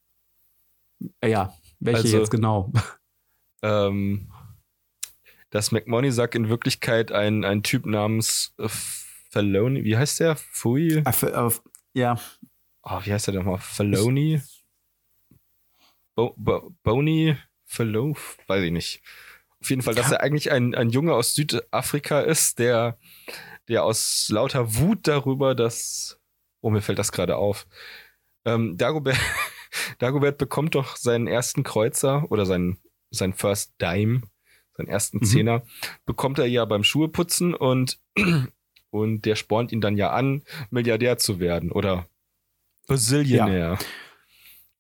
[1.25, 2.73] Ja, welche Also- jetzt genau?
[3.63, 4.31] Ähm,
[5.51, 10.37] dass McMoneysack in Wirklichkeit ein, ein Typ namens äh, Faloni, wie heißt der?
[10.37, 11.03] Fui?
[11.05, 11.51] Äh, äh,
[11.95, 12.21] ja,
[12.83, 13.59] Oh, wie heißt der nochmal?
[13.59, 14.41] Faloni?
[16.15, 17.37] Bo Bo Boni?
[17.65, 18.17] Falo?
[18.47, 19.03] Weiß ich nicht.
[19.61, 20.17] Auf jeden Fall, dass Ja.
[20.17, 22.99] er eigentlich ein, ein Junge aus Südafrika ist, der,
[23.69, 26.19] der aus lauter Wut darüber, dass.
[26.61, 27.67] Oh, mir fällt das gerade auf.
[28.45, 29.17] Ähm, Dagobert,
[29.99, 32.79] Dagobert bekommt doch seinen ersten Kreuzer oder seinen,
[33.11, 34.23] seinen First Dime,
[34.77, 35.25] seinen ersten Mhm.
[35.25, 35.63] Zehner,
[36.07, 38.01] bekommt er ja beim Schuheputzen und,
[38.91, 42.09] und der spornt ihn dann ja an, Milliardär zu werden oder
[42.89, 43.79] Bazillionär.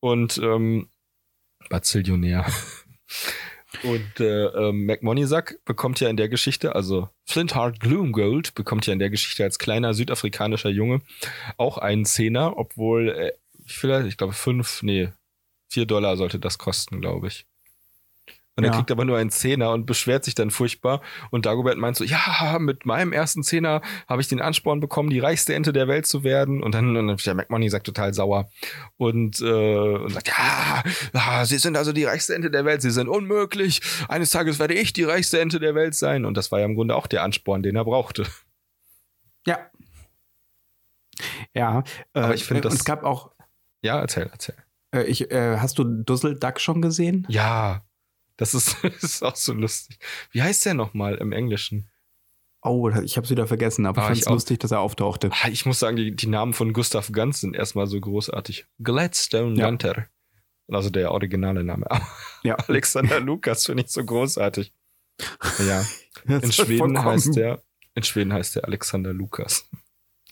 [0.00, 0.88] Und ähm,
[1.68, 2.46] Bazillionär.
[3.84, 8.98] Und äh, ähm, McMoneysack bekommt ja in der Geschichte, also Flintheart Gloomgold bekommt ja in
[8.98, 11.02] der Geschichte als kleiner südafrikanischer Junge
[11.58, 13.32] auch einen Zehner, obwohl, äh,
[13.66, 15.12] vielleicht, ich glaube, fünf, nee,
[15.68, 17.46] vier Dollar sollte das kosten, glaube ich.
[18.58, 18.76] Und er Ja.
[18.76, 21.00] kriegt aber nur einen Zehner und beschwert sich dann furchtbar.
[21.30, 25.20] Und Dagobert meint so, ja, mit meinem ersten Zehner habe ich den Ansporn bekommen, die
[25.20, 26.60] reichste Ente der Welt zu werden.
[26.60, 28.50] Und dann, und dann der McMoney sagt total sauer
[28.96, 30.82] und, äh, und sagt, ja,
[31.14, 33.80] ah, Sie sind also die reichste Ente der Welt, Sie sind unmöglich.
[34.08, 36.24] Eines Tages werde ich die reichste Ente der Welt sein.
[36.24, 38.26] Und das war ja im Grunde auch der Ansporn, den er brauchte.
[39.46, 39.58] ja.
[41.54, 41.82] Ja,
[42.14, 43.30] äh, Aber ich finde, das- es gab auch,
[43.82, 44.54] Ja, erzähl, erzähl.
[44.94, 47.26] äh, ich, äh, hast du Dusselduck schon gesehen?
[47.28, 47.82] Ja,
[48.38, 49.98] das ist, das ist auch so lustig.
[50.32, 51.90] Wie heißt der nochmal im Englischen?
[52.62, 55.30] Oh, ich habe es wieder vergessen, aber Ah, ich fand es lustig, dass er auftauchte.
[55.30, 58.66] Ah, Ich muss sagen, die, die Namen von Gustav Ganz sind erstmal so großartig.
[58.82, 59.66] Gladstone Ja.
[59.66, 60.06] Gunter.
[60.70, 61.86] Also der originale Name.
[62.42, 62.54] Ja.
[62.56, 64.72] Alexander Lukas finde ich so großartig.
[65.66, 65.84] Ja.
[66.26, 67.62] In Schweden vollkommen- heißt der,
[67.94, 69.68] in Schweden heißt der Alexander Lukas.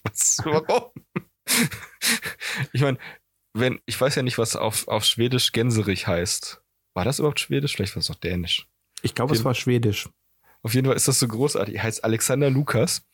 [0.05, 0.91] Was, warum?
[2.73, 2.99] ich meine,
[3.55, 6.63] wenn, ich weiß ja nicht, was auf, auf Schwedisch Gänserich heißt.
[6.97, 7.77] War das überhaupt Schwedisch?
[7.77, 8.67] Vielleicht war es auch Dänisch.
[9.03, 10.09] Ich glaube, es war Schwedisch.
[10.63, 11.75] Auf jeden Fall ist das so großartig.
[11.75, 13.07] Er heißt Alexander Lukas.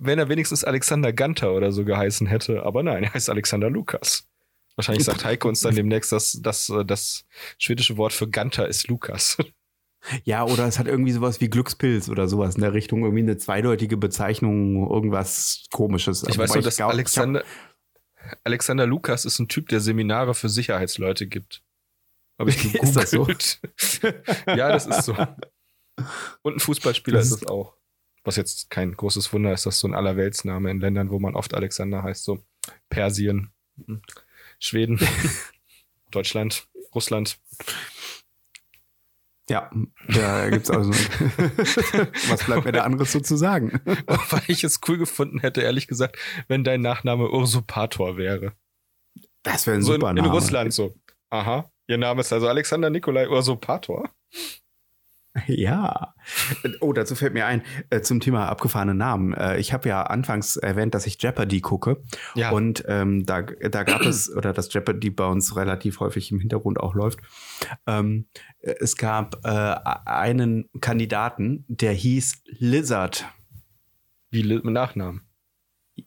[0.00, 4.28] Wenn er wenigstens Alexander Ganter oder so geheißen hätte, aber nein, er heißt Alexander Lukas.
[4.74, 7.24] Wahrscheinlich sagt Heike uns dann demnächst, dass, dass äh, das
[7.58, 9.38] schwedische Wort für Ganter ist Lukas.
[10.22, 13.38] Ja, oder es hat irgendwie sowas wie Glückspilz oder sowas in der Richtung, irgendwie eine
[13.38, 16.22] zweideutige Bezeichnung, irgendwas komisches.
[16.28, 17.42] Ich weiß nur, dass glaub, Alexander,
[18.44, 21.64] Alexander Lukas ist ein Typ, der Seminare für Sicherheitsleute gibt.
[22.38, 22.82] Habe ich gegoogelt.
[22.82, 24.08] ist das so?
[24.46, 25.16] ja, das ist so.
[26.42, 27.76] Und ein Fußballspieler das ist es auch.
[28.24, 31.54] Was jetzt kein großes Wunder ist, dass so ein Allerweltsname in Ländern, wo man oft
[31.54, 32.44] Alexander heißt, so
[32.90, 33.52] Persien,
[34.58, 34.98] Schweden,
[36.10, 37.38] Deutschland, Russland.
[39.48, 39.70] Ja,
[40.08, 40.90] da gibt's also.
[40.90, 43.80] Was bleibt mir da anderes so zu sagen?
[43.84, 46.18] Weil ich es cool gefunden hätte, ehrlich gesagt,
[46.48, 48.54] wenn dein Nachname Usurpator wäre.
[49.44, 50.28] Das wäre ein so super in, Name.
[50.28, 50.96] In Russland so.
[51.30, 51.70] Aha.
[51.88, 54.10] Ihr Name ist also Alexander Nikolai Usurpator.
[55.46, 56.14] Ja.
[56.80, 59.34] Oh, dazu fällt mir ein, äh, zum Thema abgefahrene Namen.
[59.34, 62.02] Äh, ich habe ja anfangs erwähnt, dass ich Jeopardy gucke.
[62.34, 62.50] Ja.
[62.52, 66.80] Und ähm, da, da gab es, oder dass Jeopardy bei uns relativ häufig im Hintergrund
[66.80, 67.20] auch läuft.
[67.86, 68.28] Ähm,
[68.60, 69.76] es gab äh,
[70.06, 73.26] einen Kandidaten, der hieß Lizard.
[74.30, 75.22] Wie mit Nachnamen?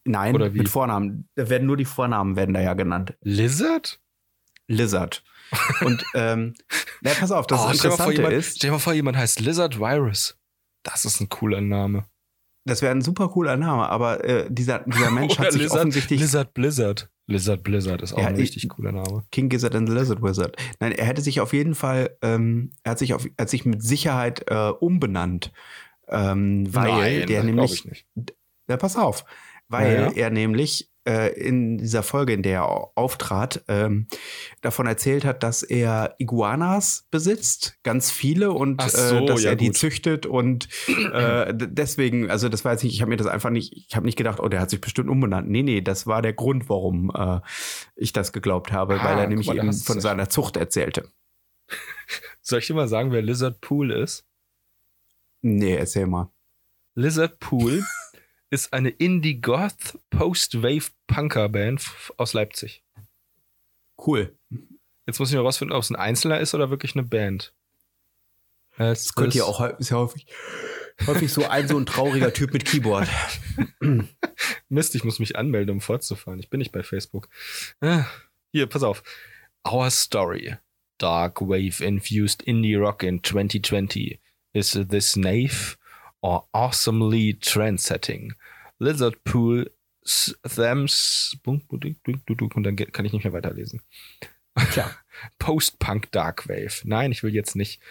[0.03, 1.29] Nein, mit Vornamen.
[1.35, 3.15] Da werden nur die Vornamen werden da ja genannt.
[3.21, 3.99] Lizard?
[4.67, 5.23] Lizard.
[5.81, 6.53] Und ähm,
[7.01, 8.57] na, pass auf, das oh, Interessante jemand, ist.
[8.57, 10.37] Stell dir mal vor, jemand heißt Lizard Virus.
[10.83, 12.05] Das ist ein cooler Name.
[12.65, 16.19] Das wäre ein super cooler Name, aber äh, dieser, dieser Mensch hat sich Lizard, offensichtlich.
[16.19, 17.09] Lizard Blizzard.
[17.27, 19.23] Lizard Blizzard ist auch ja, ein richtig ich, cooler Name.
[19.31, 20.55] King Gizzard and the Lizard Wizard.
[20.79, 23.83] Nein, er hätte sich auf jeden Fall, ähm, er hat sich auf, hat sich mit
[23.83, 25.51] Sicherheit äh, umbenannt.
[26.07, 27.73] Ähm, weil Nein, der nämlich.
[27.73, 28.07] Ich nicht.
[28.67, 29.25] Ja, pass auf.
[29.67, 30.11] Weil ja, ja.
[30.11, 34.07] er nämlich in dieser Folge, in der er auftrat, ähm,
[34.61, 39.51] davon erzählt hat, dass er Iguanas besitzt, ganz viele und äh, so, äh, dass ja,
[39.51, 39.77] er die gut.
[39.77, 40.67] züchtet und
[41.13, 44.17] äh, deswegen, also das jetzt nicht, ich habe mir das einfach nicht, ich habe nicht
[44.17, 45.49] gedacht, oh, der hat sich bestimmt umbenannt.
[45.49, 47.39] Nee, nee, das war der Grund, warum äh,
[47.95, 51.11] ich das geglaubt habe, ah, weil er nämlich mal, eben von seiner Zucht erzählte.
[52.41, 54.25] Soll ich dir mal sagen, wer Lizard Pool ist?
[55.41, 56.31] Nee, erzähl mal.
[56.95, 57.83] Lizard Pool
[58.49, 61.81] ist eine Indie-Goth Post-Wave-Punker-Band
[62.17, 62.83] aus Leipzig.
[63.97, 64.35] Cool.
[65.05, 67.53] Jetzt muss ich mal rausfinden, ob es ein Einzelner ist oder wirklich eine Band.
[68.77, 70.25] Es das könnte ja auch ist ja häufig,
[71.05, 73.09] häufig so ein so ein trauriger Typ mit Keyboard.
[74.69, 76.39] Mist, ich muss mich anmelden, um fortzufahren.
[76.39, 77.27] Ich bin nicht bei Facebook.
[77.81, 78.05] Ah,
[78.51, 79.03] hier, pass auf.
[79.67, 80.55] Our Story.
[80.97, 84.19] Dark Wave Infused Indie Rock in 2020.
[84.53, 85.77] Is this Nave
[86.21, 88.33] or awesomely trendsetting.
[88.79, 89.71] Lizard Pool
[90.43, 93.81] Thems und dann kann ich nicht mehr weiterlesen.
[94.71, 94.89] Tja.
[95.39, 96.81] Post-Punk Darkwave.
[96.85, 97.81] Nein, ich will jetzt nicht.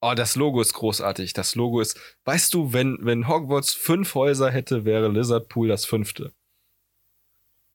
[0.00, 1.32] Oh, das Logo ist großartig.
[1.32, 5.84] Das Logo ist, weißt du, wenn, wenn Hogwarts fünf Häuser hätte, wäre Lizard Pool das
[5.84, 6.32] fünfte.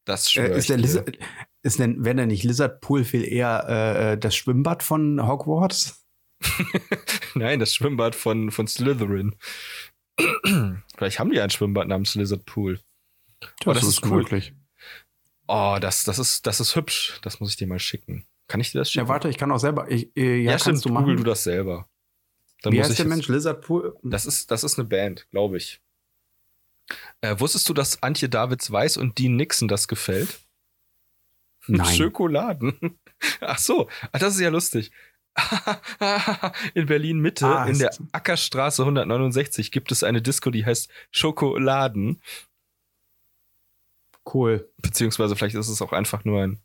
[0.05, 1.17] Das äh, ist der Lizard,
[1.63, 6.05] ist denn, wenn er nicht Lizard Pool viel eher äh, äh, das Schwimmbad von Hogwarts?
[7.35, 9.35] Nein, das Schwimmbad von, von Slytherin.
[10.97, 12.79] Vielleicht haben die ein Schwimmbad namens Lizard Pool.
[13.39, 14.17] Das, oh, das ist, cool.
[14.17, 14.53] Möglich.
[15.47, 17.19] Oh, das, das, ist, das ist hübsch.
[17.21, 18.25] Das muss ich dir mal schicken.
[18.47, 19.05] Kann ich dir das schicken?
[19.05, 19.89] Ja, warte, ich kann auch selber.
[19.89, 21.87] Ich, äh, ja, ja stimmt, du Google du das selber.
[22.63, 23.27] Dann Wie heißt der Mensch?
[23.27, 23.95] Lizard Pool?
[24.03, 25.81] Das ist, das ist eine Band, glaube ich.
[27.21, 30.39] Äh, wusstest du, dass Antje Davids Weiß und Dean Nixon das gefällt?
[31.67, 31.95] Nein.
[31.95, 32.97] Schokoladen.
[33.41, 34.91] Ach so, Ach, das ist ja lustig.
[36.73, 42.21] in Berlin Mitte, ah, in der Ackerstraße 169, gibt es eine Disco, die heißt Schokoladen.
[44.33, 44.69] Cool.
[44.77, 46.59] Beziehungsweise vielleicht ist es auch einfach nur ein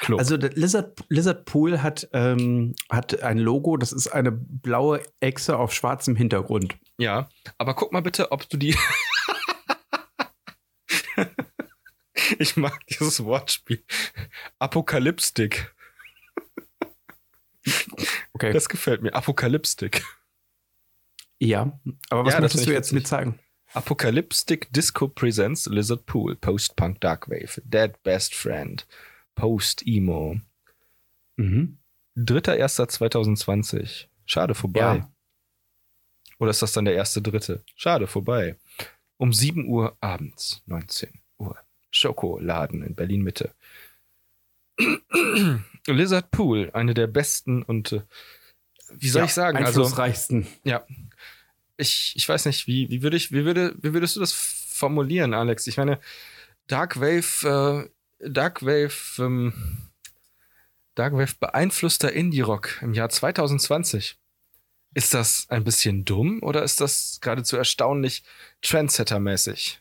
[0.00, 0.18] Club.
[0.18, 5.72] Also Lizard, Lizard Pool hat, ähm, hat ein Logo, das ist eine blaue Echse auf
[5.74, 6.76] schwarzem Hintergrund.
[6.98, 7.28] Ja,
[7.58, 8.76] aber guck mal bitte, ob du die.
[12.38, 13.84] ich mag dieses Wortspiel.
[14.58, 15.75] Apokalypstik.
[18.32, 18.52] Okay.
[18.52, 19.14] Das gefällt mir.
[19.14, 20.04] Apokalypstik.
[21.38, 21.78] Ja,
[22.10, 23.38] aber was ja, möchtest du jetzt mit zeigen?
[23.72, 28.86] Apocalyptic Disco Presents Lizard Pool, Post-Punk Darkwave, Dead Best Friend,
[29.34, 30.40] Post-Emo.
[31.36, 31.78] Mhm.
[32.16, 34.06] 3.1.2020.
[34.24, 34.80] Schade, vorbei.
[34.96, 35.12] Ja.
[36.38, 37.62] Oder ist das dann der erste dritte?
[37.74, 38.56] Schade, vorbei.
[39.18, 41.58] Um 7 Uhr abends, 19 Uhr.
[41.90, 43.54] Schokoladen in Berlin Mitte.
[45.94, 48.02] Lizard Pool, eine der besten und äh,
[48.92, 49.58] wie soll ja, ich sagen?
[49.58, 50.42] Also einflussreichsten.
[50.42, 50.86] Also, ja.
[51.76, 55.34] Ich, ich weiß nicht, wie, wie, würde ich, wie, würde, wie würdest du das formulieren,
[55.34, 55.66] Alex?
[55.66, 56.00] Ich meine,
[56.66, 57.90] Dark Wave,
[58.20, 59.52] äh, Dark Wave, ähm,
[60.94, 64.18] Dark Wave beeinflusster Indie-Rock im Jahr 2020.
[64.94, 68.22] Ist das ein bisschen dumm oder ist das geradezu erstaunlich
[68.62, 69.80] Trendsetter-mäßig?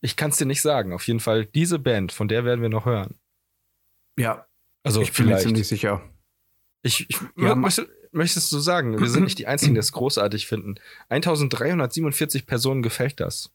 [0.00, 0.92] Ich kann es dir nicht sagen.
[0.92, 3.20] Auf jeden Fall diese Band, von der werden wir noch hören.
[4.18, 4.47] Ja.
[4.84, 6.02] Also ich bin mir ziemlich sicher.
[6.82, 8.98] Ich, ich möchte, möchtest du sagen?
[8.98, 10.76] Wir sind nicht die Einzigen, die es großartig finden.
[11.08, 13.50] 1347 Personen gefällt das.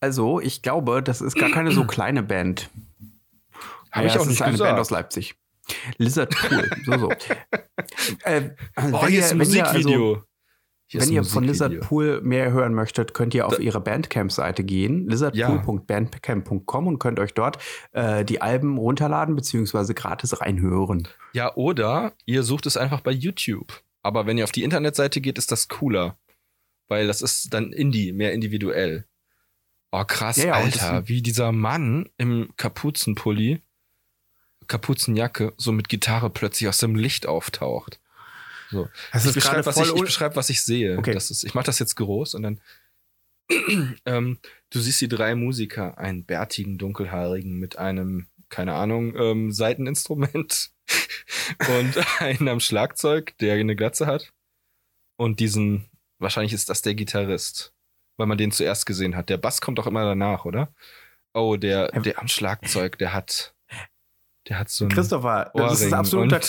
[0.00, 2.70] Also, ich glaube, das ist gar keine so kleine Band.
[3.90, 4.70] Habe ich auch nicht ist eine gesagt.
[4.70, 5.34] Band aus Leipzig.
[5.98, 6.70] Lizard Pool.
[6.84, 7.10] so, so.
[8.24, 10.22] äh, Oh, hier ihr- ist ein also- Musikvideo.
[10.88, 11.80] Hier Wenn ihr von Lizard.
[11.80, 17.58] Pool mehr hören möchtet, könnt ihr auf ihre Bandcamp-Seite gehen, lizardpool.bandcamp.com und könnt euch dort
[17.90, 19.94] äh, die Alben runterladen bzw.
[19.94, 21.08] gratis reinhören.
[21.32, 23.82] Ja, oder ihr sucht es einfach bei YouTube.
[24.02, 26.16] Aber wenn ihr auf die Internetseite geht, ist das cooler.
[26.86, 29.06] Weil das ist dann Indie, mehr individuell.
[29.90, 31.08] Oh, krass, Ja, ja, Alter.
[31.08, 33.60] Wie dieser Mann im Kapuzenpulli,
[34.68, 38.00] Kapuzenjacke, so mit Gitarre plötzlich aus dem Licht auftaucht.
[38.70, 38.88] So.
[39.12, 40.98] Das ich beschreibe, was ich, ich beschreib, was ich sehe.
[40.98, 41.12] Okay.
[41.12, 42.60] Das ist, ich mache das jetzt groß und dann
[44.06, 44.38] ähm,
[44.70, 50.70] du siehst die drei Musiker, einen bärtigen, dunkelhaarigen mit einem, keine Ahnung, ähm, Seiteninstrument
[51.68, 54.32] und einen am Schlagzeug, der eine Glatze hat
[55.16, 55.88] und diesen,
[56.18, 57.72] wahrscheinlich ist das der Gitarrist,
[58.16, 59.28] weil man den zuerst gesehen hat.
[59.28, 60.72] Der Bass kommt doch immer danach, oder?
[61.34, 62.00] Oh, der, Ja.
[62.00, 63.54] der am Schlagzeug, der hat,
[64.48, 66.40] der hat so ein Christopher, das ist Ohrring ein absoluter.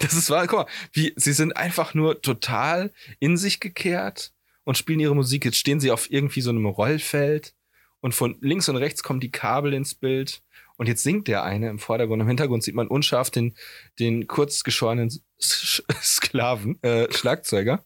[0.00, 4.32] Das ist wahr, guck mal, wie, sie sind einfach nur total in sich gekehrt
[4.64, 5.44] und spielen ihre Musik.
[5.44, 7.54] Jetzt stehen sie auf irgendwie so einem Rollfeld
[8.00, 10.42] und von links und rechts kommen die Kabel ins Bild
[10.80, 12.22] und jetzt singt der eine im Vordergrund.
[12.22, 13.54] Im Hintergrund sieht man unscharf den,
[13.98, 17.84] den kurz geschorenen Sklaven, äh, Schlagzeuger.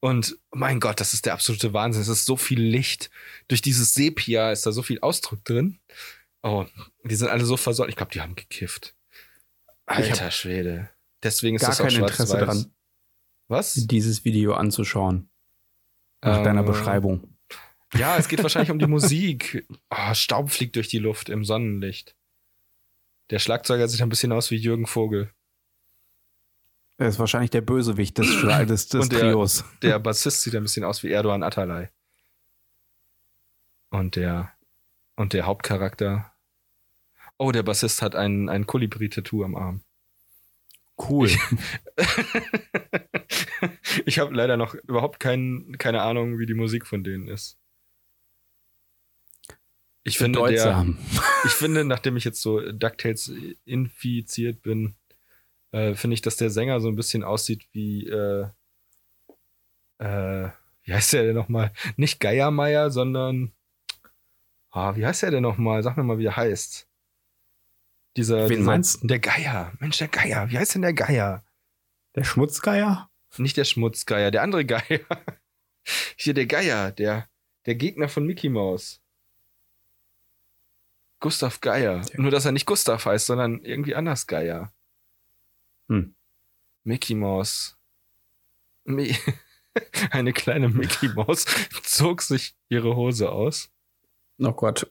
[0.00, 2.02] Und mein Gott, das ist der absolute Wahnsinn.
[2.02, 3.08] Es ist so viel Licht.
[3.48, 5.80] Durch dieses Sepia ist da so viel Ausdruck drin.
[6.42, 6.66] Oh,
[7.04, 7.88] die sind alle so versorgt.
[7.88, 8.94] Ich glaube, die haben gekifft.
[9.88, 10.90] Ich hab Alter Schwede.
[11.22, 12.72] Deswegen ist gar das kein Interesse daran,
[13.48, 13.74] Was?
[13.74, 15.28] dieses Video anzuschauen.
[16.22, 17.36] Nach Äh, deiner Beschreibung.
[17.94, 19.66] Ja, es geht wahrscheinlich um die Musik.
[19.90, 22.14] Oh, Staub fliegt durch die Luft im Sonnenlicht.
[23.30, 25.32] Der Schlagzeuger sieht ein bisschen aus wie Jürgen Vogel.
[26.98, 28.28] Er ist wahrscheinlich der Bösewicht des,
[28.68, 29.64] des, des der- Trios.
[29.82, 31.88] Der Bassist sieht ein bisschen aus wie Erdogan Atalay.
[33.90, 34.52] Und der,
[35.16, 36.32] und der Hauptcharakter.
[37.38, 39.82] Oh, der Bassist hat ein, ein Kolibri-Tattoo am Arm.
[40.98, 41.28] Cool.
[44.06, 47.58] ich habe leider noch überhaupt kein, keine Ahnung, wie die Musik von denen ist.
[50.04, 50.86] Ich finde, der,
[51.44, 53.32] ich finde, nachdem ich jetzt so DuckTales
[53.64, 54.94] infiziert bin,
[55.72, 58.46] äh, finde ich, dass der Sänger so ein bisschen aussieht wie, äh,
[59.98, 60.48] äh,
[60.84, 61.72] wie heißt der denn nochmal?
[61.96, 63.52] Nicht Geiermeier, sondern,
[64.70, 65.82] ah, wie heißt der denn nochmal?
[65.82, 66.88] Sag mir mal, wie er heißt.
[68.16, 69.06] Dieser, Wen dieser, meinst du?
[69.06, 69.72] Der Geier.
[69.78, 70.50] Mensch, der Geier.
[70.50, 71.44] Wie heißt denn der Geier?
[72.14, 73.10] Der Schmutzgeier?
[73.36, 75.00] Nicht der Schmutzgeier, der andere Geier.
[76.16, 77.28] Hier der Geier, der,
[77.66, 79.00] der Gegner von Mickey Mouse.
[81.20, 82.02] Gustav Geier.
[82.14, 84.72] Nur, dass er nicht Gustav heißt, sondern irgendwie anders Geier.
[85.88, 86.14] Hm.
[86.84, 87.76] Mickey Mouse.
[88.84, 89.14] Mi
[90.10, 91.44] Eine kleine Mickey Maus
[91.82, 93.70] zog sich ihre Hose aus.
[94.38, 94.90] Oh Gott.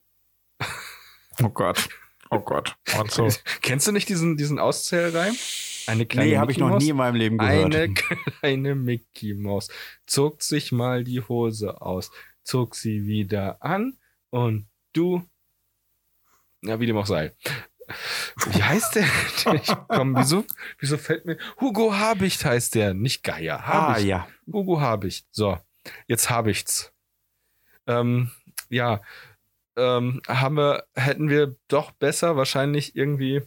[1.42, 1.90] Oh Gott.
[2.36, 2.76] Oh Gott.
[2.98, 3.30] Oh,
[3.62, 5.34] Kennst du nicht diesen, diesen Auszählreim?
[5.88, 7.76] Eine kleine Nee, habe ich Mickey noch nie in meinem Leben gehört.
[7.76, 7.94] Eine
[8.42, 9.70] kleine Mickey Maus
[10.06, 12.12] zog sich mal die Hose aus,
[12.44, 13.98] zog sie wieder an
[14.32, 15.24] und du.
[16.62, 17.32] Ja, wie dem auch sei.
[18.52, 19.06] Wie heißt der?
[19.54, 20.44] Ich, komm, wieso,
[20.80, 21.38] wieso fällt mir.
[21.62, 23.60] Hugo Habicht heißt der, nicht Geier.
[23.60, 24.08] ah, Habicht.
[24.08, 24.28] ja.
[24.52, 25.28] Hugo Habicht.
[25.32, 25.60] So,
[26.08, 26.92] jetzt hab ich's.
[27.86, 28.32] Ähm,
[28.70, 29.02] ja,
[29.78, 33.42] ähm, haben wir, hätten wir doch besser wahrscheinlich irgendwie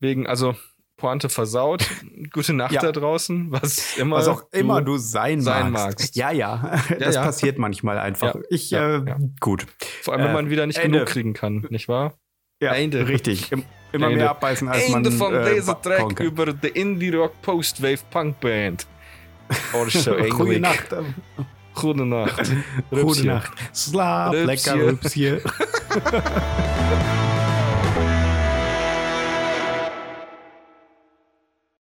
[0.00, 0.54] wegen, also
[0.96, 1.84] Pointe versaut.
[2.32, 2.80] Gute Nacht Ja.
[2.80, 4.16] da draußen, was immer.
[4.16, 5.98] Was auch immer du sein, sein magst.
[5.98, 6.16] magst.
[6.16, 6.80] Ja, ja.
[6.98, 7.24] Das ja.
[7.24, 8.34] passiert manchmal einfach.
[8.34, 9.16] Ja, Ich, ja, äh, ja.
[9.40, 9.66] gut.
[10.02, 10.98] Vor allem, wenn äh, man wieder nicht Ende.
[10.98, 12.14] genug kriegen kann, nicht wahr?
[12.62, 13.08] Ja, Ende.
[13.08, 13.50] richtig.
[13.52, 14.18] Im, immer Ende.
[14.18, 18.40] mehr abbeißen, als Ende man von äh, dieser Track über die Indie Rock Postwave Punk
[18.40, 18.86] Band.
[19.72, 20.60] Oh, so Gute.
[20.60, 20.88] Nacht.
[21.74, 22.38] Äh, Gute Nacht.
[22.90, 23.26] Gute Rübschen.
[23.26, 23.52] Nacht.